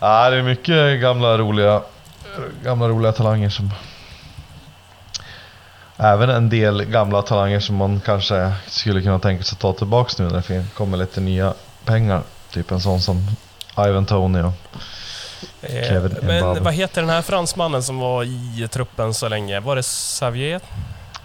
ja, 0.00 0.30
det 0.30 0.36
är 0.36 0.42
mycket 0.42 1.00
gamla 1.00 1.38
roliga, 1.38 1.82
gamla 2.64 2.88
roliga 2.88 3.12
talanger 3.12 3.48
som... 3.48 3.70
Även 6.02 6.30
en 6.30 6.48
del 6.48 6.84
gamla 6.84 7.22
talanger 7.22 7.60
som 7.60 7.76
man 7.76 8.00
kanske 8.04 8.52
skulle 8.66 9.02
kunna 9.02 9.18
tänka 9.18 9.44
sig 9.44 9.58
ta 9.58 9.72
tillbaks 9.72 10.18
nu 10.18 10.24
när 10.24 10.44
det 10.48 10.64
kommer 10.74 10.96
lite 10.96 11.20
nya 11.20 11.54
pengar. 11.84 12.22
Typ 12.50 12.70
en 12.70 12.80
sån 12.80 13.00
som 13.00 13.26
Ivan 13.78 14.06
Tony 14.06 14.40
och... 14.40 14.52
Eh, 15.62 15.88
Kevin 15.88 16.16
men 16.22 16.38
Mbappe. 16.38 16.60
vad 16.60 16.74
heter 16.74 17.00
den 17.00 17.10
här 17.10 17.22
fransmannen 17.22 17.82
som 17.82 17.98
var 17.98 18.24
i 18.24 18.68
truppen 18.70 19.14
så 19.14 19.28
länge? 19.28 19.60
Var 19.60 19.76
det 19.76 19.82
Xavier? 19.82 20.60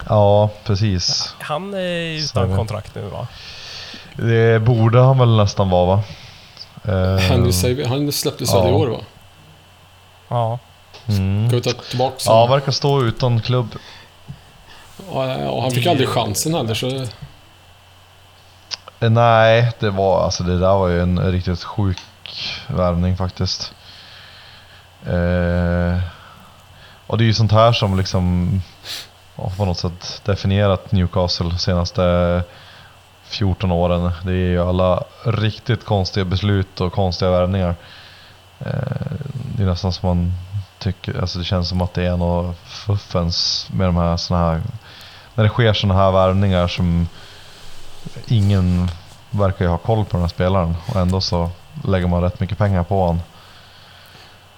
Ja, 0.08 0.50
precis. 0.64 1.34
Han 1.40 1.74
är 1.74 2.16
utan 2.16 2.26
Xavier. 2.26 2.56
kontrakt 2.56 2.94
nu 2.94 3.02
va? 3.02 3.26
Det 4.16 4.62
borde 4.62 5.00
han 5.00 5.18
väl 5.18 5.36
nästan 5.36 5.70
vara 5.70 5.86
va? 5.86 6.02
Eh, 6.84 7.16
Henry 7.18 7.52
Xavier, 7.52 7.88
han 7.88 8.12
släpptes 8.12 8.54
väl 8.54 8.62
ja. 8.64 8.68
i 8.68 8.72
år 8.72 8.86
va? 8.86 8.98
Ja. 10.28 10.58
mm. 11.08 11.48
Ska 11.48 11.56
vi 11.56 11.62
ta 11.62 11.82
tillbaka 11.82 12.16
Ja, 12.26 12.32
honom? 12.32 12.50
verkar 12.50 12.72
stå 12.72 13.02
utan 13.02 13.40
klubb. 13.40 13.68
Och 15.10 15.62
han 15.62 15.70
fick 15.70 15.84
Det- 15.84 15.90
aldrig 15.90 16.08
chansen 16.08 16.54
heller 16.54 16.74
så... 16.74 16.88
Eh, 16.88 17.08
Nej, 19.10 19.72
det 19.78 19.90
var 19.90 20.24
alltså 20.24 20.42
det 20.44 20.58
där 20.58 20.74
var 20.74 20.88
ju 20.88 21.02
en 21.02 21.32
riktigt 21.32 21.64
sjuk 21.64 21.98
värvning 22.68 23.16
faktiskt. 23.16 23.72
Eh, 25.06 25.98
och 27.06 27.18
det 27.18 27.24
är 27.24 27.26
ju 27.26 27.34
sånt 27.34 27.52
här 27.52 27.72
som 27.72 27.98
liksom 27.98 28.50
på 29.56 29.64
något 29.64 29.78
sätt 29.78 30.20
definierat 30.24 30.92
Newcastle 30.92 31.48
de 31.48 31.58
senaste 31.58 32.42
14 33.24 33.72
åren. 33.72 34.10
Det 34.24 34.30
är 34.32 34.50
ju 34.50 34.62
alla 34.68 35.04
riktigt 35.24 35.84
konstiga 35.84 36.24
beslut 36.24 36.80
och 36.80 36.92
konstiga 36.92 37.30
värvningar. 37.30 37.74
Eh, 38.58 38.66
det 39.56 39.62
är 39.62 39.66
nästan 39.66 39.92
som 39.92 40.08
man 40.08 40.32
tycker, 40.78 41.20
alltså 41.20 41.38
det 41.38 41.44
känns 41.44 41.68
som 41.68 41.80
att 41.80 41.94
det 41.94 42.04
är 42.04 42.16
något 42.16 42.56
fuffens 42.66 43.68
med 43.72 43.88
de 43.88 43.96
här 43.96 44.16
såna 44.16 44.40
här 44.40 44.62
när 45.34 45.44
det 45.44 45.50
sker 45.50 45.72
såna 45.72 45.94
här 45.94 46.12
värvningar 46.12 46.68
som 46.68 47.08
ingen 48.26 48.90
verkar 49.30 49.64
ju 49.64 49.70
ha 49.70 49.78
koll 49.78 50.04
på 50.04 50.10
den 50.10 50.20
här 50.20 50.28
spelaren 50.28 50.76
och 50.86 50.96
ändå 51.00 51.20
så 51.20 51.50
lägger 51.84 52.06
man 52.06 52.22
rätt 52.22 52.40
mycket 52.40 52.58
pengar 52.58 52.82
på 52.82 53.00
honom. 53.00 53.22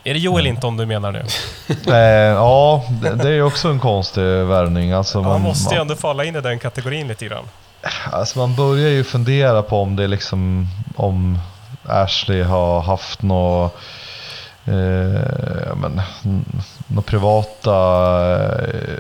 Är 0.05 0.15
det 0.15 0.21
Joel 0.21 0.45
Linton 0.45 0.77
du 0.77 0.87
menar 0.87 1.13
nu? 1.13 1.25
Eh, 1.93 1.95
ja, 2.35 2.85
det, 3.03 3.15
det 3.15 3.29
är 3.29 3.33
ju 3.33 3.43
också 3.43 3.69
en 3.69 3.81
konstig 3.81 4.23
värvning. 4.23 4.93
Alltså 4.93 5.21
Man 5.21 5.31
man, 5.31 5.41
måste 5.41 5.75
ju 5.75 5.81
ändå 5.81 5.97
falla 5.97 6.25
in 6.25 6.37
i 6.37 6.41
den 6.41 6.59
kategorin 6.59 7.09
lite 7.09 7.27
grann. 7.27 7.45
alltså 8.13 8.39
man 8.39 8.55
börjar 8.55 8.89
ju 8.89 9.05
fundera 9.05 9.63
på 9.63 9.83
om 9.83 9.97
det 9.97 10.07
liksom 10.07 10.69
om 10.97 11.39
Ashley 11.87 12.43
har 12.43 12.81
haft 12.81 13.23
något 13.23 13.77
eh, 14.67 15.65
ja, 15.67 15.75
men, 15.75 16.01
n- 16.25 16.45
några 16.87 17.03
privata 17.03 17.75
eh, 18.65 18.99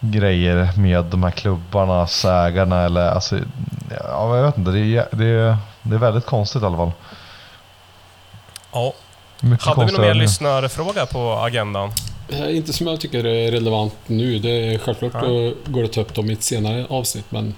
grejer 0.00 0.70
med 0.76 1.04
de 1.04 1.22
här 1.22 1.30
klubbarnas 1.30 2.24
ägarna 2.24 2.82
eller 2.84 3.08
alltså, 3.10 3.38
ja, 4.00 4.36
jag 4.36 4.42
vet 4.46 4.58
inte. 4.58 4.70
Det 4.70 4.78
är, 4.80 5.06
det, 5.12 5.24
är, 5.26 5.56
det 5.82 5.94
är 5.94 5.98
väldigt 5.98 6.26
konstigt 6.26 6.62
i 6.62 6.64
alla 6.66 6.76
fall. 6.76 6.92
Ja. 8.72 8.92
Mycket 9.40 9.66
Hade 9.66 9.86
vi 9.86 9.92
någon 9.92 10.00
mer 10.00 10.14
lyssnarfråga 10.14 11.06
på 11.06 11.32
agendan? 11.32 11.90
Eh, 12.28 12.56
Inte 12.56 12.72
som 12.72 12.86
jag 12.86 13.00
tycker 13.00 13.26
är 13.26 13.50
relevant 13.50 13.94
nu. 14.06 14.38
Det 14.38 14.74
är 14.74 14.78
självklart 14.78 15.12
Ja. 15.14 15.20
går 15.66 15.80
det 15.80 15.84
att 15.84 15.92
ta 15.92 16.00
upp 16.00 16.14
dem 16.14 16.30
i 16.30 16.32
ett 16.32 16.42
senare 16.42 16.86
avsnitt 16.90 17.24
men 17.30 17.54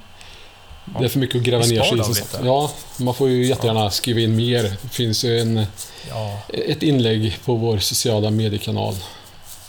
det 0.99 1.05
är 1.05 1.09
för 1.09 1.18
mycket 1.18 1.36
att 1.36 1.43
gräva 1.43 1.64
ner 1.64 2.03
sig 2.14 2.22
i. 2.22 2.47
Ja, 2.47 2.70
man 2.97 3.14
får 3.14 3.28
ju 3.28 3.47
jättegärna 3.47 3.91
skriva 3.91 4.20
in 4.20 4.36
mer. 4.36 4.62
Det 4.82 4.88
finns 4.88 5.24
ju 5.24 5.41
en, 5.41 5.66
Ja. 6.09 6.38
ett 6.49 6.82
inlägg 6.82 7.38
på 7.45 7.55
vår 7.55 7.78
sociala 7.78 8.30
mediekanal. 8.30 8.95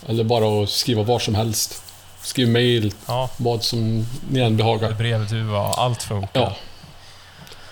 Eller 0.08 0.24
bara 0.24 0.62
att 0.62 0.70
skriva 0.70 1.02
var 1.02 1.18
som 1.18 1.34
helst. 1.34 1.82
Skriv 2.22 2.48
mail, 2.48 2.94
Ja. 3.06 3.30
vad 3.36 3.62
som 3.62 4.06
ni 4.30 4.40
än 4.40 4.56
behagar. 4.56 4.92
Brevduva, 4.92 5.60
allt 5.68 6.02
funkar. 6.02 6.40
Ja, 6.40 6.56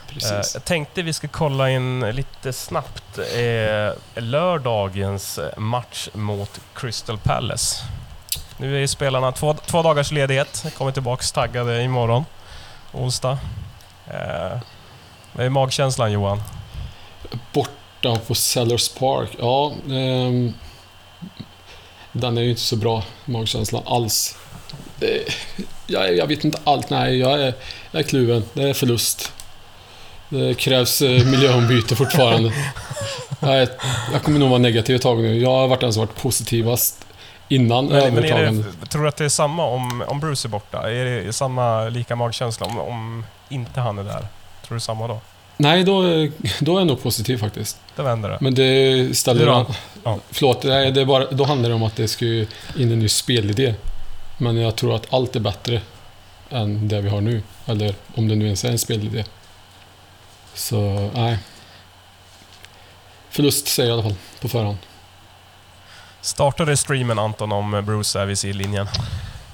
Eh, 0.08 0.14
precis. 0.14 0.54
jag 0.54 0.64
tänkte 0.64 1.02
vi 1.02 1.12
ska 1.12 1.28
kolla 1.28 1.70
in 1.70 2.00
lite 2.00 2.52
snabbt 2.52 3.18
eh, 3.18 4.22
lördagens 4.22 5.38
match 5.56 6.08
mot 6.14 6.60
Crystal 6.74 7.18
Palace. 7.18 7.76
Nu 8.56 8.76
är 8.76 8.80
ju 8.80 8.88
spelarna 8.88 9.32
två, 9.32 9.54
två 9.66 9.82
dagars 9.82 10.10
ledighet, 10.12 10.64
kommer 10.78 10.92
tillbaks 10.92 11.32
taggade 11.32 11.82
imorgon, 11.82 12.24
onsdag. 12.92 13.38
Eh, 14.06 14.58
vad 15.32 15.46
är 15.46 15.50
magkänslan 15.50 16.12
Johan? 16.12 16.42
Borta 17.52 18.16
på 18.26 18.34
Sellers 18.34 18.88
Park. 18.88 19.30
Ja, 19.38 19.72
ehm, 19.90 20.54
den 22.12 22.38
är 22.38 22.42
ju 22.42 22.50
inte 22.50 22.60
så 22.60 22.76
bra, 22.76 23.04
magkänslan, 23.24 23.82
alls. 23.86 24.36
Det, 24.98 25.34
jag, 25.86 26.16
jag 26.16 26.26
vet 26.26 26.44
inte 26.44 26.58
allt. 26.64 26.90
Nej, 26.90 27.18
jag 27.18 27.40
är, 27.40 27.54
jag 27.90 28.00
är 28.00 28.02
kluven. 28.02 28.44
Det 28.52 28.62
är 28.62 28.74
förlust. 28.74 29.32
Det 30.28 30.54
krävs 30.54 31.02
eh, 31.02 31.26
miljöombyte 31.26 31.96
fortfarande. 31.96 32.52
Jag, 33.42 33.62
är, 33.62 33.68
jag 34.12 34.22
kommer 34.22 34.38
nog 34.38 34.48
vara 34.48 34.58
negativ 34.58 34.96
ett 34.96 35.02
tag 35.02 35.18
nu. 35.22 35.38
Jag 35.38 35.50
har 35.50 35.68
varit 35.68 35.80
den 35.80 35.92
som 35.92 36.00
varit 36.00 36.22
positivast 36.22 37.06
innan 37.50 37.84
Men, 37.86 37.94
men 37.94 38.02
är 38.02 38.06
övertagandet. 38.28 38.66
det, 38.80 38.86
tror 38.86 39.02
du 39.02 39.08
att 39.08 39.16
det 39.16 39.24
är 39.24 39.28
samma 39.28 39.64
om, 39.66 40.04
om 40.06 40.20
Bruce 40.20 40.46
är 40.48 40.50
borta? 40.50 40.90
Är 40.90 41.04
det 41.04 41.32
samma, 41.32 41.88
lika 41.88 42.16
magkänsla 42.16 42.66
om, 42.66 42.78
om 42.78 43.24
inte 43.48 43.80
han 43.80 43.98
är 43.98 44.04
där? 44.04 44.26
Tror 44.66 44.74
du 44.74 44.80
samma 44.80 45.08
då? 45.08 45.20
Nej, 45.56 45.84
då, 45.84 46.02
då 46.60 46.74
är 46.76 46.80
jag 46.80 46.86
nog 46.86 47.02
positiv 47.02 47.38
faktiskt. 47.38 47.78
Det 47.96 48.02
vänder 48.02 48.28
det. 48.28 48.38
Men 48.40 48.54
det 48.54 49.16
ställer... 49.18 49.46
Då? 49.46 49.52
an- 49.52 49.74
Ja. 50.04 50.18
Förlåt, 50.30 50.62
nej, 50.64 50.92
det 50.92 51.00
är 51.00 51.04
bara, 51.04 51.24
då 51.30 51.44
handlar 51.44 51.68
det 51.68 51.74
om 51.74 51.82
att 51.82 51.96
det 51.96 52.08
ska 52.08 52.24
in 52.24 52.46
en 52.76 52.98
ny 52.98 53.08
spelidé. 53.08 53.74
Men 54.38 54.56
jag 54.56 54.76
tror 54.76 54.94
att 54.96 55.12
allt 55.14 55.36
är 55.36 55.40
bättre 55.40 55.80
än 56.50 56.88
det 56.88 57.00
vi 57.00 57.08
har 57.08 57.20
nu. 57.20 57.42
Eller 57.66 57.94
om 58.14 58.28
det 58.28 58.34
nu 58.34 58.44
ens 58.44 58.64
är 58.64 58.70
en 58.70 58.78
spelidé. 58.78 59.24
Så, 60.54 61.10
nej. 61.14 61.38
Förlust 63.30 63.68
säger 63.68 63.88
jag 63.90 63.98
i 63.98 64.00
alla 64.00 64.08
fall, 64.10 64.18
på 64.40 64.48
förhand. 64.48 64.76
Startade 66.20 66.76
streamen 66.76 67.18
Anton 67.18 67.52
om 67.52 67.82
Bruce 67.86 68.20
är 68.20 68.26
vid 68.26 68.38
sidlinjen? 68.38 68.86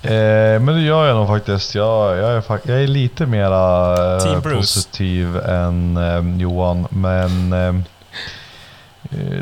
Eh, 0.03 0.61
men 0.61 0.67
det 0.67 0.81
gör 0.81 1.07
jag 1.07 1.17
nog 1.17 1.27
faktiskt. 1.29 1.75
Jag, 1.75 2.19
jag, 2.19 2.31
är, 2.37 2.43
jag 2.65 2.83
är 2.83 2.87
lite 2.87 3.27
mera 3.27 3.95
eh, 4.17 4.23
positiv 4.59 5.37
än 5.37 5.97
eh, 5.97 6.41
Johan. 6.41 6.87
Men 6.91 7.53
eh, 7.53 7.69
eh, 7.69 7.75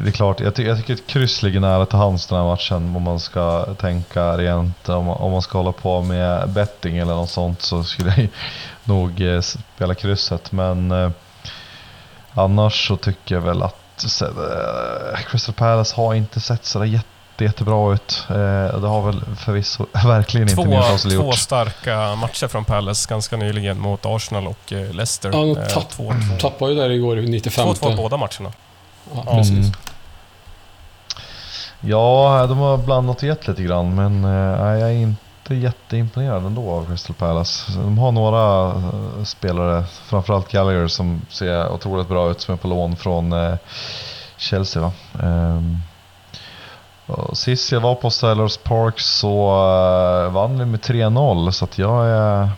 det 0.03 0.09
är 0.09 0.13
klart, 0.13 0.41
jag, 0.41 0.55
ty- 0.55 0.67
jag 0.67 0.77
tycker 0.77 0.95
ett 0.95 1.07
kryss 1.07 1.43
ligger 1.43 1.61
nära 1.61 1.87
till 1.87 1.99
hands 1.99 2.27
den 2.27 2.39
här 2.39 2.45
matchen. 2.47 2.97
Om 2.97 3.03
man 3.03 3.21
ska 3.21 3.65
tänka 3.65 4.39
rent, 4.39 4.89
om, 4.89 5.05
man- 5.05 5.17
om 5.17 5.33
man 5.33 5.43
ska 5.43 5.59
hålla 5.59 5.73
på 5.73 6.03
med 6.03 6.49
betting 6.49 6.99
eller 6.99 7.15
något 7.15 7.31
sånt 7.31 7.63
så 7.63 7.85
skulle 7.85 8.15
jag 8.17 8.29
nog 8.85 9.21
eh, 9.21 9.41
spela 9.41 9.95
krysset. 9.95 10.53
Men 10.53 11.13
annars 12.35 12.89
så 12.89 12.97
tycker 12.97 13.35
jag 13.35 13.43
väl 13.43 13.63
att 13.63 13.77
Crystal 15.31 15.55
Palace 15.55 15.97
har 15.97 16.15
inte 16.15 16.41
sett 16.41 16.65
sådär 16.65 16.87
jätte, 16.87 17.45
jättebra 17.45 17.95
ut. 17.95 18.25
Eh, 18.31 18.35
det 18.81 18.89
har 18.89 19.03
väl 19.07 19.21
förvisso 19.37 19.87
verkligen 20.05 20.49
inte 20.49 20.63
Två, 20.63 20.71
Newcastle 20.71 21.11
två 21.11 21.25
gjort. 21.25 21.35
starka 21.39 22.15
matcher 22.15 22.49
från 22.49 22.65
Palace 22.65 23.07
ganska 23.11 23.37
nyligen 23.37 23.79
mot 23.81 24.07
Arsenal 24.07 24.47
och 24.47 24.73
eh, 24.73 24.93
Leicester. 24.95 25.31
Ja, 25.33 25.39
de 25.39 25.57
Eh, 25.57 25.67
tapp- 25.67 25.93
2-2. 25.99 26.39
Tappade 26.39 26.73
ju 26.73 26.79
där 26.79 26.91
igår 26.91 27.19
i 27.19 27.29
95. 27.29 27.69
2-2 27.69 27.97
båda 27.97 28.17
matcherna. 28.17 28.53
Ja, 29.15 29.23
Ja. 29.27 29.37
precis. 29.37 29.51
Mm. 29.59 29.73
Ja, 31.81 32.47
de 32.49 32.59
har 32.59 32.77
blandat 32.77 33.17
och 33.17 33.23
gett 33.29 33.49
lite 33.49 33.63
grann 33.63 33.95
men 33.95 34.25
eh, 34.25 34.31
jag 34.81 34.89
är 34.91 34.95
inte 34.95 35.21
inte 35.45 35.55
jätteimponerad 35.55 36.47
ändå 36.47 36.71
av 36.71 36.87
Crystal 36.87 37.17
Palace. 37.17 37.73
De 37.73 37.99
har 37.99 38.13
några 38.13 38.69
eh, 38.71 39.25
spelare, 39.25 39.85
framförallt 40.07 40.49
Gallagher, 40.53 40.89
som 40.89 41.21
ser 41.29 41.73
otroligt 41.73 42.09
bra 42.09 42.31
ut 42.31 42.41
som 42.41 42.55
är 42.55 42.59
på 42.59 42.69
lån 42.69 42.97
från 42.97 43.33
eh, 43.33 43.55
Chelsea. 44.37 44.83
Va? 44.83 44.93
Ehm, 45.23 45.77
och 47.07 47.37
sist 47.39 47.73
jag 47.73 47.81
var 47.81 47.95
på 47.95 48.11
Sellers 48.11 48.57
Park 48.57 49.01
så 49.01 49.49
eh, 50.27 50.33
vann 50.33 50.59
vi 50.59 50.65
med 50.65 50.81
3-0 50.81 51.51
så 51.51 51.65
att 51.65 51.79
jag 51.79 52.07
är... 52.07 52.49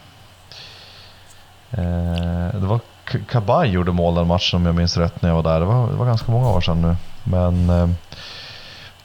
Det 2.61 2.67
var 2.67 2.81
K- 3.13 3.19
Kabay 3.29 3.69
gjorde 3.71 3.93
mål 3.93 4.15
den 4.15 4.27
matchen 4.27 4.57
om 4.61 4.67
jag 4.67 4.75
minns 4.75 4.97
rätt 4.97 5.23
när 5.23 5.29
jag 5.29 5.37
var 5.37 5.53
där. 5.53 5.61
Det 5.61 5.67
var, 5.67 5.87
det 5.89 5.95
var 5.97 6.07
ganska 6.07 6.33
många 6.33 6.49
år 6.51 6.61
sedan 6.61 6.83
nu. 6.83 6.97
Men 7.25 7.71
eh, 7.71 7.89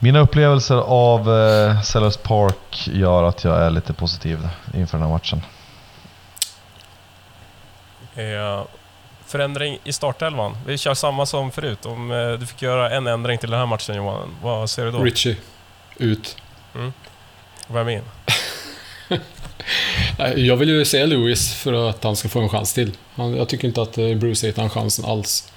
mina 0.04 0.20
upplevelser 0.20 0.76
av 0.76 1.38
eh, 1.38 1.82
Sellers 1.82 2.18
Park 2.18 2.90
gör 2.94 3.24
att 3.24 3.44
jag 3.44 3.62
är 3.62 3.70
lite 3.70 3.94
positiv 3.94 4.48
inför 4.74 4.98
den 4.98 5.08
här 5.08 5.14
matchen. 5.14 5.42
Eh, 8.16 8.64
förändring 9.26 9.80
i 9.84 9.94
startelvan. 9.94 10.58
Vi 10.66 10.78
kör 10.78 10.94
samma 10.94 11.26
som 11.26 11.52
förut. 11.52 11.86
Om 11.86 12.12
eh, 12.12 12.32
du 12.32 12.46
fick 12.46 12.62
göra 12.62 12.90
en 12.90 13.08
ändring 13.08 13.38
till 13.38 13.50
den 13.50 13.60
här 13.60 13.66
matchen 13.66 13.96
Johan, 13.96 14.36
vad 14.42 14.70
ser 14.70 14.86
du 14.86 14.92
då? 14.92 15.04
Richie, 15.04 15.36
ut. 15.98 16.38
Vem 17.68 17.90
in? 17.90 18.02
Jag 20.36 20.56
vill 20.56 20.70
ju 20.70 20.86
säga 20.86 21.06
Lewis 21.06 21.54
för 21.54 21.90
att 21.90 22.04
han 22.04 22.16
ska 22.16 22.30
få 22.30 22.40
en 22.40 22.50
chans 22.50 22.74
till. 22.74 22.92
Han, 23.16 23.36
jag 23.36 23.50
tycker 23.50 23.68
inte 23.68 23.82
att 23.82 23.98
eh, 23.98 24.16
Bruce 24.16 24.44
har 24.44 24.48
gett 24.48 24.58
han 24.58 24.70
chansen 24.70 25.06
alls. 25.06 25.52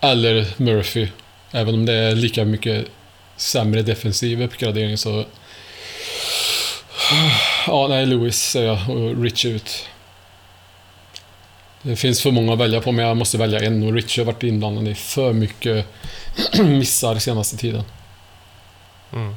Eller 0.00 0.46
Murphy. 0.56 1.08
Även 1.50 1.74
om 1.74 1.86
det 1.86 1.94
är 1.94 2.14
lika 2.14 2.44
mycket 2.44 2.88
sämre 3.40 3.82
defensiv 3.82 4.42
uppgradering 4.42 4.98
så... 4.98 5.24
Ja, 7.66 7.86
nej, 7.88 8.06
Lewis 8.06 8.42
säger 8.42 8.66
jag 8.66 8.90
och 8.90 9.22
Rich 9.22 9.44
ut. 9.44 9.86
Det 11.82 11.96
finns 11.96 12.22
för 12.22 12.30
många 12.30 12.52
att 12.52 12.58
välja 12.58 12.80
på, 12.80 12.92
men 12.92 13.04
jag 13.04 13.16
måste 13.16 13.38
välja 13.38 13.60
en 13.60 13.82
och 13.82 13.92
Rich 13.92 14.18
har 14.18 14.24
varit 14.24 14.42
inblandad 14.42 14.88
i 14.88 14.94
för 14.94 15.32
mycket 15.32 15.86
missar 16.58 17.18
senaste 17.18 17.56
tiden. 17.56 17.84
Mm. 19.12 19.36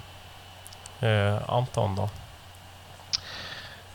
Eh, 0.99 1.49
Anton 1.49 1.95
då? 1.95 2.09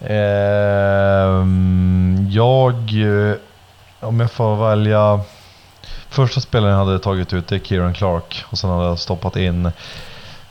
Ehm, 0.07 2.29
jag, 2.31 2.75
eh, 2.75 3.37
om 4.01 4.21
jag 4.21 4.33
får 4.33 4.69
välja... 4.69 5.21
Första 6.19 6.41
spelaren 6.41 6.73
jag 6.73 6.85
hade 6.85 6.99
tagit 6.99 7.33
ut 7.33 7.49
det 7.49 7.55
är 7.55 7.61
Kieran 7.61 7.95
Clark 7.95 8.45
och 8.47 8.59
sen 8.59 8.71
hade 8.71 8.85
jag 8.85 8.99
stoppat 8.99 9.37
in 9.37 9.71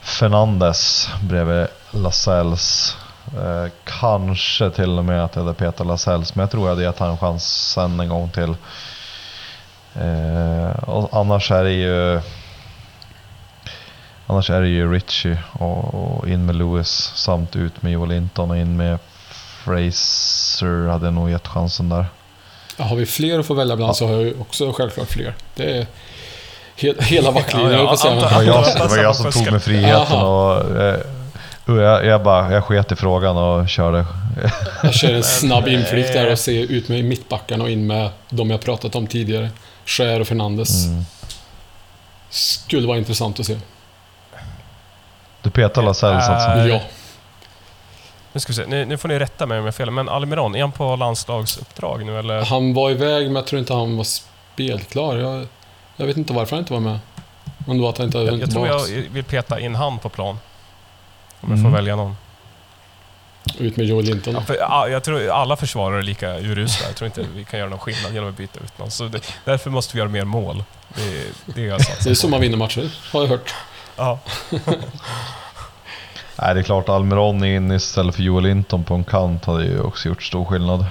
Fernandes 0.00 1.10
bredvid 1.22 1.66
Lasells. 1.90 2.96
Eh, 3.36 3.70
kanske 3.84 4.70
till 4.70 4.98
och 4.98 5.04
med 5.04 5.24
att 5.24 5.36
jag 5.36 5.42
hade 5.42 5.54
petat 5.54 5.86
Lasells, 5.86 6.34
men 6.34 6.42
jag 6.42 6.50
tror 6.50 6.62
jag 6.62 6.70
hade 6.70 6.82
gett 6.82 6.98
han 6.98 7.18
chansen 7.18 8.00
en 8.00 8.08
gång 8.08 8.30
till. 8.30 8.54
Eh, 9.94 10.70
och 10.84 11.08
annars 11.20 11.50
är 11.50 11.64
det 11.64 11.72
ju... 11.72 12.20
Annars 14.26 14.50
är 14.50 14.60
det 14.60 14.68
ju 14.68 14.92
Richie 14.92 15.38
och, 15.52 15.94
och 15.94 16.28
in 16.28 16.46
med 16.46 16.56
Lewis 16.56 17.12
samt 17.14 17.56
ut 17.56 17.82
med 17.82 17.92
Joel 17.92 18.08
Linton 18.08 18.50
och 18.50 18.56
in 18.56 18.76
med 18.76 18.98
Fraser 19.64 20.88
hade 20.88 21.06
jag 21.06 21.14
nog 21.14 21.30
gett 21.30 21.48
chansen 21.48 21.88
där. 21.88 22.06
Ja, 22.78 22.84
Har 22.84 22.96
vi 22.96 23.06
fler 23.06 23.38
att 23.38 23.46
få 23.46 23.54
välja 23.54 23.76
bland 23.76 23.96
så 23.96 24.06
har 24.06 24.14
jag 24.14 24.40
också 24.40 24.72
självklart 24.72 25.08
fler. 25.08 25.34
Det 25.54 25.78
är 25.78 25.86
he 26.76 26.94
hela 26.98 27.32
backlinjen, 27.32 27.72
Ja, 27.72 27.78
ja, 27.78 27.84
jag 27.90 27.98
säga. 27.98 28.14
Var 28.14 28.42
jag, 28.42 28.64
det 28.64 28.88
var 28.88 28.96
jag 29.02 29.16
som 29.16 29.32
tog 29.32 29.50
mig 29.50 29.60
friheten 29.60 30.16
och, 30.16 30.80
eh, 30.80 31.00
och 31.66 31.76
jag, 31.76 32.06
jag 32.06 32.22
bara, 32.22 32.52
jag 32.52 32.64
sket 32.64 32.92
i 32.92 32.96
frågan 32.96 33.36
och 33.36 33.68
körde. 33.68 34.04
Jag 34.82 34.94
kör 34.94 35.14
en 35.14 35.22
snabb 35.22 35.68
inflykt 35.68 36.12
där 36.12 36.26
eh, 36.26 36.32
och 36.32 36.38
ser 36.38 36.52
ut 36.72 36.88
med 36.88 37.04
mittbackarna 37.04 37.64
och 37.64 37.70
in 37.70 37.86
med 37.86 38.10
de 38.30 38.50
jag 38.50 38.60
pratat 38.60 38.94
om 38.94 39.06
tidigare. 39.06 39.50
Skär 39.86 40.20
och 40.20 40.26
Fernandes. 40.28 40.84
Mm. 40.86 41.02
Skulle 42.30 42.86
vara 42.86 42.98
intressant 42.98 43.40
att 43.40 43.46
se. 43.46 43.58
Du 45.42 45.50
petar 45.50 45.82
alltså? 45.82 46.06
Äh, 46.06 46.66
Ja. 46.66 46.80
Nu 48.38 48.42
ska 48.42 48.50
vi 48.52 48.56
se, 48.56 48.66
nu, 48.66 48.84
nu 48.84 48.96
får 48.96 49.08
ni 49.08 49.18
rätta 49.18 49.46
mig 49.46 49.58
om 49.58 49.64
jag 49.64 49.66
har 49.72 49.76
fel, 49.76 49.90
men 49.90 50.08
Almiron, 50.08 50.56
är 50.56 50.60
han 50.60 50.72
på 50.72 50.96
landslagsuppdrag 50.96 52.06
nu 52.06 52.18
eller? 52.18 52.44
Han 52.44 52.74
var 52.74 52.90
iväg, 52.90 53.26
men 53.26 53.36
jag 53.36 53.46
tror 53.46 53.58
inte 53.60 53.74
han 53.74 53.96
var 53.96 54.04
spelklar. 54.04 55.16
Jag, 55.16 55.46
jag 55.96 56.06
vet 56.06 56.16
inte 56.16 56.32
varför 56.32 56.56
han 56.56 56.62
inte 56.62 56.72
var 56.72 56.80
med. 56.80 56.98
Om 57.66 57.76
det 57.76 57.82
var 57.82 57.90
att 57.90 57.98
han 57.98 58.06
inte 58.06 58.18
hade 58.18 58.30
Jag, 58.30 58.40
jag 58.40 58.50
tror 58.50 58.66
jag 58.66 58.80
vill 59.10 59.24
peta 59.24 59.60
in 59.60 59.74
han 59.74 59.98
på 59.98 60.08
plan. 60.08 60.38
Om 61.40 61.50
jag 61.50 61.58
Mm. 61.58 61.64
får 61.70 61.76
välja 61.76 61.96
någon. 61.96 62.16
Ut 63.58 63.76
med 63.76 63.86
Joel 63.86 64.04
Linton. 64.04 64.34
Ja, 64.34 64.40
för, 64.40 64.54
ja, 64.56 64.88
jag 64.88 65.04
tror 65.04 65.30
alla 65.30 65.56
försvarare 65.56 65.98
är 65.98 66.02
lika 66.02 66.38
urusla. 66.38 66.86
Jag 66.86 66.96
tror 66.96 67.06
inte 67.06 67.26
vi 67.34 67.44
kan 67.44 67.58
göra 67.58 67.68
någon 67.70 67.78
skillnad 67.78 68.12
genom 68.14 68.28
att 68.28 68.36
byta 68.36 68.60
ut 68.60 68.78
någon. 68.78 68.90
Så 68.90 69.04
det, 69.04 69.34
därför 69.44 69.70
måste 69.70 69.94
vi 69.96 69.98
göra 69.98 70.08
mer 70.10 70.24
mål. 70.24 70.64
Det, 70.94 71.24
det 71.54 71.62
är 71.64 71.68
jag 71.68 71.80
Det 72.04 72.10
är 72.10 72.14
så 72.14 72.28
man 72.28 72.40
vinner 72.40 72.56
matcher, 72.56 72.90
har 73.12 73.20
jag 73.20 73.28
hört. 73.28 73.54
Ja. 73.96 74.18
Nej, 76.42 76.54
det 76.54 76.60
är 76.60 76.62
klart 76.64 76.88
Almiron 76.88 77.44
in 77.44 77.72
istället 77.72 78.14
för 78.14 78.22
Joel 78.22 78.44
Linton 78.44 78.84
på 78.84 78.94
en 78.94 79.04
kant 79.04 79.44
hade 79.44 79.64
ju 79.64 79.80
också 79.80 80.08
gjort 80.08 80.22
stor 80.22 80.44
skillnad. 80.44 80.84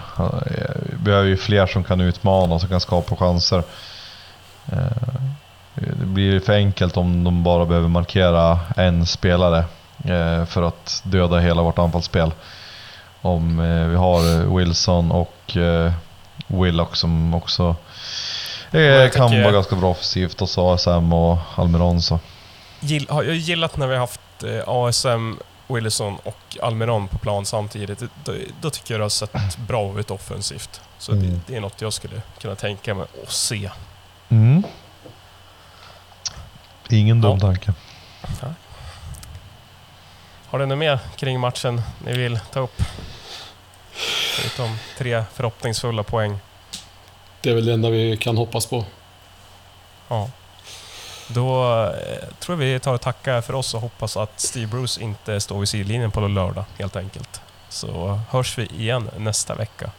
Vi 0.83 0.97
behöver 0.97 1.27
ju 1.27 1.37
fler 1.37 1.67
som 1.67 1.83
kan 1.83 2.01
utmana 2.01 2.53
och 2.53 2.61
som 2.61 2.69
kan 2.69 2.79
skapa 2.79 3.15
chanser. 3.15 3.63
Eh, 4.71 4.77
Det 5.75 6.05
blir 6.05 6.39
för 6.39 6.53
enkelt 6.53 6.97
om 6.97 7.23
de 7.23 7.43
bara 7.43 7.65
behöver 7.65 7.87
markera 7.87 8.59
en 8.75 9.05
spelare 9.05 9.57
eh, 10.03 10.45
för 10.45 10.63
att 10.63 11.01
döda 11.05 11.39
hela 11.39 11.61
vårt 11.61 11.79
anfallsspel. 11.79 12.31
Om 13.21 13.59
eh, 13.59 13.87
vi 13.87 13.95
har 13.95 14.55
Wilson 14.57 15.11
och 15.11 15.57
Willock 16.47 16.95
som 16.95 17.33
också 17.33 17.75
jag 18.71 19.13
kan 19.13 19.41
vara 19.41 19.51
ganska 19.51 19.75
bra 19.75 19.89
offensivt 19.89 20.41
och 20.41 20.49
så 20.49 20.73
ASM 20.73 21.13
och 21.13 21.37
Almiron 21.55 22.01
så. 22.01 22.19
Gill, 22.79 23.07
har 23.09 23.23
jag 23.23 23.35
gillat 23.35 23.77
när 23.77 23.87
vi 23.87 23.93
har 23.93 23.99
haft 23.99 24.21
eh, 24.43 24.63
ASM, 24.67 25.33
Willison 25.67 26.17
och 26.23 26.57
Almiron 26.61 27.07
på 27.07 27.17
plan 27.17 27.45
samtidigt. 27.45 27.99
Då, 28.23 28.33
då 28.61 28.69
tycker 28.69 28.93
jag 28.93 28.99
det 28.99 29.03
har 29.05 29.09
sett 29.09 29.57
bra 29.57 29.99
ut 29.99 30.11
offensivt. 30.11 30.81
Så 30.97 31.11
Mm. 31.11 31.23
det, 31.29 31.39
det 31.47 31.55
är 31.55 31.61
något 31.61 31.81
jag 31.81 31.93
skulle 31.93 32.21
kunna 32.41 32.55
tänka 32.55 32.93
mig 32.93 33.05
att 33.23 33.31
se. 33.31 33.69
Mm. 34.29 34.63
Ingen 36.89 37.21
dum 37.21 37.31
Ja. 37.31 37.39
tanke. 37.39 37.73
Har 40.49 40.59
du 40.59 40.65
något 40.65 40.77
mer 40.77 40.99
kring 41.15 41.39
matchen 41.39 41.81
ni 42.05 42.13
vill 42.17 42.39
ta 42.53 42.59
upp? 42.59 42.81
Förutom 44.35 44.77
tre 44.97 45.23
förhoppningsfulla 45.33 46.03
poäng. 46.03 46.39
Det 47.41 47.49
är 47.49 47.55
väl 47.55 47.65
det 47.65 47.73
enda 47.73 47.89
vi 47.89 48.17
kan 48.17 48.37
hoppas 48.37 48.65
på. 48.65 48.85
Ja. 50.07 50.29
Då 51.27 51.63
eh, 51.83 52.27
tror 52.39 52.61
jag 52.61 52.65
vi 52.73 52.79
tar 52.79 52.93
och 52.93 53.01
tackar 53.01 53.41
för 53.41 53.53
oss 53.53 53.73
och 53.73 53.81
hoppas 53.81 54.17
att 54.17 54.39
Steve 54.39 54.67
Bruce 54.67 55.01
inte 55.01 55.39
står 55.39 55.59
vid 55.59 55.69
sidlinjen 55.69 56.11
på 56.11 56.19
lördag 56.19 56.65
helt 56.79 56.95
enkelt. 56.95 57.41
Så 57.69 58.19
hörs 58.29 58.57
vi 58.57 58.65
igen 58.65 59.09
nästa 59.17 59.55
vecka. 59.55 59.91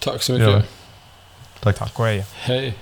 Tack 0.00 0.22
så 0.22 0.32
Ja. 0.32 0.38
mycket. 0.56 0.70
Tack. 1.60 1.76
Tack 1.78 1.98
och 1.98 2.06
hej. 2.06 2.26
Hej. 2.34 2.74